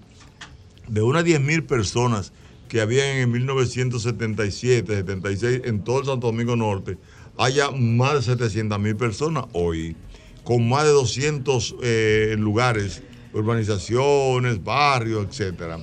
de 0.88 1.02
unas 1.02 1.24
10 1.24 1.40
mil 1.40 1.64
personas 1.64 2.32
que 2.68 2.80
había 2.80 3.20
en 3.20 3.30
1977, 3.30 4.96
76 4.96 5.62
en 5.64 5.82
todo 5.82 6.00
el 6.00 6.06
Santo 6.06 6.28
Domingo 6.28 6.56
Norte, 6.56 6.98
haya 7.36 7.70
más 7.70 8.14
de 8.14 8.22
700 8.22 8.78
mil 8.78 8.96
personas 8.96 9.44
hoy, 9.52 9.96
con 10.44 10.68
más 10.68 10.84
de 10.84 10.90
200 10.90 11.76
eh, 11.82 12.36
lugares, 12.38 13.02
urbanizaciones, 13.32 14.62
barrios, 14.62 15.26
etcétera. 15.28 15.78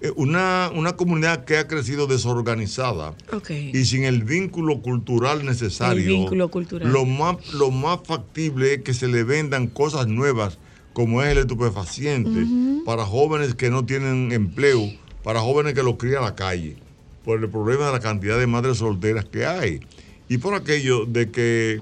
Eh, 0.00 0.12
Una, 0.16 0.70
una 0.74 0.94
comunidad 0.94 1.44
que 1.44 1.56
ha 1.56 1.66
crecido 1.66 2.06
desorganizada 2.06 3.14
y 3.50 3.84
sin 3.86 4.04
el 4.04 4.24
vínculo 4.24 4.82
cultural 4.82 5.44
necesario. 5.46 6.02
El 6.02 6.08
vínculo 6.08 6.50
cultural. 6.50 6.92
Lo 6.92 7.06
más, 7.06 7.52
lo 7.54 7.70
más 7.70 8.00
factible 8.04 8.74
es 8.74 8.82
que 8.82 8.92
se 8.92 9.08
le 9.08 9.24
vendan 9.24 9.68
cosas 9.68 10.06
nuevas, 10.06 10.58
como 10.92 11.22
es 11.22 11.28
el 11.28 11.38
estupefaciente, 11.38 12.46
para 12.84 13.04
jóvenes 13.06 13.54
que 13.54 13.70
no 13.70 13.86
tienen 13.86 14.32
empleo, 14.32 14.82
para 15.22 15.40
jóvenes 15.40 15.72
que 15.72 15.82
los 15.82 15.96
crían 15.96 16.22
a 16.22 16.26
la 16.26 16.34
calle, 16.34 16.76
por 17.24 17.42
el 17.42 17.48
problema 17.48 17.86
de 17.86 17.92
la 17.92 18.00
cantidad 18.00 18.38
de 18.38 18.46
madres 18.46 18.78
solteras 18.78 19.24
que 19.24 19.46
hay. 19.46 19.80
Y 20.28 20.38
por 20.38 20.54
aquello 20.54 21.06
de 21.06 21.30
que 21.30 21.80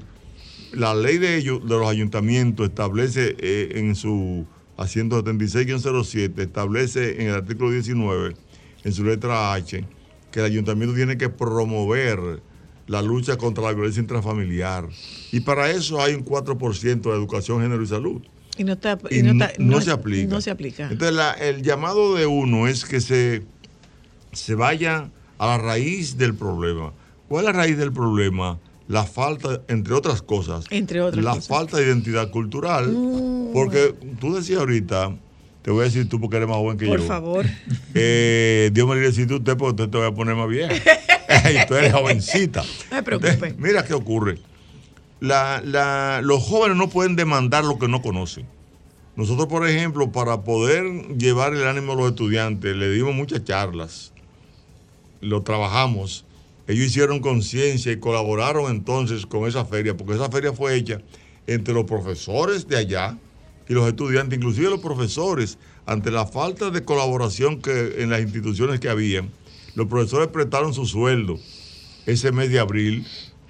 la 0.72 0.94
ley 0.94 1.18
de 1.18 1.36
ellos, 1.36 1.62
de 1.62 1.76
los 1.76 1.88
ayuntamientos, 1.88 2.68
establece 2.68 3.36
eh, 3.38 3.72
en 3.74 3.94
su 3.96 4.46
asiento 4.76 5.22
76-07, 5.24 6.38
establece 6.40 7.20
en 7.22 7.28
el 7.28 7.34
artículo 7.34 7.70
19, 7.70 8.34
en 8.84 8.92
su 8.92 9.04
letra 9.04 9.52
H, 9.54 9.84
que 10.30 10.40
el 10.40 10.46
ayuntamiento 10.46 10.94
tiene 10.94 11.16
que 11.16 11.28
promover 11.28 12.42
la 12.86 13.00
lucha 13.02 13.36
contra 13.36 13.64
la 13.64 13.72
violencia 13.72 14.00
intrafamiliar. 14.00 14.88
Y 15.32 15.40
para 15.40 15.70
eso 15.70 16.02
hay 16.02 16.14
un 16.14 16.24
4% 16.24 17.00
de 17.02 17.10
educación, 17.16 17.62
género 17.62 17.82
y 17.82 17.86
salud. 17.86 18.20
Y 18.58 18.64
no, 18.64 18.74
está- 18.74 18.98
Y 19.10 19.22
no 19.22 19.34
no, 19.34 19.44
está- 19.44 19.56
no 19.62 19.80
se 19.80 19.90
aplica. 19.90 20.28
No 20.34 20.40
se 20.40 20.50
aplica. 20.50 20.88
Entonces, 20.90 21.16
la- 21.16 21.32
el 21.32 21.62
llamado 21.62 22.14
de 22.14 22.26
uno 22.26 22.68
es 22.68 22.84
que 22.84 23.00
se, 23.00 23.42
se 24.32 24.54
vaya 24.54 25.10
a 25.38 25.46
la 25.46 25.58
raíz 25.58 26.18
del 26.18 26.34
problema. 26.34 26.92
¿Cuál 27.28 27.46
es 27.46 27.52
la 27.52 27.58
raíz 27.58 27.78
del 27.78 27.92
problema? 27.92 28.58
La 28.86 29.04
falta, 29.04 29.62
entre 29.68 29.94
otras 29.94 30.20
cosas, 30.20 30.66
Entre 30.70 31.00
otras 31.00 31.24
la 31.24 31.30
cosas. 31.30 31.48
falta 31.48 31.76
de 31.78 31.86
identidad 31.86 32.30
cultural. 32.30 32.88
Mm. 32.90 33.52
Porque 33.52 33.94
tú 34.20 34.34
decías 34.34 34.58
ahorita, 34.60 35.16
te 35.62 35.70
voy 35.70 35.80
a 35.82 35.84
decir 35.84 36.06
tú 36.08 36.20
porque 36.20 36.36
eres 36.36 36.48
más 36.48 36.58
joven 36.58 36.76
que 36.76 36.86
Por 36.86 37.00
yo. 37.00 37.06
favor. 37.06 37.46
Eh, 37.94 38.70
Dios 38.74 38.86
me 38.86 38.94
libre 38.96 39.12
si 39.12 39.26
tú 39.26 39.36
usted, 39.36 39.56
porque 39.56 39.82
usted 39.82 39.88
te 39.90 39.96
voy 39.98 40.06
a 40.06 40.10
poner 40.14 40.34
más 40.36 40.48
bien. 40.48 40.70
y 40.70 41.66
tú 41.68 41.74
eres 41.74 41.92
jovencita. 41.94 42.62
No 42.90 42.96
me 42.96 43.02
preocupe. 43.02 43.30
Entonces, 43.32 43.58
mira 43.58 43.84
qué 43.84 43.94
ocurre. 43.94 44.38
La- 45.20 45.62
la- 45.64 46.20
los 46.22 46.42
jóvenes 46.42 46.76
no 46.76 46.90
pueden 46.90 47.16
demandar 47.16 47.64
lo 47.64 47.78
que 47.78 47.88
no 47.88 48.02
conocen. 48.02 48.46
Nosotros, 49.16 49.46
por 49.46 49.66
ejemplo, 49.66 50.10
para 50.12 50.42
poder 50.42 50.84
llevar 51.16 51.54
el 51.54 51.66
ánimo 51.66 51.92
a 51.92 51.96
los 51.96 52.08
estudiantes, 52.10 52.76
le 52.76 52.90
dimos 52.90 53.14
muchas 53.14 53.44
charlas, 53.44 54.12
lo 55.22 55.42
trabajamos. 55.42 56.24
Ellos 56.66 56.86
hicieron 56.86 57.20
conciencia 57.20 57.92
y 57.92 57.98
colaboraron 57.98 58.70
entonces 58.70 59.26
con 59.26 59.46
esa 59.46 59.64
feria, 59.64 59.96
porque 59.96 60.14
esa 60.14 60.30
feria 60.30 60.52
fue 60.52 60.74
hecha 60.76 61.00
entre 61.46 61.74
los 61.74 61.84
profesores 61.84 62.66
de 62.66 62.78
allá 62.78 63.18
y 63.68 63.74
los 63.74 63.86
estudiantes, 63.86 64.38
inclusive 64.38 64.70
los 64.70 64.80
profesores, 64.80 65.58
ante 65.86 66.10
la 66.10 66.26
falta 66.26 66.70
de 66.70 66.84
colaboración 66.84 67.60
que 67.60 68.02
en 68.02 68.10
las 68.10 68.22
instituciones 68.22 68.80
que 68.80 68.88
habían, 68.88 69.30
los 69.74 69.86
profesores 69.88 70.28
prestaron 70.28 70.72
su 70.72 70.86
sueldo 70.86 71.38
ese 72.06 72.32
mes 72.32 72.50
de 72.50 72.60
abril 72.60 73.06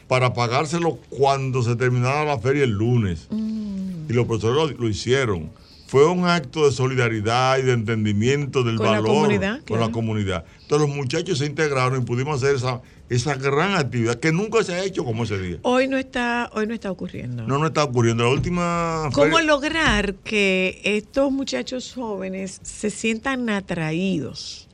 para 0.08 0.34
pagárselo 0.34 0.96
cuando 1.10 1.62
se 1.62 1.76
terminara 1.76 2.24
la 2.24 2.38
feria 2.38 2.64
el 2.64 2.70
lunes. 2.70 3.28
Y 3.30 4.12
los 4.12 4.26
profesores 4.26 4.76
lo, 4.76 4.82
lo 4.82 4.88
hicieron. 4.88 5.50
Fue 5.94 6.06
un 6.10 6.24
acto 6.26 6.66
de 6.66 6.72
solidaridad 6.72 7.56
y 7.58 7.62
de 7.62 7.70
entendimiento 7.72 8.64
del 8.64 8.78
Con 8.78 8.86
la 8.86 8.92
valor 8.94 9.06
comunidad, 9.06 9.60
con 9.64 9.78
la 9.78 9.84
claro. 9.86 9.92
comunidad. 9.92 10.44
Entonces 10.62 10.88
los 10.88 10.96
muchachos 10.96 11.38
se 11.38 11.46
integraron 11.46 12.02
y 12.02 12.04
pudimos 12.04 12.42
hacer 12.42 12.56
esa, 12.56 12.82
esa 13.08 13.36
gran 13.36 13.74
actividad 13.76 14.16
que 14.18 14.32
nunca 14.32 14.64
se 14.64 14.74
ha 14.74 14.82
hecho 14.82 15.04
como 15.04 15.22
ese 15.22 15.38
día. 15.38 15.58
Hoy 15.62 15.86
no 15.86 15.96
está, 15.96 16.50
hoy 16.52 16.66
no 16.66 16.74
está 16.74 16.90
ocurriendo. 16.90 17.46
No, 17.46 17.58
no 17.58 17.68
está 17.68 17.84
ocurriendo. 17.84 18.24
La 18.24 18.30
última 18.30 19.08
¿Cómo 19.12 19.36
feria- 19.36 19.42
lograr 19.46 20.14
que 20.16 20.80
estos 20.82 21.30
muchachos 21.30 21.92
jóvenes 21.94 22.58
se 22.64 22.90
sientan 22.90 23.48
atraídos? 23.48 24.68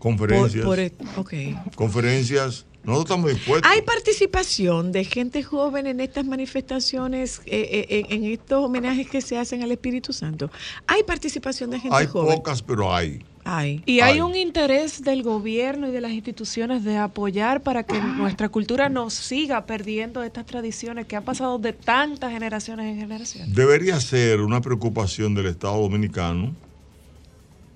conferencias, 0.00 0.64
Por, 0.64 0.90
por- 0.90 1.18
ok. 1.20 1.32
conferencias, 1.76 2.66
nosotros 2.84 3.04
estamos 3.04 3.30
dispuestos. 3.34 3.70
¿Hay 3.70 3.82
participación 3.82 4.92
de 4.92 5.04
gente 5.04 5.42
joven 5.42 5.86
en 5.86 6.00
estas 6.00 6.26
manifestaciones, 6.26 7.40
eh, 7.46 7.86
eh, 7.88 8.04
en, 8.10 8.24
estos 8.24 8.62
homenajes 8.62 9.08
que 9.08 9.22
se 9.22 9.38
hacen 9.38 9.62
al 9.62 9.72
Espíritu 9.72 10.12
Santo? 10.12 10.50
¿Hay 10.86 11.02
participación 11.02 11.70
de 11.70 11.80
gente 11.80 11.96
Hay 11.96 12.06
joven? 12.06 12.36
pocas, 12.36 12.62
pero 12.62 12.94
hay. 12.94 13.24
Hay. 13.46 13.82
Y 13.86 14.00
hay 14.00 14.14
Ay. 14.14 14.20
un 14.20 14.34
interés 14.34 15.02
del 15.02 15.22
gobierno 15.22 15.88
y 15.88 15.92
de 15.92 16.00
las 16.00 16.12
instituciones 16.12 16.84
de 16.84 16.96
apoyar 16.96 17.62
para 17.62 17.84
que 17.84 17.98
nuestra 18.00 18.48
cultura 18.48 18.88
no 18.88 19.10
siga 19.10 19.64
perdiendo 19.66 20.22
estas 20.22 20.46
tradiciones 20.46 21.06
que 21.06 21.16
han 21.16 21.24
pasado 21.24 21.58
de 21.58 21.72
tantas 21.72 22.32
generaciones 22.32 22.86
en 22.86 23.00
generaciones. 23.00 23.54
Debería 23.54 24.00
ser 24.00 24.40
una 24.40 24.60
preocupación 24.60 25.34
del 25.34 25.46
Estado 25.46 25.80
Dominicano, 25.80 26.54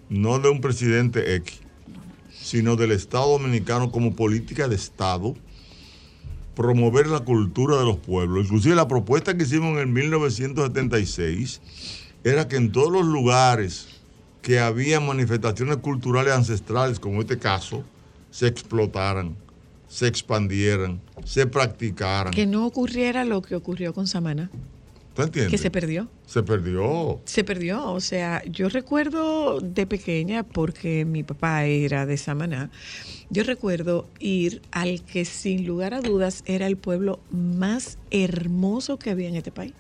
no 0.09 0.39
de 0.39 0.49
un 0.49 0.61
presidente 0.61 1.35
X, 1.37 1.61
sino 2.49 2.77
del 2.77 2.93
Estado 2.93 3.33
Dominicano 3.33 3.93
como 3.93 4.17
política 4.17 4.69
de 4.69 4.75
Estado, 4.75 5.35
promover 6.57 7.07
la 7.07 7.21
cultura 7.21 7.77
de 7.77 7.85
los 7.85 7.99
pueblos. 7.99 8.47
Inclusive 8.47 8.75
la 8.75 8.89
propuesta 8.89 9.37
que 9.37 9.43
hicimos 9.43 9.75
en 9.75 9.81
el 9.81 9.87
1976 9.89 11.61
era 12.25 12.49
que 12.49 12.57
en 12.57 12.73
todos 12.73 12.91
los 12.91 13.05
lugares 13.05 13.89
que 14.41 14.61
había 14.61 14.99
manifestaciones 14.99 15.77
culturales 15.77 16.33
ancestrales, 16.33 16.99
como 16.99 17.21
este 17.21 17.39
caso, 17.39 17.85
se 18.31 18.47
explotaran, 18.47 19.37
se 19.87 20.07
expandieran, 20.07 21.03
se 21.25 21.47
practicaran. 21.47 22.33
Que 22.33 22.47
no 22.47 22.65
ocurriera 22.65 23.27
lo 23.27 23.43
que 23.43 23.57
ocurrió 23.57 23.93
con 23.93 24.07
Samana, 24.07 24.51
¿Tú 25.19 25.25
entiendes? 25.25 25.51
que 25.51 25.59
se 25.59 25.71
perdió. 25.73 26.09
Se 26.27 26.45
perdió. 26.45 27.21
Se 27.25 27.43
perdió, 27.43 27.91
o 27.93 28.01
sea, 28.01 28.41
yo 28.45 28.69
recuerdo 28.69 29.59
de 29.61 29.85
pequeña, 29.85 30.45
porque 30.45 31.05
mi 31.05 31.25
papá 31.25 31.65
era 31.65 32.07
de 32.07 32.17
Samaná, 32.17 32.71
yo 33.29 33.43
recuerdo 33.43 34.09
ir 34.21 34.63
al 34.71 35.03
que 35.03 35.25
sin 35.25 35.67
lugar 35.67 35.93
a 35.93 36.01
dudas 36.01 36.45
era 36.47 36.69
el 36.69 36.77
pueblo 36.77 37.19
más 37.33 37.99
hermoso 38.13 38.97
que 39.01 39.11
había 39.11 39.29
en 39.29 39.35
este 39.35 39.51
país, 39.51 39.73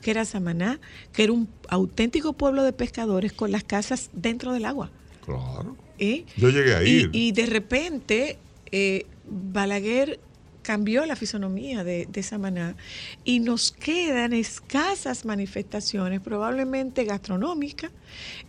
que 0.00 0.10
era 0.10 0.24
Samaná, 0.24 0.80
que 1.12 1.22
era 1.22 1.32
un 1.32 1.48
auténtico 1.68 2.32
pueblo 2.32 2.64
de 2.64 2.72
pescadores 2.72 3.32
con 3.32 3.52
las 3.52 3.62
casas 3.62 4.10
dentro 4.12 4.52
del 4.52 4.64
agua. 4.64 4.90
Claro. 5.24 5.76
¿eh? 6.00 6.24
Yo 6.36 6.48
llegué 6.50 6.74
a 6.74 6.82
Y, 6.82 6.88
ir. 6.88 7.10
y 7.12 7.30
de 7.30 7.46
repente 7.46 8.36
eh, 8.72 9.06
Balaguer 9.30 10.18
cambió 10.62 11.04
la 11.06 11.16
fisonomía 11.16 11.84
de, 11.84 12.06
de 12.06 12.22
Samaná 12.22 12.76
y 13.24 13.40
nos 13.40 13.72
quedan 13.72 14.32
escasas 14.32 15.24
manifestaciones, 15.24 16.20
probablemente 16.20 17.04
gastronómicas, 17.04 17.90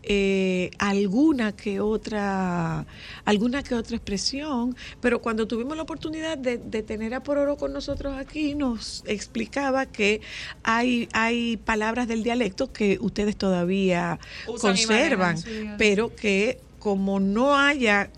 eh, 0.03 0.71
alguna 0.77 1.55
que 1.55 1.79
otra, 1.79 2.85
alguna 3.25 3.63
que 3.63 3.75
otra 3.75 3.95
expresión, 3.95 4.75
pero 5.01 5.21
cuando 5.21 5.47
tuvimos 5.47 5.75
la 5.75 5.83
oportunidad 5.83 6.37
de, 6.37 6.57
de 6.57 6.83
tener 6.83 7.13
a 7.13 7.23
Pororo 7.23 7.57
con 7.57 7.73
nosotros 7.73 8.15
aquí, 8.17 8.55
nos 8.55 9.03
explicaba 9.07 9.85
que 9.85 10.21
hay, 10.63 11.07
hay 11.13 11.57
palabras 11.57 12.07
del 12.07 12.23
dialecto 12.23 12.71
que 12.71 12.97
ustedes 13.01 13.37
todavía 13.37 14.19
Usan 14.47 14.71
conservan, 14.71 15.37
pero 15.77 16.15
que 16.15 16.59
como 16.83 17.21
no 17.21 17.55
haya 17.55 18.11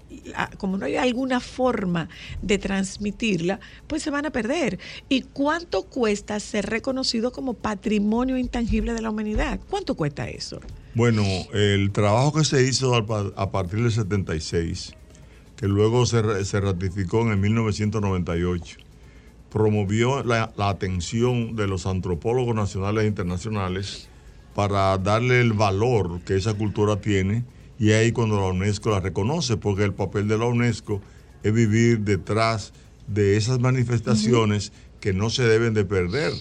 como 0.58 0.78
no 0.78 0.88
haya 0.88 1.04
alguna 1.04 1.40
forma 1.40 2.10
de 2.42 2.58
transmitirla, 2.58 3.60
pues 3.86 4.02
se 4.02 4.10
van 4.10 4.26
a 4.26 4.32
perder. 4.32 4.80
¿Y 5.08 5.22
cuánto 5.22 5.84
cuesta 5.84 6.40
ser 6.40 6.66
reconocido 6.66 7.32
como 7.32 7.54
patrimonio 7.54 8.38
intangible 8.38 8.96
de 8.96 9.04
la 9.04 9.12
humanidad? 9.12 9.60
¿Cuánto 9.70 9.94
cuesta 9.94 10.28
eso? 10.28 10.62
Bueno, 10.96 11.22
el 11.54 11.92
trabajo 11.92 12.34
que 12.34 12.44
se 12.44 12.64
hizo 12.64 12.96
a 12.96 13.52
partir 13.52 13.84
del 13.84 13.92
76, 13.92 14.96
que 15.58 15.68
luego 15.68 16.08
se, 16.08 16.44
se 16.44 16.60
ratificó 16.60 17.22
en 17.22 17.34
el 17.34 17.38
1998, 17.38 18.78
promovió 19.52 20.24
la, 20.24 20.52
la 20.58 20.70
atención 20.70 21.56
de 21.56 21.68
los 21.68 21.86
antropólogos 21.86 22.56
nacionales 22.56 23.04
e 23.04 23.08
internacionales 23.08 24.10
para 24.56 24.98
darle 24.98 25.40
el 25.42 25.54
valor 25.54 26.22
que 26.22 26.36
esa 26.36 26.56
cultura 26.56 27.00
tiene 27.00 27.44
y 27.78 27.92
ahí 27.92 28.12
cuando 28.12 28.40
la 28.40 28.48
UNESCO 28.48 28.92
la 28.92 29.00
reconoce, 29.00 29.58
porque 29.58 29.84
el 29.84 29.94
papel 29.94 30.28
de 30.28 30.38
la 30.38 30.46
UNESCO 30.46 31.02
es 31.44 31.54
vivir 31.54 32.00
detrás 32.00 32.74
de 33.08 33.38
esas 33.38 33.60
manifestaciones 33.60 34.72
que 35.00 35.14
no 35.14 35.30
se 35.30 35.44
deben 35.44 35.74
de 35.74 35.86
perder, 35.86 36.32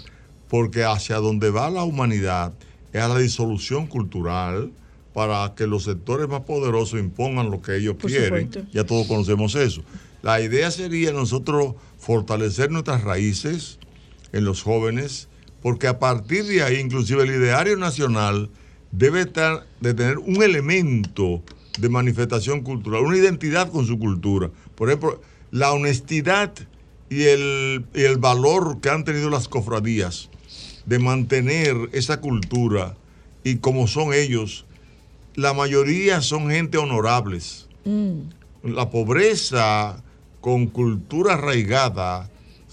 porque 0.48 0.84
hacia 0.84 1.16
donde 1.16 1.50
va 1.50 1.70
la 1.70 1.84
humanidad 1.84 2.54
es 2.92 3.02
a 3.02 3.08
la 3.08 3.18
disolución 3.18 3.86
cultural 3.86 4.72
para 5.12 5.54
que 5.54 5.66
los 5.66 5.84
sectores 5.84 6.28
más 6.28 6.40
poderosos 6.40 6.98
impongan 6.98 7.50
lo 7.50 7.60
que 7.60 7.76
ellos 7.76 7.96
Por 7.96 8.10
quieren. 8.10 8.50
supuesto. 8.52 8.70
Ya 8.72 8.84
todos 8.84 9.06
conocemos 9.06 9.54
eso. 9.54 9.82
La 10.22 10.40
idea 10.40 10.70
sería 10.70 11.12
nosotros 11.12 11.74
fortalecer 11.98 12.70
nuestras 12.70 13.02
raíces 13.04 13.78
en 14.32 14.44
los 14.44 14.62
jóvenes, 14.62 15.28
porque 15.62 15.86
a 15.86 15.98
partir 15.98 16.44
de 16.44 16.62
ahí, 16.62 16.76
inclusive 16.76 17.22
el 17.22 17.30
ideario 17.30 17.76
nacional 17.76 18.50
debe 18.96 19.22
estar, 19.22 19.66
de 19.80 19.94
tener 19.94 20.18
un 20.18 20.42
elemento 20.42 21.42
de 21.78 21.88
manifestación 21.88 22.62
cultural, 22.62 23.02
una 23.02 23.16
identidad 23.16 23.70
con 23.70 23.86
su 23.86 23.98
cultura. 23.98 24.50
Por 24.74 24.88
ejemplo, 24.88 25.20
la 25.50 25.72
honestidad 25.72 26.52
y 27.10 27.22
el, 27.24 27.84
y 27.94 28.02
el 28.02 28.18
valor 28.18 28.80
que 28.80 28.90
han 28.90 29.04
tenido 29.04 29.30
las 29.30 29.48
cofradías 29.48 30.30
de 30.86 30.98
mantener 30.98 31.76
esa 31.92 32.20
cultura 32.20 32.96
y 33.42 33.56
como 33.56 33.86
son 33.86 34.14
ellos, 34.14 34.64
la 35.34 35.52
mayoría 35.52 36.20
son 36.22 36.50
gente 36.50 36.78
honorables. 36.78 37.68
La 38.62 38.90
pobreza 38.90 40.02
con 40.40 40.66
cultura 40.66 41.34
arraigada 41.34 42.30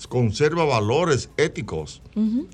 conserva 0.08 0.66
valores 0.66 1.30
éticos 1.38 2.02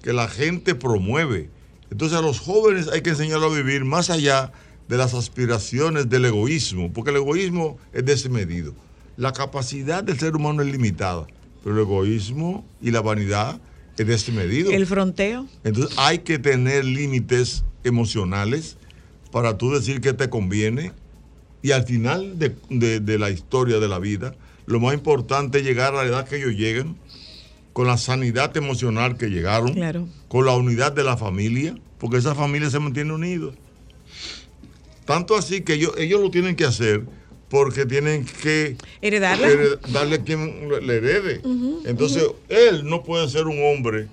que 0.02 0.14
la 0.14 0.28
gente 0.28 0.76
promueve. 0.76 1.50
Entonces 1.92 2.18
a 2.18 2.22
los 2.22 2.40
jóvenes 2.40 2.88
hay 2.90 3.02
que 3.02 3.12
enseñarlos 3.12 3.54
a 3.54 3.56
vivir 3.56 3.86
más 3.86 4.10
allá 4.10 4.52
de 4.88 4.98
las 4.98 5.14
aspiraciones 5.14 6.10
del 6.10 6.26
egoísmo, 6.26 6.92
porque 6.94 7.12
el 7.12 7.18
egoísmo 7.18 7.78
es 7.94 8.06
desmedido. 8.06 8.74
La 9.18 9.34
capacidad 9.34 10.04
del 10.04 10.20
ser 10.20 10.36
humano 10.36 10.62
es 10.62 10.68
limitada, 10.72 11.28
pero 11.64 11.76
el 11.76 11.82
egoísmo 11.82 12.66
y 12.82 12.92
la 12.92 13.02
vanidad 13.02 13.60
es 13.98 14.06
desmedido. 14.08 14.72
El 14.72 14.86
fronteo. 14.86 15.48
Entonces 15.64 15.98
hay 15.98 16.20
que 16.20 16.38
tener 16.40 16.86
límites 16.86 17.64
emocionales 17.84 18.78
para 19.32 19.58
tú 19.58 19.72
decir 19.72 20.02
que 20.02 20.14
te 20.14 20.30
conviene. 20.30 20.92
Y 21.64 21.72
al 21.72 21.84
final 21.86 22.38
de, 22.38 22.56
de- 22.70 23.00
de 23.00 23.18
la 23.18 23.30
historia 23.32 23.80
de 23.80 23.88
la 23.88 23.98
vida, 24.00 24.36
lo 24.68 24.80
más 24.80 24.94
importante 24.94 25.58
es 25.60 25.66
llegar 25.66 25.96
a 25.96 26.04
la 26.04 26.10
edad 26.10 26.28
que 26.28 26.38
ellos 26.38 26.52
lleguen, 26.54 26.96
con 27.78 27.86
la 27.86 27.98
sanidad 28.00 28.58
emocional 28.58 29.18
que 29.18 29.28
llegaron, 29.28 29.72
Claro. 29.76 30.08
con 30.30 30.48
la 30.48 30.54
unidad 30.56 30.94
de 30.94 31.04
la 31.04 31.16
familia, 31.16 31.76
porque 32.00 32.18
esa 32.18 32.34
familia 32.34 32.72
se 32.72 32.80
mantiene 32.80 33.14
unida. 33.14 33.52
Tanto 35.06 35.36
así 35.38 35.62
que 35.62 35.74
ellos, 35.76 35.94
ellos 36.00 36.20
lo 36.20 36.32
tienen 36.32 36.56
que 36.56 36.66
hacer 36.66 37.04
porque 37.50 37.86
tienen 37.86 38.26
que 38.42 38.78
Heredarla. 39.00 39.48
hered- 39.48 39.80
darle 39.94 40.24
quien 40.24 40.68
le- 40.88 40.96
herede. 40.98 41.42
Entonces, 41.86 42.24
él 42.50 42.82
no 42.84 43.04
puede 43.04 43.30
ser 43.30 43.46
un 43.46 43.60
hombre 43.64 44.08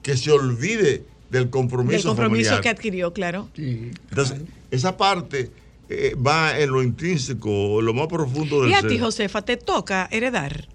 que 0.00 0.16
se 0.16 0.30
olvide 0.30 1.02
del 1.30 1.50
compromiso, 1.50 1.96
Del 1.96 2.06
compromiso 2.06 2.50
familiar. 2.50 2.60
que 2.62 2.68
adquirió, 2.68 3.12
claro. 3.12 3.48
Entonces, 3.56 4.40
esa 4.70 4.96
parte 4.96 5.50
eh, 5.88 6.14
va 6.14 6.60
en 6.60 6.70
lo 6.70 6.80
intrínseco, 6.80 7.80
en 7.80 7.86
lo 7.86 7.92
más 7.92 8.06
profundo 8.06 8.62
del 8.62 8.70
Y 8.70 8.74
a 8.74 8.82
ser. 8.82 8.88
ti, 8.90 8.98
Josefa, 9.00 9.42
te 9.42 9.56
toca 9.56 10.08
heredar. 10.12 10.68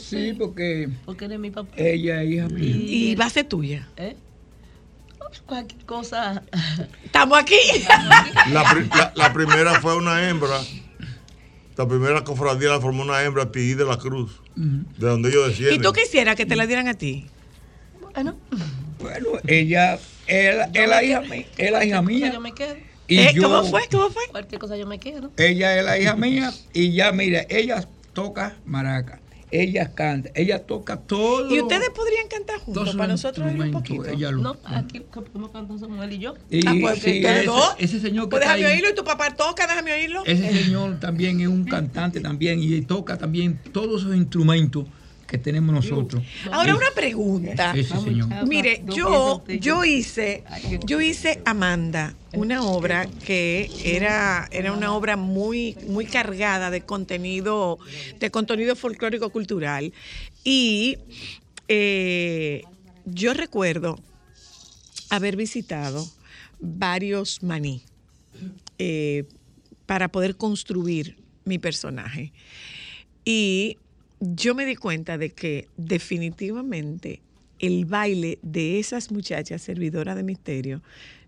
Sí, 0.00 0.34
porque 0.38 0.88
Porque 1.04 1.24
eres 1.24 1.38
mi 1.38 1.50
papá. 1.50 1.72
ella 1.76 2.22
es 2.22 2.30
hija 2.30 2.48
mía. 2.48 2.66
Y 2.76 3.14
va 3.16 3.26
a 3.26 3.30
ser 3.30 3.46
tuya. 3.48 3.88
¿Eh? 3.96 4.16
Cualquier 5.46 5.84
cosa. 5.86 6.42
Estamos 7.04 7.38
aquí. 7.38 7.56
La, 8.52 8.64
pri- 8.70 8.88
la- 8.96 9.12
la 9.16 9.32
primera 9.32 9.80
fue 9.80 9.96
una 9.96 10.28
hembra. 10.28 10.60
La 11.76 11.88
primera 11.88 12.22
cofradía 12.22 12.68
la 12.68 12.80
formó 12.80 13.02
una 13.02 13.22
hembra, 13.22 13.50
Tigui 13.50 13.74
de 13.74 13.84
la 13.86 13.96
Cruz, 13.96 14.40
de 14.54 15.06
donde 15.06 15.30
ellos 15.30 15.46
¿Y 15.46 15.48
descienden. 15.50 15.82
tú 15.82 15.92
quisieras 15.92 16.36
que 16.36 16.44
te 16.44 16.54
la 16.54 16.66
dieran 16.66 16.86
a 16.86 16.94
ti? 16.94 17.26
Bueno, 18.14 18.36
Bueno, 19.00 19.28
ella 19.46 19.98
es 20.26 20.56
la- 20.56 20.64
es 20.72 20.88
la 20.88 21.02
hija 21.02 21.20
mía. 21.22 21.46
Es 21.56 21.72
la 21.72 21.84
hija 21.84 22.02
mía. 22.02 22.30
Yo 22.32 22.40
me 22.40 22.52
quedo. 22.52 22.76
Y 23.08 23.18
Eh, 23.18 23.32
yo, 23.34 23.42
¿Cómo 23.44 23.64
fue? 23.64 23.82
¿Cómo 23.90 24.10
fue? 24.10 24.22
Cualquier 24.30 24.60
cosa 24.60 24.76
yo 24.76 24.86
me 24.86 24.98
quedo. 25.00 25.32
Ella 25.38 25.76
es 25.78 25.84
la 25.84 25.98
hija 25.98 26.14
mía 26.14 26.52
y 26.74 26.92
ya, 26.92 27.10
mira, 27.12 27.46
ella 27.48 27.88
toca 28.12 28.56
maraca, 28.66 29.18
ella 29.52 29.92
canta, 29.94 30.30
ella 30.34 30.64
toca 30.66 30.96
todo. 30.96 31.54
¿Y 31.54 31.60
ustedes 31.60 31.90
podrían 31.90 32.26
cantar 32.28 32.58
juntos 32.58 32.96
para 32.96 33.08
nosotros 33.12 33.46
oír 33.46 33.60
un 33.60 33.70
poquito? 33.72 34.06
ella 34.06 34.30
lo- 34.30 34.42
No, 34.42 34.56
aquí 34.64 35.00
cantar 35.10 35.78
somos 35.78 36.02
él 36.04 36.12
y 36.14 36.18
yo. 36.18 36.34
Y 36.50 36.66
Ah, 36.66 36.74
pues, 36.80 36.98
sí, 37.00 37.22
ese, 37.24 37.50
ese 37.78 38.00
señor 38.00 38.24
que 38.24 38.30
Pues 38.30 38.40
déjame 38.42 38.64
ahí, 38.64 38.72
oírlo 38.74 38.90
y 38.90 38.94
tu 38.94 39.04
papá 39.04 39.34
toca, 39.36 39.66
déjame 39.66 39.92
oírlo. 39.92 40.22
ese 40.24 40.50
señor 40.64 40.98
también 41.00 41.40
es 41.40 41.48
un 41.48 41.64
cantante 41.64 42.20
también 42.20 42.62
y 42.62 42.80
toca 42.82 43.18
también 43.18 43.60
todos 43.72 44.02
esos 44.02 44.16
instrumentos 44.16 44.86
que 45.32 45.38
tenemos 45.38 45.74
nosotros. 45.74 46.22
Ahora 46.52 46.76
una 46.76 46.90
pregunta. 46.94 47.72
Señor. 47.72 48.46
Mire, 48.46 48.82
yo, 48.94 49.42
yo 49.48 49.82
hice, 49.82 50.44
yo 50.84 51.00
hice 51.00 51.40
Amanda, 51.46 52.14
una 52.34 52.62
obra 52.62 53.06
que 53.24 53.70
era, 53.82 54.46
era 54.52 54.74
una 54.74 54.92
obra 54.94 55.16
muy, 55.16 55.74
muy 55.88 56.04
cargada 56.04 56.70
de 56.70 56.82
contenido, 56.82 57.78
de 58.20 58.30
contenido 58.30 58.76
folclórico 58.76 59.30
cultural. 59.30 59.94
Y 60.44 60.98
eh, 61.66 62.64
yo 63.06 63.32
recuerdo 63.32 63.98
haber 65.08 65.36
visitado 65.36 66.06
varios 66.60 67.42
maní 67.42 67.84
eh, 68.78 69.24
para 69.86 70.08
poder 70.08 70.36
construir 70.36 71.16
mi 71.46 71.58
personaje. 71.58 72.34
Y 73.24 73.78
yo 74.22 74.54
me 74.54 74.64
di 74.64 74.76
cuenta 74.76 75.18
de 75.18 75.30
que 75.30 75.68
definitivamente 75.76 77.20
el 77.58 77.86
baile 77.86 78.38
de 78.42 78.78
esas 78.78 79.10
muchachas 79.10 79.62
servidoras 79.62 80.14
de 80.14 80.22
misterio 80.22 80.80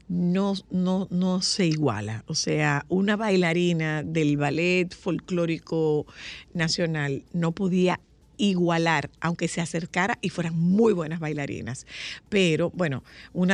no, 0.09 0.55
no, 0.71 1.09
no 1.11 1.43
se 1.43 1.67
iguala. 1.67 2.23
O 2.29 2.37
sea, 2.37 2.87
una 2.89 3.17
bailarina 3.17 4.05
del 4.05 4.37
ballet 4.37 4.95
folclórico 4.95 6.07
nacional 6.53 7.25
no 7.33 7.51
podía 7.51 7.99
igualar, 8.37 9.11
aunque 9.21 9.49
se 9.49 9.61
acercara 9.61 10.19
y 10.21 10.29
fueran 10.29 10.57
muy 10.57 10.93
buenas 10.93 11.19
bailarinas. 11.19 11.87
Pero 12.29 12.71
bueno, 12.71 13.03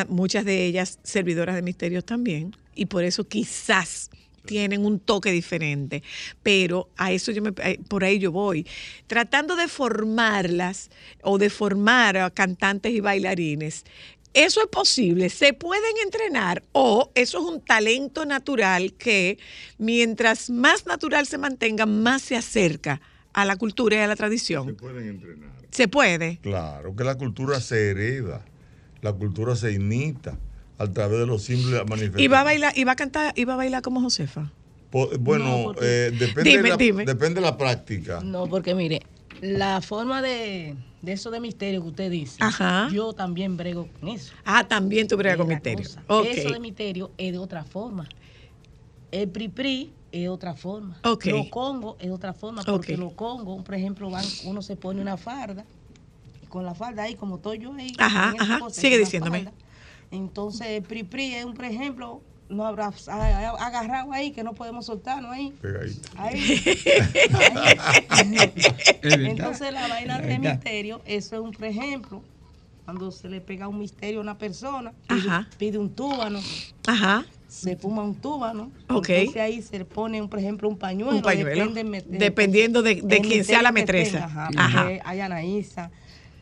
muchas 0.08 0.44
de 0.44 0.66
ellas 0.66 0.98
servidoras 1.02 1.54
de 1.54 1.62
misterios 1.62 2.04
también, 2.04 2.54
y 2.74 2.86
por 2.86 3.04
eso 3.04 3.24
quizás 3.24 4.10
tienen 4.44 4.84
un 4.84 4.98
toque 4.98 5.30
diferente, 5.30 6.02
pero 6.42 6.88
a 6.96 7.12
eso 7.12 7.32
yo 7.32 7.42
me, 7.42 7.52
eh, 7.62 7.78
por 7.88 8.04
ahí 8.04 8.18
yo 8.18 8.32
voy, 8.32 8.66
tratando 9.06 9.56
de 9.56 9.68
formarlas 9.68 10.90
o 11.22 11.38
de 11.38 11.50
formar 11.50 12.16
a 12.16 12.30
cantantes 12.30 12.92
y 12.92 13.00
bailarines. 13.00 13.84
Eso 14.32 14.60
es 14.60 14.68
posible, 14.68 15.28
se 15.28 15.52
pueden 15.54 15.96
entrenar 16.04 16.62
o 16.70 17.10
eso 17.16 17.38
es 17.38 17.44
un 17.44 17.60
talento 17.60 18.24
natural 18.24 18.92
que 18.92 19.38
mientras 19.78 20.50
más 20.50 20.86
natural 20.86 21.26
se 21.26 21.36
mantenga, 21.36 21.84
más 21.84 22.22
se 22.22 22.36
acerca 22.36 23.00
a 23.32 23.44
la 23.44 23.56
cultura 23.56 23.96
y 23.96 23.98
a 24.00 24.06
la 24.06 24.14
tradición. 24.14 24.66
Se 24.66 24.74
pueden 24.74 25.08
entrenar. 25.08 25.50
Se 25.70 25.88
puede. 25.88 26.38
Claro, 26.42 26.94
que 26.94 27.04
la 27.04 27.16
cultura 27.16 27.60
se 27.60 27.90
hereda, 27.90 28.44
la 29.02 29.12
cultura 29.12 29.56
se 29.56 29.72
imita 29.72 30.38
a 30.80 30.90
través 30.90 31.20
de 31.20 31.26
los 31.26 31.42
simples 31.42 31.74
manifestaciones. 31.86 32.22
Y 32.24 32.28
va 32.28 32.40
a 32.40 32.44
bailar, 32.44 32.72
y 32.74 32.84
va 32.84 32.92
a 32.92 32.96
cantar, 32.96 33.34
y 33.36 33.44
va 33.44 33.52
a 33.52 33.56
bailar 33.56 33.82
como 33.82 34.00
Josefa. 34.00 34.50
Po- 34.88 35.10
Bueno, 35.20 35.44
No, 35.44 35.74
eh, 35.82 36.10
depende, 36.18 36.50
Dime, 36.50 36.62
de 36.62 36.68
la, 36.70 36.76
dime. 36.78 37.04
depende 37.04 37.34
de 37.40 37.46
la 37.46 37.56
práctica. 37.58 38.20
No, 38.22 38.46
porque 38.48 38.74
mire, 38.74 39.02
la 39.42 39.82
forma 39.82 40.22
de, 40.22 40.74
de 41.02 41.12
eso 41.12 41.30
de 41.30 41.38
misterio 41.38 41.82
que 41.82 41.88
usted 41.88 42.10
dice, 42.10 42.38
Ajá. 42.40 42.88
yo 42.90 43.12
también 43.12 43.58
brego 43.58 43.88
con 44.00 44.08
eso. 44.08 44.32
Ah, 44.44 44.66
también 44.66 45.06
tú 45.06 45.18
bregas 45.18 45.36
con 45.36 45.48
misterio. 45.48 45.86
Eso 46.24 46.50
de 46.50 46.60
misterio 46.60 47.10
es 47.18 47.32
de 47.32 47.38
otra 47.38 47.62
forma. 47.62 48.08
El 49.12 49.28
pri-pri 49.28 49.92
es 50.12 50.28
otra 50.30 50.54
forma. 50.54 50.98
Ok. 51.04 51.26
Los 51.26 51.48
congos 51.48 51.96
es 52.00 52.06
de 52.06 52.12
otra 52.12 52.32
forma. 52.32 52.62
Porque 52.64 52.94
Ok. 52.94 52.98
los 53.00 53.12
congos, 53.12 53.62
por 53.64 53.74
ejemplo, 53.74 54.08
van, 54.10 54.24
uno 54.44 54.62
se 54.62 54.76
pone 54.76 55.00
una 55.02 55.16
farda. 55.18 55.64
y 56.42 56.46
Con 56.46 56.64
la 56.64 56.74
falda 56.74 57.02
ahí, 57.02 57.16
como 57.16 57.36
estoy 57.36 57.58
yo 57.58 57.74
ahí. 57.74 57.92
Ajá, 57.98 58.30
en 58.30 58.36
esa 58.36 58.44
ajá. 58.44 58.58
cosa, 58.60 58.80
Sigue 58.80 58.96
diciéndome. 58.98 59.44
falda. 59.44 59.52
Entonces, 60.10 60.66
el 60.68 60.82
pri-pri 60.82 61.34
es 61.34 61.44
un, 61.44 61.54
por 61.54 61.64
ejemplo, 61.64 62.20
no 62.48 62.66
habrá 62.66 62.92
agarrado 63.60 64.12
ahí, 64.12 64.32
que 64.32 64.42
no 64.42 64.54
podemos 64.54 64.86
soltarnos 64.86 65.30
ahí. 65.32 65.52
Pegadito. 65.60 66.08
Ahí. 66.16 66.60
Entonces 69.02 69.72
la 69.72 69.88
vaina 69.88 70.18
de 70.20 70.38
misterio, 70.38 71.00
eso 71.04 71.36
es 71.36 71.42
un 71.42 71.52
por 71.52 71.64
ejemplo, 71.64 72.22
cuando 72.84 73.10
se 73.12 73.28
le 73.28 73.40
pega 73.40 73.68
un 73.68 73.78
misterio 73.78 74.18
a 74.18 74.22
una 74.22 74.38
persona, 74.38 74.92
pide, 75.08 75.18
Ajá. 75.20 75.48
pide 75.58 75.78
un 75.78 75.90
túbano, 75.94 76.40
Ajá. 76.86 77.24
se 77.46 77.76
fuma 77.76 78.02
un 78.02 78.14
túbano, 78.16 78.70
Ok. 78.88 79.10
entonces 79.10 79.42
ahí 79.42 79.62
se 79.62 79.78
le 79.78 79.84
pone, 79.84 80.20
un, 80.20 80.28
por 80.28 80.38
ejemplo, 80.40 80.68
un 80.68 80.76
pañuelo. 80.76 81.16
Un 81.16 81.22
pañuelo. 81.22 81.68
depende 81.72 82.04
Dependiendo 82.18 82.82
de, 82.82 83.00
de 83.02 83.20
quién 83.20 83.44
sea 83.44 83.62
la 83.62 83.70
metresa. 83.72 84.24
ajá, 84.24 84.48
Ajá. 84.56 84.82
porque 84.82 85.00
Hay 85.04 85.20
Anaísa, 85.20 85.90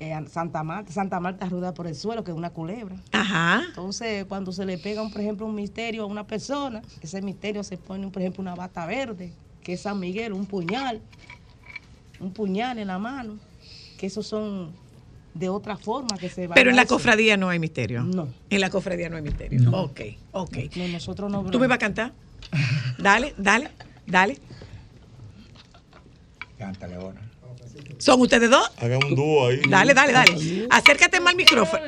eh, 0.00 0.24
Santa 0.30 0.62
Marta, 0.62 0.92
Santa 0.92 1.18
Marta 1.20 1.48
rueda 1.48 1.74
por 1.74 1.86
el 1.86 1.94
suelo, 1.94 2.22
que 2.22 2.30
es 2.30 2.36
una 2.36 2.50
culebra. 2.50 2.96
Ajá. 3.12 3.62
Entonces, 3.68 4.24
cuando 4.26 4.52
se 4.52 4.64
le 4.64 4.78
pega, 4.78 5.02
un, 5.02 5.10
por 5.10 5.20
ejemplo, 5.20 5.46
un 5.46 5.54
misterio 5.54 6.04
a 6.04 6.06
una 6.06 6.26
persona, 6.26 6.82
ese 7.00 7.20
misterio 7.22 7.64
se 7.64 7.76
pone, 7.76 8.06
por 8.08 8.22
ejemplo, 8.22 8.42
una 8.42 8.54
bata 8.54 8.86
verde, 8.86 9.32
que 9.62 9.74
es 9.74 9.80
San 9.82 9.98
Miguel, 9.98 10.32
un 10.32 10.46
puñal, 10.46 11.00
un 12.20 12.32
puñal 12.32 12.78
en 12.78 12.86
la 12.86 12.98
mano, 12.98 13.38
que 13.98 14.06
esos 14.06 14.26
son 14.26 14.72
de 15.34 15.48
otra 15.48 15.76
forma 15.76 16.16
que 16.18 16.28
se 16.28 16.46
va 16.46 16.54
Pero 16.54 16.70
en 16.70 16.76
la 16.76 16.86
cofradía 16.86 17.36
no 17.36 17.48
hay 17.48 17.58
misterio. 17.58 18.02
No. 18.02 18.28
En 18.50 18.60
la 18.60 18.70
cofradía 18.70 19.08
no 19.08 19.16
hay 19.16 19.22
misterio. 19.22 19.60
No. 19.60 19.82
Ok, 19.82 20.00
ok. 20.32 20.56
No, 20.76 20.88
nosotros 20.88 21.30
no 21.30 21.44
¿Tú 21.44 21.58
me 21.58 21.66
vas 21.66 21.76
a 21.76 21.78
cantar? 21.78 22.12
Dale, 22.98 23.34
dale, 23.36 23.70
dale. 24.06 24.38
Cántale 26.58 26.96
ahora. 26.96 27.27
¿Son 27.98 28.20
ustedes 28.20 28.48
dos? 28.48 28.70
Hagan 28.76 29.02
un 29.04 29.14
dúo 29.14 29.48
ahí. 29.48 29.60
Dale, 29.68 29.92
dale, 29.94 30.12
dale. 30.12 30.66
Acércate 30.70 31.20
más 31.20 31.32
al 31.32 31.36
micrófono. 31.36 31.82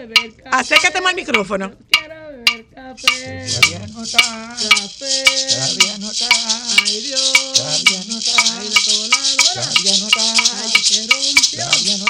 Acércate 0.50 1.00
más 1.00 1.10
al 1.10 1.16
micrófono. 1.16 1.72
Quiero 1.90 2.14
beber 2.30 2.66
café. 2.74 3.46
Todavía 3.48 3.86
no 3.92 4.02
está. 4.02 4.18
Café. 4.18 5.24
Todavía 5.48 5.98
no 5.98 6.10
está. 6.10 6.28
Ay, 6.84 7.00
Dios. 7.00 7.32
Todavía 7.54 8.00
no 8.08 8.18
está. 8.18 8.58
Ay, 8.58 8.68
la 8.68 8.80
coladora. 8.84 9.70
Todavía 9.70 9.98
no 9.98 10.08
está. 10.08 10.34
Ay, 10.62 10.70
se 10.82 11.06
rompió. 11.06 11.64
Todavía 11.64 11.96
no 11.98 12.04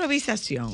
improvisación? 0.00 0.72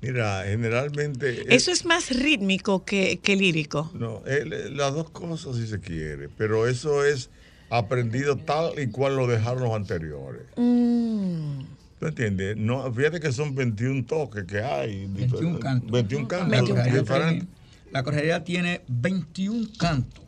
Mira, 0.00 0.44
generalmente. 0.44 1.54
Eso 1.54 1.70
es 1.70 1.84
más 1.84 2.10
rítmico 2.10 2.84
que, 2.84 3.20
que 3.22 3.36
lírico. 3.36 3.90
No, 3.94 4.22
las 4.70 4.94
dos 4.94 5.10
cosas 5.10 5.56
si 5.56 5.66
se 5.66 5.78
quiere, 5.78 6.28
pero 6.28 6.66
eso 6.66 7.04
es 7.04 7.30
aprendido 7.70 8.36
tal 8.36 8.78
y 8.78 8.88
cual 8.88 9.16
lo 9.16 9.26
dejaron 9.26 9.62
los 9.62 9.74
anteriores. 9.74 10.42
Mm. 10.56 11.60
¿Tú 12.00 12.06
entiendes? 12.06 12.56
No, 12.56 12.92
fíjate 12.92 13.20
que 13.20 13.30
son 13.30 13.54
21 13.54 14.06
toques 14.06 14.44
que 14.44 14.60
hay. 14.60 15.06
21 15.06 15.60
cantos. 15.60 15.90
21 15.92 16.28
cantos. 16.28 16.50
La 16.50 16.60
correría, 16.60 17.00
diferentes. 17.00 17.48
tiene, 17.48 17.92
la 17.92 18.02
correría 18.02 18.44
tiene 18.44 18.80
21 18.88 19.68
cantos 19.78 20.24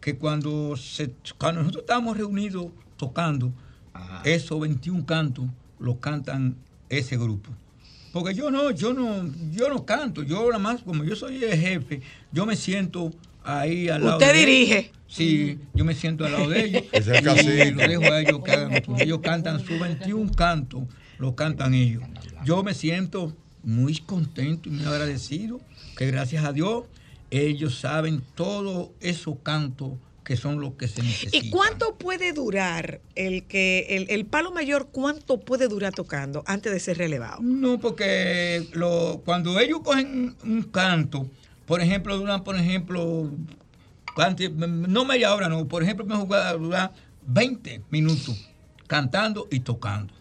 que 0.00 0.16
cuando, 0.16 0.74
se, 0.76 1.12
cuando 1.38 1.60
nosotros 1.60 1.82
estamos 1.82 2.16
reunidos 2.16 2.68
tocando, 2.96 3.52
esos 4.24 4.58
21 4.58 5.04
cantos 5.04 5.44
los 5.78 5.96
cantan 5.98 6.56
ese 6.98 7.16
grupo. 7.16 7.50
Porque 8.12 8.34
yo 8.34 8.50
no, 8.50 8.70
yo 8.70 8.92
no, 8.92 9.30
yo 9.52 9.68
no 9.70 9.84
canto, 9.86 10.22
yo 10.22 10.46
nada 10.46 10.58
más, 10.58 10.82
como 10.82 11.02
yo 11.04 11.16
soy 11.16 11.42
el 11.44 11.58
jefe, 11.58 12.02
yo 12.30 12.44
me 12.44 12.56
siento 12.56 13.10
ahí 13.42 13.88
al 13.88 14.04
lado 14.04 14.18
Usted 14.18 14.32
de 14.32 14.38
ellos. 14.38 14.46
dirige. 14.46 14.92
Sí, 15.06 15.58
yo 15.74 15.84
me 15.84 15.94
siento 15.94 16.24
al 16.26 16.32
lado 16.32 16.48
de 16.50 16.64
ellos. 16.64 16.82
Es 16.92 17.06
el 17.08 17.20
y 17.20 17.22
cacique. 17.22 17.70
lo 17.72 17.88
dejo 17.88 18.12
a 18.12 18.20
ellos 18.20 18.40
que 18.44 18.50
hagan. 18.52 18.82
Ellos 18.98 19.20
cantan 19.22 19.64
sus 19.64 19.78
21 19.80 20.30
cantos, 20.32 20.82
lo 21.18 21.34
cantan 21.34 21.72
ellos. 21.74 22.02
Yo 22.44 22.62
me 22.62 22.74
siento 22.74 23.34
muy 23.62 23.96
contento 23.98 24.68
y 24.68 24.72
muy 24.72 24.84
agradecido 24.84 25.60
que 25.96 26.06
gracias 26.06 26.44
a 26.44 26.52
Dios 26.52 26.84
ellos 27.30 27.78
saben 27.78 28.22
todos 28.34 28.90
esos 29.00 29.36
cantos 29.42 29.92
que 30.24 30.36
son 30.36 30.60
los 30.60 30.74
que 30.74 30.88
se 30.88 31.02
necesitan. 31.02 31.46
¿Y 31.46 31.50
cuánto 31.50 31.96
puede 31.96 32.32
durar 32.32 33.00
el 33.14 33.44
que 33.44 33.86
el, 33.90 34.06
el 34.10 34.26
palo 34.26 34.50
mayor 34.52 34.88
cuánto 34.90 35.40
puede 35.40 35.68
durar 35.68 35.92
tocando 35.92 36.44
antes 36.46 36.72
de 36.72 36.80
ser 36.80 36.98
relevado? 36.98 37.38
No, 37.42 37.78
porque 37.80 38.68
lo, 38.72 39.22
cuando 39.24 39.58
ellos 39.58 39.80
cogen 39.82 40.36
un 40.44 40.62
canto, 40.64 41.28
por 41.66 41.80
ejemplo, 41.80 42.16
duran, 42.16 42.44
por 42.44 42.56
ejemplo, 42.56 43.30
no 44.56 45.04
media 45.04 45.34
hora, 45.34 45.48
no, 45.48 45.66
por 45.66 45.82
ejemplo, 45.82 46.04
me 46.04 46.16
jugar 46.16 46.58
durar 46.58 46.92
20 47.26 47.82
minutos 47.90 48.48
cantando 48.86 49.48
y 49.50 49.60
tocando. 49.60 50.12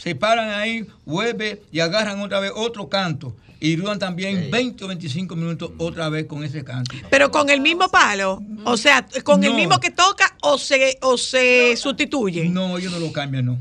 Se 0.00 0.14
paran 0.14 0.48
ahí, 0.48 0.86
vuelve 1.04 1.62
y 1.70 1.80
agarran 1.80 2.20
otra 2.20 2.40
vez 2.40 2.52
otro 2.54 2.88
canto 2.88 3.36
y 3.60 3.76
duran 3.76 3.98
también 3.98 4.50
20 4.50 4.82
o 4.84 4.88
25 4.88 5.36
minutos 5.36 5.72
otra 5.76 6.08
vez 6.08 6.24
con 6.24 6.42
ese 6.42 6.64
canto. 6.64 6.94
Pero 7.10 7.30
con 7.30 7.50
el 7.50 7.60
mismo 7.60 7.86
palo, 7.90 8.42
o 8.64 8.76
sea, 8.78 9.06
con 9.24 9.44
el 9.44 9.50
No. 9.50 9.56
mismo 9.56 9.78
que 9.78 9.90
toca 9.90 10.34
o 10.40 10.56
se 10.56 10.96
o 11.02 11.18
se 11.18 11.76
sustituye. 11.76 12.48
No, 12.48 12.78
ellos 12.78 12.92
no 12.92 12.98
lo 12.98 13.12
cambian, 13.12 13.44
no. 13.44 13.58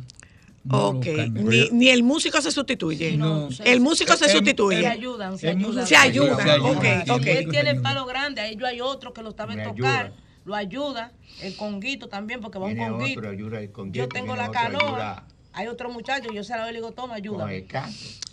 No 0.63 0.87
Ok, 0.89 1.05
ni, 1.31 1.69
ni 1.71 1.89
el 1.89 2.03
músico 2.03 2.41
se 2.41 2.51
sustituye. 2.51 3.17
no. 3.17 3.49
El 3.65 3.81
músico 3.81 4.15
se 4.15 4.25
El- 4.25 4.31
sustituye. 4.31 4.79
Se 4.81 4.87
ayudan, 4.87 5.37
se 5.37 5.49
El 5.49 5.57
ayudan. 5.57 5.87
Se 5.87 5.95
ayudan, 5.97 6.39
ayuda. 6.49 7.15
ok, 7.15 7.25
él 7.25 7.47
tiene 7.49 7.71
el 7.71 7.81
palo 7.81 8.05
grande, 8.05 8.39
ahí 8.39 8.55
yo 8.55 8.65
hay 8.65 8.79
otro 8.79 9.11
que 9.11 9.21
lo 9.23 9.31
sabe 9.33 9.55
Me 9.57 9.63
tocar, 9.63 10.05
ayuda. 10.05 10.11
lo 10.45 10.55
ayuda, 10.55 11.11
el 11.41 11.55
conguito 11.57 12.07
también, 12.07 12.39
porque 12.39 12.59
va 12.59 12.67
un 12.67 12.77
conguito. 12.77 13.19
otro, 13.19 13.31
ayuda 13.31 13.59
el 13.61 13.71
conguito, 13.71 14.05
yo 14.05 14.07
tengo 14.09 14.35
la 14.37 14.51
canoa, 14.51 14.79
ayuda 14.87 15.27
hay 15.53 15.67
otro 15.67 15.89
muchacho, 15.89 16.31
yo 16.31 16.43
se 16.43 16.53
la 16.53 16.61
doy 16.61 16.69
y 16.69 16.73
le 16.73 16.79
digo, 16.79 16.91
toma, 16.91 17.15
ayuda. 17.15 17.45
Nos 17.47 17.53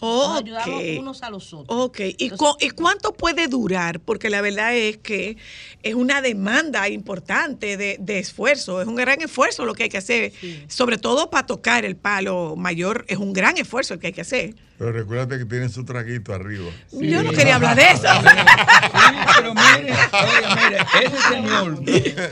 Ok. 0.00 0.36
ayudamos 0.36 0.82
unos 0.98 1.22
a 1.22 1.30
los 1.30 1.52
otros. 1.54 1.66
Ok, 1.86 2.00
¿Y, 2.18 2.30
cu- 2.30 2.56
¿y 2.60 2.70
cuánto 2.70 3.14
puede 3.14 3.48
durar? 3.48 4.00
Porque 4.00 4.28
la 4.30 4.40
verdad 4.42 4.74
es 4.76 4.98
que 4.98 5.36
es 5.82 5.94
una 5.94 6.20
demanda 6.20 6.88
importante 6.88 7.76
de, 7.76 7.96
de 7.98 8.18
esfuerzo, 8.18 8.82
es 8.82 8.86
un 8.88 8.94
gran 8.96 9.20
esfuerzo 9.22 9.64
lo 9.64 9.74
que 9.74 9.84
hay 9.84 9.88
que 9.88 9.98
hacer, 9.98 10.32
sobre 10.68 10.98
todo 10.98 11.30
para 11.30 11.46
tocar 11.46 11.84
el 11.84 11.96
palo 11.96 12.54
mayor, 12.56 13.04
es 13.08 13.16
un 13.18 13.32
gran 13.32 13.56
esfuerzo 13.56 13.94
el 13.94 14.00
que 14.00 14.08
hay 14.08 14.12
que 14.12 14.20
hacer. 14.20 14.54
Pero 14.78 14.92
recuérdate 14.92 15.38
que 15.38 15.44
tienen 15.46 15.70
su 15.70 15.84
traguito 15.84 16.34
arriba. 16.34 16.66
Yo 16.92 17.22
no 17.22 17.30
quería 17.32 17.56
hablar 17.56 17.76
de 17.76 17.82
eso. 17.90 18.02
Sí, 18.02 19.16
pero 19.36 19.54
mire, 19.54 19.92
oiga, 20.12 20.56
mire, 20.56 21.06
ese 21.06 21.22
señor, 21.28 21.80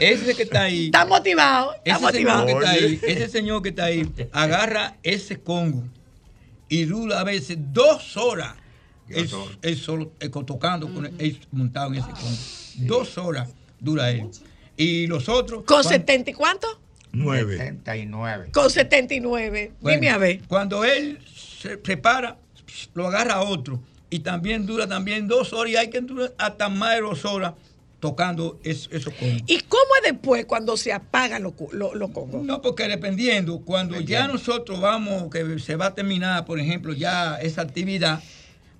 ese 0.00 0.34
que 0.36 0.42
está 0.42 0.62
ahí. 0.62 0.84
Está 0.86 1.06
motivado, 1.06 1.74
está 1.84 1.96
Ese 2.10 2.18
señor 2.18 2.36
motivado. 2.36 2.46
que 2.46 2.52
está 2.52 2.70
Oye. 2.72 2.86
ahí, 2.86 3.00
ese 3.02 3.28
señor 3.28 3.62
que 3.62 3.68
está 3.70 3.84
ahí, 3.84 4.12
agarra 4.32 4.96
ese 5.02 5.40
congo 5.40 5.84
y 6.68 6.84
dura 6.84 7.20
a 7.20 7.24
veces 7.24 7.56
dos 7.58 8.16
horas. 8.16 8.54
Él, 9.08 9.28
él 9.62 9.76
solo 9.78 10.12
él 10.20 10.30
tocando, 10.46 10.92
con 10.92 11.06
él 11.06 11.40
montado 11.52 11.88
en 11.92 12.00
ese 12.00 12.10
congo. 12.10 12.36
Dos 12.76 13.16
horas 13.18 13.48
dura 13.80 14.10
él. 14.10 14.28
Y 14.76 15.06
los 15.06 15.28
otros. 15.28 15.64
¿Con 15.64 15.82
cuan- 15.82 15.84
70 15.88 16.30
y 16.30 16.34
cuánto? 16.34 16.80
Nueve. 17.12 17.56
79. 17.58 18.48
Con 18.52 18.70
79. 18.70 19.72
bueno, 19.80 20.00
Dime 20.00 20.10
a 20.10 20.18
ver. 20.18 20.40
Cuando 20.48 20.84
él 20.84 21.20
se 21.68 21.78
prepara, 21.78 22.36
lo 22.94 23.06
agarra 23.08 23.40
otro. 23.42 23.80
Y 24.10 24.20
también 24.20 24.66
dura 24.66 24.86
también 24.86 25.26
dos 25.26 25.52
horas 25.52 25.72
y 25.72 25.76
hay 25.76 25.90
que 25.90 26.00
durar 26.00 26.32
hasta 26.38 26.68
más 26.68 26.94
de 26.94 27.00
dos 27.00 27.24
horas 27.24 27.54
tocando 28.00 28.60
es- 28.62 28.88
esos 28.92 29.14
congos. 29.14 29.42
¿Y 29.46 29.60
cómo 29.60 29.82
es 30.02 30.12
después 30.12 30.44
cuando 30.44 30.76
se 30.76 30.92
apagan 30.92 31.42
los, 31.42 31.54
los, 31.72 31.94
los 31.94 32.10
congos? 32.10 32.44
No, 32.44 32.60
porque 32.60 32.86
dependiendo, 32.86 33.60
cuando 33.60 33.98
ya 34.00 34.28
nosotros 34.28 34.78
vamos, 34.80 35.30
que 35.30 35.58
se 35.58 35.74
va 35.76 35.86
a 35.86 35.94
terminar, 35.94 36.44
por 36.44 36.60
ejemplo, 36.60 36.92
ya 36.92 37.36
esa 37.36 37.62
actividad, 37.62 38.22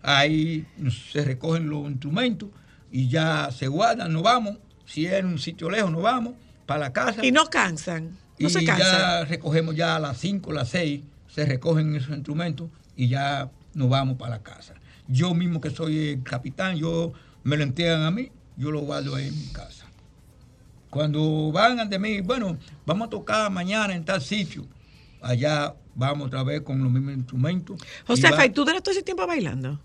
ahí 0.02 0.66
se 1.12 1.24
recogen 1.24 1.68
los 1.70 1.86
instrumentos 1.90 2.50
y 2.92 3.08
ya 3.08 3.48
se 3.50 3.66
guardan, 3.68 4.12
nos 4.12 4.22
vamos. 4.22 4.58
Si 4.86 5.06
es 5.06 5.14
en 5.14 5.26
un 5.26 5.38
sitio 5.38 5.70
lejos, 5.70 5.90
nos 5.90 6.02
vamos 6.02 6.34
para 6.66 6.80
la 6.80 6.92
casa. 6.92 7.24
Y 7.24 7.32
no 7.32 7.46
cansan, 7.46 8.18
no 8.38 8.46
y 8.46 8.50
se 8.50 8.64
ya 8.64 8.76
cansan. 8.76 9.28
recogemos 9.28 9.74
ya 9.74 9.96
a 9.96 9.98
las 9.98 10.18
5, 10.18 10.52
las 10.52 10.68
6, 10.68 11.00
se 11.34 11.44
recogen 11.46 11.94
esos 11.96 12.10
instrumentos 12.14 12.68
y 12.96 13.08
ya 13.08 13.50
nos 13.74 13.88
vamos 13.88 14.16
para 14.16 14.36
la 14.36 14.42
casa. 14.42 14.74
Yo 15.08 15.34
mismo 15.34 15.60
que 15.60 15.70
soy 15.70 16.08
el 16.10 16.22
capitán, 16.22 16.76
yo 16.76 17.12
me 17.42 17.56
lo 17.56 17.62
entregan 17.64 18.02
a 18.02 18.10
mí, 18.10 18.30
yo 18.56 18.70
lo 18.70 18.80
guardo 18.80 19.14
ahí 19.16 19.28
en 19.28 19.38
mi 19.38 19.46
casa. 19.48 19.86
Cuando 20.90 21.50
van 21.52 21.80
ante 21.80 21.98
mí, 21.98 22.20
bueno, 22.20 22.56
vamos 22.86 23.08
a 23.08 23.10
tocar 23.10 23.50
mañana 23.50 23.94
en 23.94 24.04
tal 24.04 24.20
sitio, 24.22 24.64
allá 25.20 25.74
vamos 25.96 26.28
otra 26.28 26.44
vez 26.44 26.60
con 26.62 26.80
los 26.82 26.90
mismos 26.92 27.14
instrumentos. 27.14 27.80
y 27.82 28.06
Josefa, 28.06 28.36
va- 28.36 28.46
¿y 28.46 28.50
tú 28.50 28.64
duras 28.64 28.82
todo 28.82 28.92
ese 28.92 29.02
tiempo 29.02 29.26
bailando? 29.26 29.80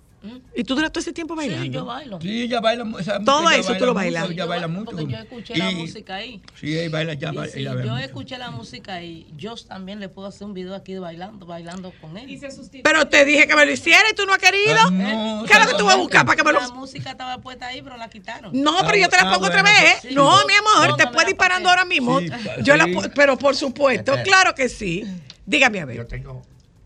¿Y 0.56 0.64
tú 0.66 0.76
duras 0.76 0.91
todo 0.91 1.00
ese 1.02 1.14
tiempo 1.14 1.36
bailando? 1.36 1.64
Sí, 1.64 1.70
yo 1.70 1.86
bailo. 1.86 2.20
Sí, 2.22 2.41
ella 2.44 2.60
baila. 2.60 2.86
esa 3.00 3.24
Todo 3.24 3.50
eso 3.52 3.74
tú 3.76 3.80
lo 3.86 3.88
mucho, 3.88 3.94
bailas. 3.94 4.30
Ella 4.30 4.46
baila 4.46 4.68
mucho. 4.68 4.91
Porque 4.91 5.08
yo 5.08 5.18
escuché 5.18 5.56
la 5.58 5.72
Y- 5.72 5.76
música 5.76 6.16
ahí. 6.16 6.41
Sí, 6.60 6.78
ella 6.78 6.90
baila 6.90 7.14
ya. 7.14 7.32
Y 7.32 7.36
baila- 7.36 7.52
si 7.54 7.60
ella 7.60 7.70
baila 7.74 7.86
yo 7.86 7.91
mucho. 7.94 8.06
escuché 8.06 8.38
la 8.38 8.52
música 8.52 8.94
ahí, 8.96 9.28
yo 9.38 9.56
también 9.56 10.00
le 10.00 10.10
puedo 10.10 10.28
hacer 10.28 10.46
un 10.46 10.54
video 10.54 10.76
aquí 10.76 10.98
bailando, 10.98 11.46
bailando 11.46 11.94
con 12.02 12.18
él. 12.18 12.40
Pero 12.84 13.08
te 13.08 13.24
dije 13.26 13.48
que 13.48 13.56
me 13.56 13.66
lo 13.66 13.72
hiciera 13.72 14.04
y 14.12 14.16
tú 14.16 14.26
no 14.26 14.34
has 14.34 14.40
querido. 14.40 14.76
Ah, 14.78 14.90
no, 14.91 15.44
¿Qué 15.48 15.54
es 15.54 15.60
lo 15.60 15.72
que 15.72 15.78
tú 15.78 15.86
vas 15.86 15.96
a 15.96 15.98
buscar 15.98 16.26
para 16.26 16.36
que 16.36 16.44
me 16.44 16.52
lo.? 16.52 16.60
La 16.60 16.70
música 16.72 17.12
estaba 17.12 17.38
puesta 17.38 17.68
ahí, 17.68 17.82
pero 17.82 17.96
la 17.98 18.10
quitaron. 18.10 18.52
No, 18.54 18.78
pero 18.86 18.98
yo 18.98 19.08
te 19.10 19.16
la 19.16 19.30
Ah, 19.30 19.34
pongo 19.34 19.46
otra 19.48 19.62
bueno, 19.62 19.78
vez. 19.82 20.02
sí. 20.02 20.10
no, 20.14 20.40
No, 20.41 20.46
mi 20.48 20.54
amor, 20.54 20.90
no, 20.90 20.96
te 20.98 21.06
puedes 21.08 21.24
la 21.24 21.30
ir 21.32 21.38
parando 21.38 21.66
pasé. 21.70 21.80
ahora 21.80 21.86
mismo. 21.90 22.20
Sí, 22.20 22.28
yo 22.64 22.76
la 22.76 22.88
pero 23.16 23.38
por 23.38 23.56
supuesto, 23.56 24.14
claro 24.24 24.54
que 24.54 24.68
sí. 24.70 25.06
Dígame 25.46 25.80
a 25.80 25.86
ver. 25.86 25.98
Yo 25.98 26.06
tengo 26.08 26.41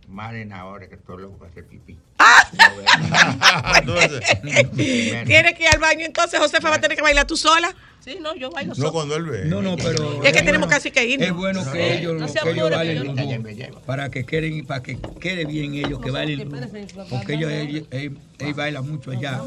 Maren 0.07 0.53
ahora 0.53 0.87
que 0.87 0.95
estoy 0.95 1.21
loco 1.21 1.37
para 1.37 1.51
hacer 1.51 1.65
pipí. 1.65 1.97
¿Tienes 5.25 5.53
que 5.55 5.63
ir 5.63 5.69
al 5.73 5.79
baño 5.79 6.05
entonces, 6.05 6.39
Josefa 6.39 6.69
va 6.69 6.75
a 6.75 6.81
tener 6.81 6.95
que 6.95 7.01
bailar 7.03 7.25
tú 7.27 7.35
sola? 7.37 7.73
Sí, 7.99 8.17
no, 8.21 8.35
yo 8.35 8.49
bailo 8.51 8.69
No 8.71 8.75
sola. 8.75 8.91
cuando 8.91 9.15
él 9.15 9.23
ve. 9.23 9.45
No, 9.45 9.61
no, 9.61 9.77
pero. 9.77 10.21
Es 10.23 10.33
que 10.33 10.41
tenemos 10.43 10.67
casi 10.67 10.91
que 10.91 11.05
irnos. 11.05 11.27
Es 11.29 11.33
bueno 11.33 11.71
que 11.71 11.97
ellos, 11.99 12.19
No 12.19 12.25
que 12.27 12.49
ellos 12.51 12.69
bailen 12.69 12.97
que 12.97 13.07
yo- 13.07 13.67
los 13.69 13.71
dos, 13.71 13.81
para 13.85 14.09
que 14.09 14.25
queden, 14.25 14.65
para 14.65 14.83
que 14.83 14.97
quede 15.21 15.45
bien 15.45 15.73
ellos, 15.75 16.01
que 16.01 16.11
bailen 16.11 16.49
los 16.49 16.93
dos. 16.95 17.07
Porque 17.09 17.33
ellos, 17.35 17.49
ellos, 17.51 17.87
ellos- 17.91 18.17
ellos 18.39 18.55
bailan 18.57 18.89
mucho 18.89 19.11
allá. 19.11 19.41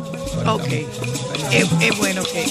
Ok. 0.46 0.68
Es, 1.52 1.68
es 1.82 1.98
bueno 1.98 2.22
que. 2.24 2.44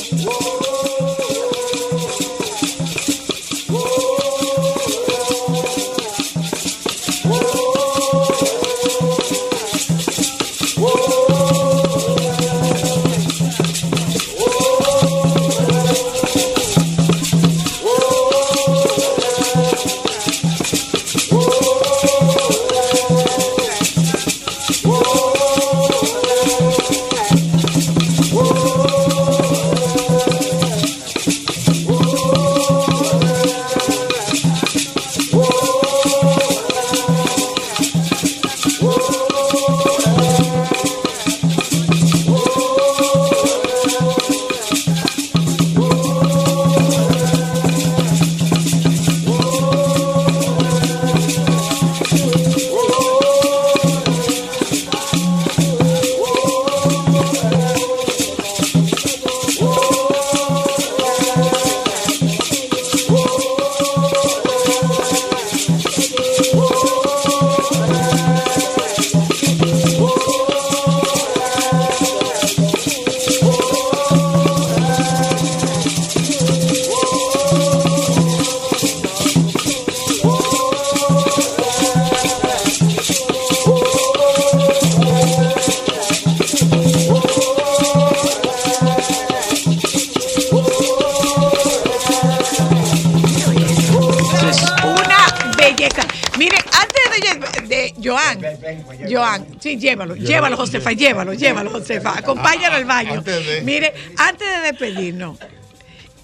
Llévalo, 99.96 100.16
llévalo, 100.16 100.58
Josefa, 100.58 100.92
llévalo, 100.92 101.34
llévalo, 101.34 101.70
Josefa. 101.72 102.18
Acompáñalo 102.18 102.76
al 102.76 102.86
baño. 102.86 103.14
Antes 103.14 103.46
de- 103.48 103.62
Mire, 103.62 103.94
antes 104.18 104.48
de 104.48 104.60
despedirnos, 104.72 105.38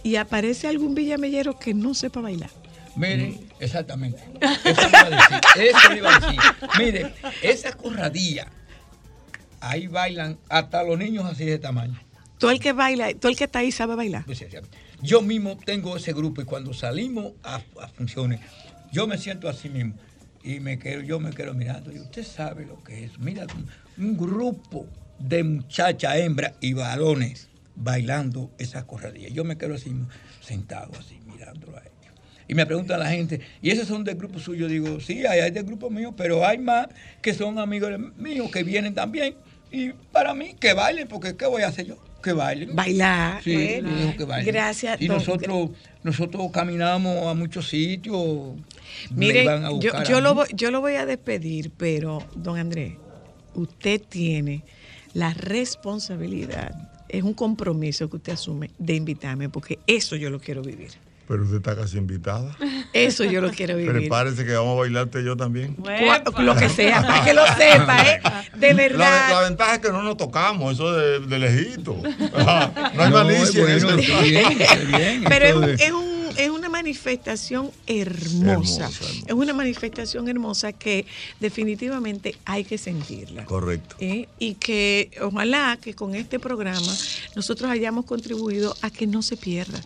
y 0.03 0.15
aparece 0.17 0.67
algún 0.67 0.93
villamellero 0.93 1.57
que 1.57 1.73
no 1.73 1.93
sepa 1.93 2.19
bailar. 2.21 2.49
Miren, 2.95 3.39
exactamente. 3.59 4.21
Eso 4.65 4.87
iba 4.89 4.99
a 4.99 5.09
decir. 5.09 5.39
Eso 5.63 5.93
iba 5.95 6.15
a 6.15 6.19
decir. 6.19 6.39
Mire, 6.77 7.13
esa 7.41 7.71
corradilla, 7.71 8.47
ahí 9.61 9.87
bailan 9.87 10.37
hasta 10.49 10.83
los 10.83 10.97
niños 10.97 11.25
así 11.25 11.45
de 11.45 11.57
tamaño. 11.59 11.97
Todo 12.37 12.51
el 12.51 12.59
que 12.59 12.73
baila, 12.73 13.13
todo 13.13 13.29
el 13.31 13.37
que 13.37 13.45
está 13.45 13.59
ahí 13.59 13.71
sabe 13.71 13.95
bailar. 13.95 14.25
Yo 15.01 15.21
mismo 15.21 15.57
tengo 15.63 15.95
ese 15.95 16.11
grupo 16.13 16.41
y 16.41 16.45
cuando 16.45 16.73
salimos 16.73 17.31
a, 17.43 17.61
a 17.81 17.87
funciones, 17.89 18.39
yo 18.91 19.07
me 19.07 19.17
siento 19.17 19.47
así 19.47 19.69
mismo 19.69 19.93
y 20.43 20.59
me 20.59 20.79
quedo, 20.79 21.01
yo 21.01 21.19
me 21.19 21.31
quedo 21.31 21.53
mirando 21.53 21.91
y 21.91 21.99
usted 21.99 22.23
sabe 22.23 22.65
lo 22.65 22.83
que 22.83 23.05
es. 23.05 23.19
Mira, 23.19 23.45
un, 23.97 24.17
grupo 24.17 24.87
de 25.19 25.43
muchachas, 25.43 26.17
hembras 26.17 26.53
y 26.61 26.73
varones 26.73 27.49
bailando 27.75 28.51
esa 28.57 28.85
corradilla. 28.85 29.29
Yo 29.29 29.43
me 29.43 29.57
quedo 29.57 29.75
así 29.75 29.93
sentado 30.41 30.91
así 30.97 31.19
mirándolo 31.25 31.77
a 31.77 31.81
ellos. 31.81 31.91
Y 32.47 32.55
me 32.55 32.65
pregunta 32.65 32.97
la 32.97 33.09
gente, 33.09 33.39
¿y 33.61 33.69
esos 33.69 33.87
son 33.87 34.03
del 34.03 34.15
grupo 34.15 34.39
suyo? 34.39 34.67
Digo, 34.67 34.99
sí, 34.99 35.25
hay, 35.25 35.39
hay 35.39 35.51
del 35.51 35.63
grupo 35.63 35.89
mío, 35.89 36.13
pero 36.15 36.45
hay 36.45 36.57
más 36.57 36.87
que 37.21 37.33
son 37.33 37.59
amigos 37.59 37.91
míos 38.17 38.49
que 38.51 38.63
vienen 38.63 38.93
también. 38.93 39.35
Y 39.71 39.91
para 40.11 40.33
mí, 40.33 40.55
que 40.59 40.73
bailen, 40.73 41.07
porque 41.07 41.37
¿qué 41.37 41.45
voy 41.45 41.61
a 41.61 41.67
hacer 41.67 41.85
yo? 41.85 41.97
Que 42.21 42.33
bailen. 42.33 42.75
Bailar. 42.75 43.41
Sí, 43.43 43.53
¿eh? 43.53 44.13
que 44.17 44.23
bailen. 44.25 44.53
Gracias, 44.53 45.01
Y 45.01 45.07
don- 45.07 45.17
nosotros, 45.17 45.69
nosotros 46.03 46.51
caminamos 46.51 47.27
a 47.27 47.33
muchos 47.33 47.67
sitios. 47.69 48.55
Mire, 49.15 49.45
yo, 49.79 49.91
yo 50.07 50.21
lo 50.21 50.35
voy, 50.35 50.47
yo 50.53 50.69
lo 50.71 50.81
voy 50.81 50.93
a 50.95 51.05
despedir, 51.05 51.71
pero, 51.75 52.23
don 52.35 52.57
Andrés, 52.57 52.93
usted 53.55 54.01
tiene 54.07 54.63
la 55.13 55.33
responsabilidad, 55.33 56.89
es 57.09 57.23
un 57.23 57.33
compromiso 57.33 58.09
que 58.09 58.17
usted 58.17 58.33
asume 58.33 58.69
de 58.77 58.95
invitarme, 58.95 59.49
porque 59.49 59.79
eso 59.87 60.15
yo 60.15 60.29
lo 60.29 60.39
quiero 60.39 60.61
vivir. 60.61 60.91
Pero 61.31 61.43
usted 61.43 61.57
está 61.57 61.77
casi 61.77 61.97
invitada. 61.97 62.53
Eso 62.91 63.23
yo 63.23 63.39
lo 63.39 63.51
quiero 63.51 63.77
vivir. 63.77 63.89
Prepárese 63.93 64.43
que 64.45 64.51
vamos 64.51 64.75
a 64.75 64.79
bailarte 64.81 65.23
yo 65.23 65.37
también. 65.37 65.77
Lo 66.39 66.55
que 66.57 66.67
sea, 66.67 67.01
para 67.03 67.23
que 67.23 67.33
lo 67.33 67.45
sepa, 67.55 68.01
¿eh? 68.05 68.21
De 68.57 68.73
verdad. 68.73 69.29
la 69.31 69.41
ventaja 69.43 69.75
es 69.75 69.79
que 69.79 69.91
no 69.93 70.03
nos 70.03 70.17
tocamos, 70.17 70.73
eso 70.73 70.91
de, 70.91 71.21
de 71.21 71.39
lejito. 71.39 71.95
No 71.95 73.01
hay 73.03 73.09
No, 73.09 73.23
malicia 73.23 73.61
en 73.61 73.81
bueno, 73.85 74.01
está 74.01 74.21
bien, 74.23 74.57
bien. 74.89 75.23
Pero 75.29 75.63
es, 75.63 75.79
es, 75.79 75.91
un- 75.93 76.11
es 76.37 76.49
una 76.49 76.67
manifestación 76.67 77.71
hermosa. 77.87 78.51
Hermosa, 78.51 78.83
hermosa. 78.83 79.25
Es 79.27 79.33
una 79.33 79.53
manifestación 79.53 80.27
hermosa 80.27 80.73
que 80.73 81.05
definitivamente 81.39 82.35
hay 82.43 82.65
que 82.65 82.77
sentirla. 82.77 83.45
Correcto. 83.45 83.95
¿eh? 84.01 84.27
Y 84.37 84.55
que 84.55 85.11
ojalá 85.21 85.77
que 85.81 85.93
con 85.93 86.13
este 86.13 86.39
programa 86.39 86.91
nosotros 87.37 87.71
hayamos 87.71 88.03
contribuido 88.03 88.75
a 88.81 88.89
que 88.89 89.07
no 89.07 89.21
se 89.21 89.37
pierda 89.37 89.79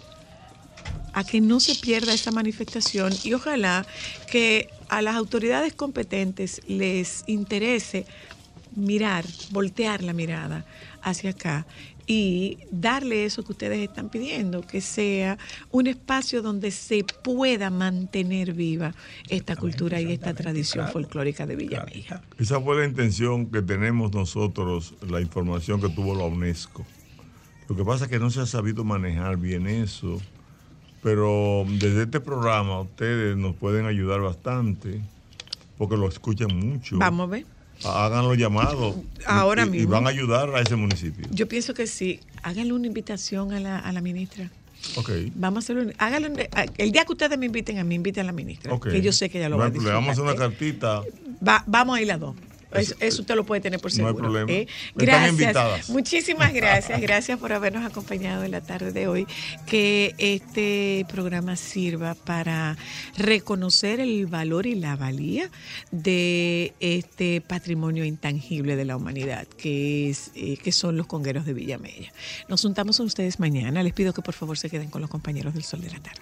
a 1.15 1.23
que 1.23 1.39
no 1.39 1.59
se 1.61 1.75
pierda 1.75 2.13
esa 2.13 2.29
manifestación 2.31 3.13
y 3.23 3.33
ojalá 3.33 3.85
que 4.29 4.69
a 4.89 5.01
las 5.01 5.15
autoridades 5.15 5.73
competentes 5.73 6.61
les 6.67 7.23
interese 7.25 8.05
mirar, 8.75 9.23
voltear 9.51 10.03
la 10.03 10.11
mirada 10.11 10.65
hacia 11.01 11.29
acá 11.29 11.65
y 12.05 12.57
darle 12.69 13.23
eso 13.23 13.43
que 13.45 13.53
ustedes 13.53 13.79
están 13.79 14.09
pidiendo, 14.09 14.61
que 14.61 14.81
sea 14.81 15.37
un 15.71 15.87
espacio 15.87 16.41
donde 16.41 16.69
se 16.71 17.05
pueda 17.23 17.69
mantener 17.69 18.51
viva 18.53 18.93
esta 19.29 19.55
cultura 19.55 20.01
y 20.01 20.11
esta 20.11 20.33
tradición 20.33 20.89
folclórica 20.89 21.47
de 21.47 21.55
Villamella. 21.55 22.21
Esa 22.37 22.59
fue 22.59 22.77
la 22.77 22.85
intención 22.85 23.45
que 23.45 23.61
tenemos 23.61 24.13
nosotros, 24.13 24.93
la 25.09 25.21
información 25.21 25.79
que 25.79 25.87
tuvo 25.87 26.13
la 26.13 26.25
UNESCO. 26.25 26.85
Lo 27.69 27.75
que 27.77 27.85
pasa 27.85 28.03
es 28.03 28.11
que 28.11 28.19
no 28.19 28.29
se 28.29 28.41
ha 28.41 28.45
sabido 28.45 28.83
manejar 28.83 29.37
bien 29.37 29.65
eso, 29.65 30.21
pero 31.05 31.65
desde 31.69 32.01
este 32.05 32.19
programa 32.19 32.81
ustedes 32.81 33.37
nos 33.37 33.55
pueden 33.55 33.85
ayudar 33.85 34.21
bastante, 34.21 35.01
porque 35.77 35.97
lo 35.97 36.07
escuchan 36.09 36.57
mucho. 36.57 36.97
Vamos 36.97 37.27
a 37.27 37.31
ver. 37.31 37.45
Hagan 37.83 38.27
los 38.27 38.35
llamados. 38.39 38.95
Ahora 39.27 39.65
y, 39.65 39.67
y 39.67 39.69
mismo. 39.69 39.89
van 39.91 40.07
a 40.07 40.09
ayudar 40.09 40.49
a 40.55 40.61
ese 40.61 40.75
municipio. 40.75 41.27
Yo 41.29 41.47
pienso 41.47 41.75
que 41.75 41.85
sí. 41.85 42.21
Háganle 42.41 42.73
una 42.73 42.87
invitación 42.87 43.53
a 43.53 43.59
la, 43.59 43.77
a 43.77 43.91
la 43.91 44.01
ministra. 44.01 44.49
Ok. 44.95 45.11
Vamos 45.35 45.57
a 45.57 45.59
hacerlo. 45.65 45.83
un- 45.83 45.93
el 46.79 46.91
día 46.91 47.05
que 47.05 47.11
ustedes 47.11 47.37
me 47.37 47.45
inviten 47.45 47.77
a 47.77 47.83
mí, 47.83 47.93
inviten 47.93 48.23
a 48.23 48.25
la 48.25 48.31
ministra. 48.31 48.73
ok. 48.73 48.89
Que 48.89 49.01
yo 49.03 49.11
sé 49.11 49.29
que 49.29 49.37
ella 49.37 49.49
lo 49.49 49.59
va 49.59 49.65
a 49.65 49.69
disfrutar. 49.69 49.93
Vamos 49.93 50.09
a 50.09 50.11
hacer 50.13 50.23
una 50.23 50.35
cartita. 50.35 51.03
Va- 51.47 51.63
vamos 51.67 51.97
a 51.99 52.01
ir 52.01 52.07
las 52.07 52.19
dos. 52.19 52.35
Eso, 52.79 52.95
eso 52.99 53.21
usted 53.21 53.35
lo 53.35 53.45
puede 53.45 53.61
tener 53.61 53.79
por 53.79 53.91
No 53.91 54.07
hay 54.07 54.13
seguro. 54.13 54.23
problema. 54.31 54.51
¿eh? 54.51 54.67
Gracias. 54.95 55.89
Muchísimas 55.89 56.53
gracias. 56.53 56.99
Gracias 57.01 57.39
por 57.39 57.53
habernos 57.53 57.85
acompañado 57.85 58.43
en 58.43 58.51
la 58.51 58.61
tarde 58.61 58.91
de 58.91 59.07
hoy. 59.07 59.27
Que 59.65 60.13
este 60.17 61.05
programa 61.09 61.55
sirva 61.55 62.15
para 62.15 62.77
reconocer 63.17 63.99
el 63.99 64.25
valor 64.27 64.65
y 64.65 64.75
la 64.75 64.95
valía 64.95 65.49
de 65.91 66.73
este 66.79 67.41
patrimonio 67.41 68.05
intangible 68.05 68.75
de 68.75 68.85
la 68.85 68.97
humanidad, 68.97 69.47
que, 69.47 70.09
es, 70.09 70.31
eh, 70.35 70.57
que 70.57 70.71
son 70.71 70.97
los 70.97 71.07
congueros 71.07 71.45
de 71.45 71.53
Villamella. 71.53 72.11
Nos 72.47 72.61
juntamos 72.61 72.97
con 72.97 73.05
ustedes 73.05 73.39
mañana. 73.39 73.83
Les 73.83 73.93
pido 73.93 74.13
que 74.13 74.21
por 74.21 74.33
favor 74.33 74.57
se 74.57 74.69
queden 74.69 74.89
con 74.89 75.01
los 75.01 75.09
compañeros 75.09 75.53
del 75.53 75.63
Sol 75.63 75.81
de 75.81 75.91
la 75.91 75.99
Tarde. 75.99 76.21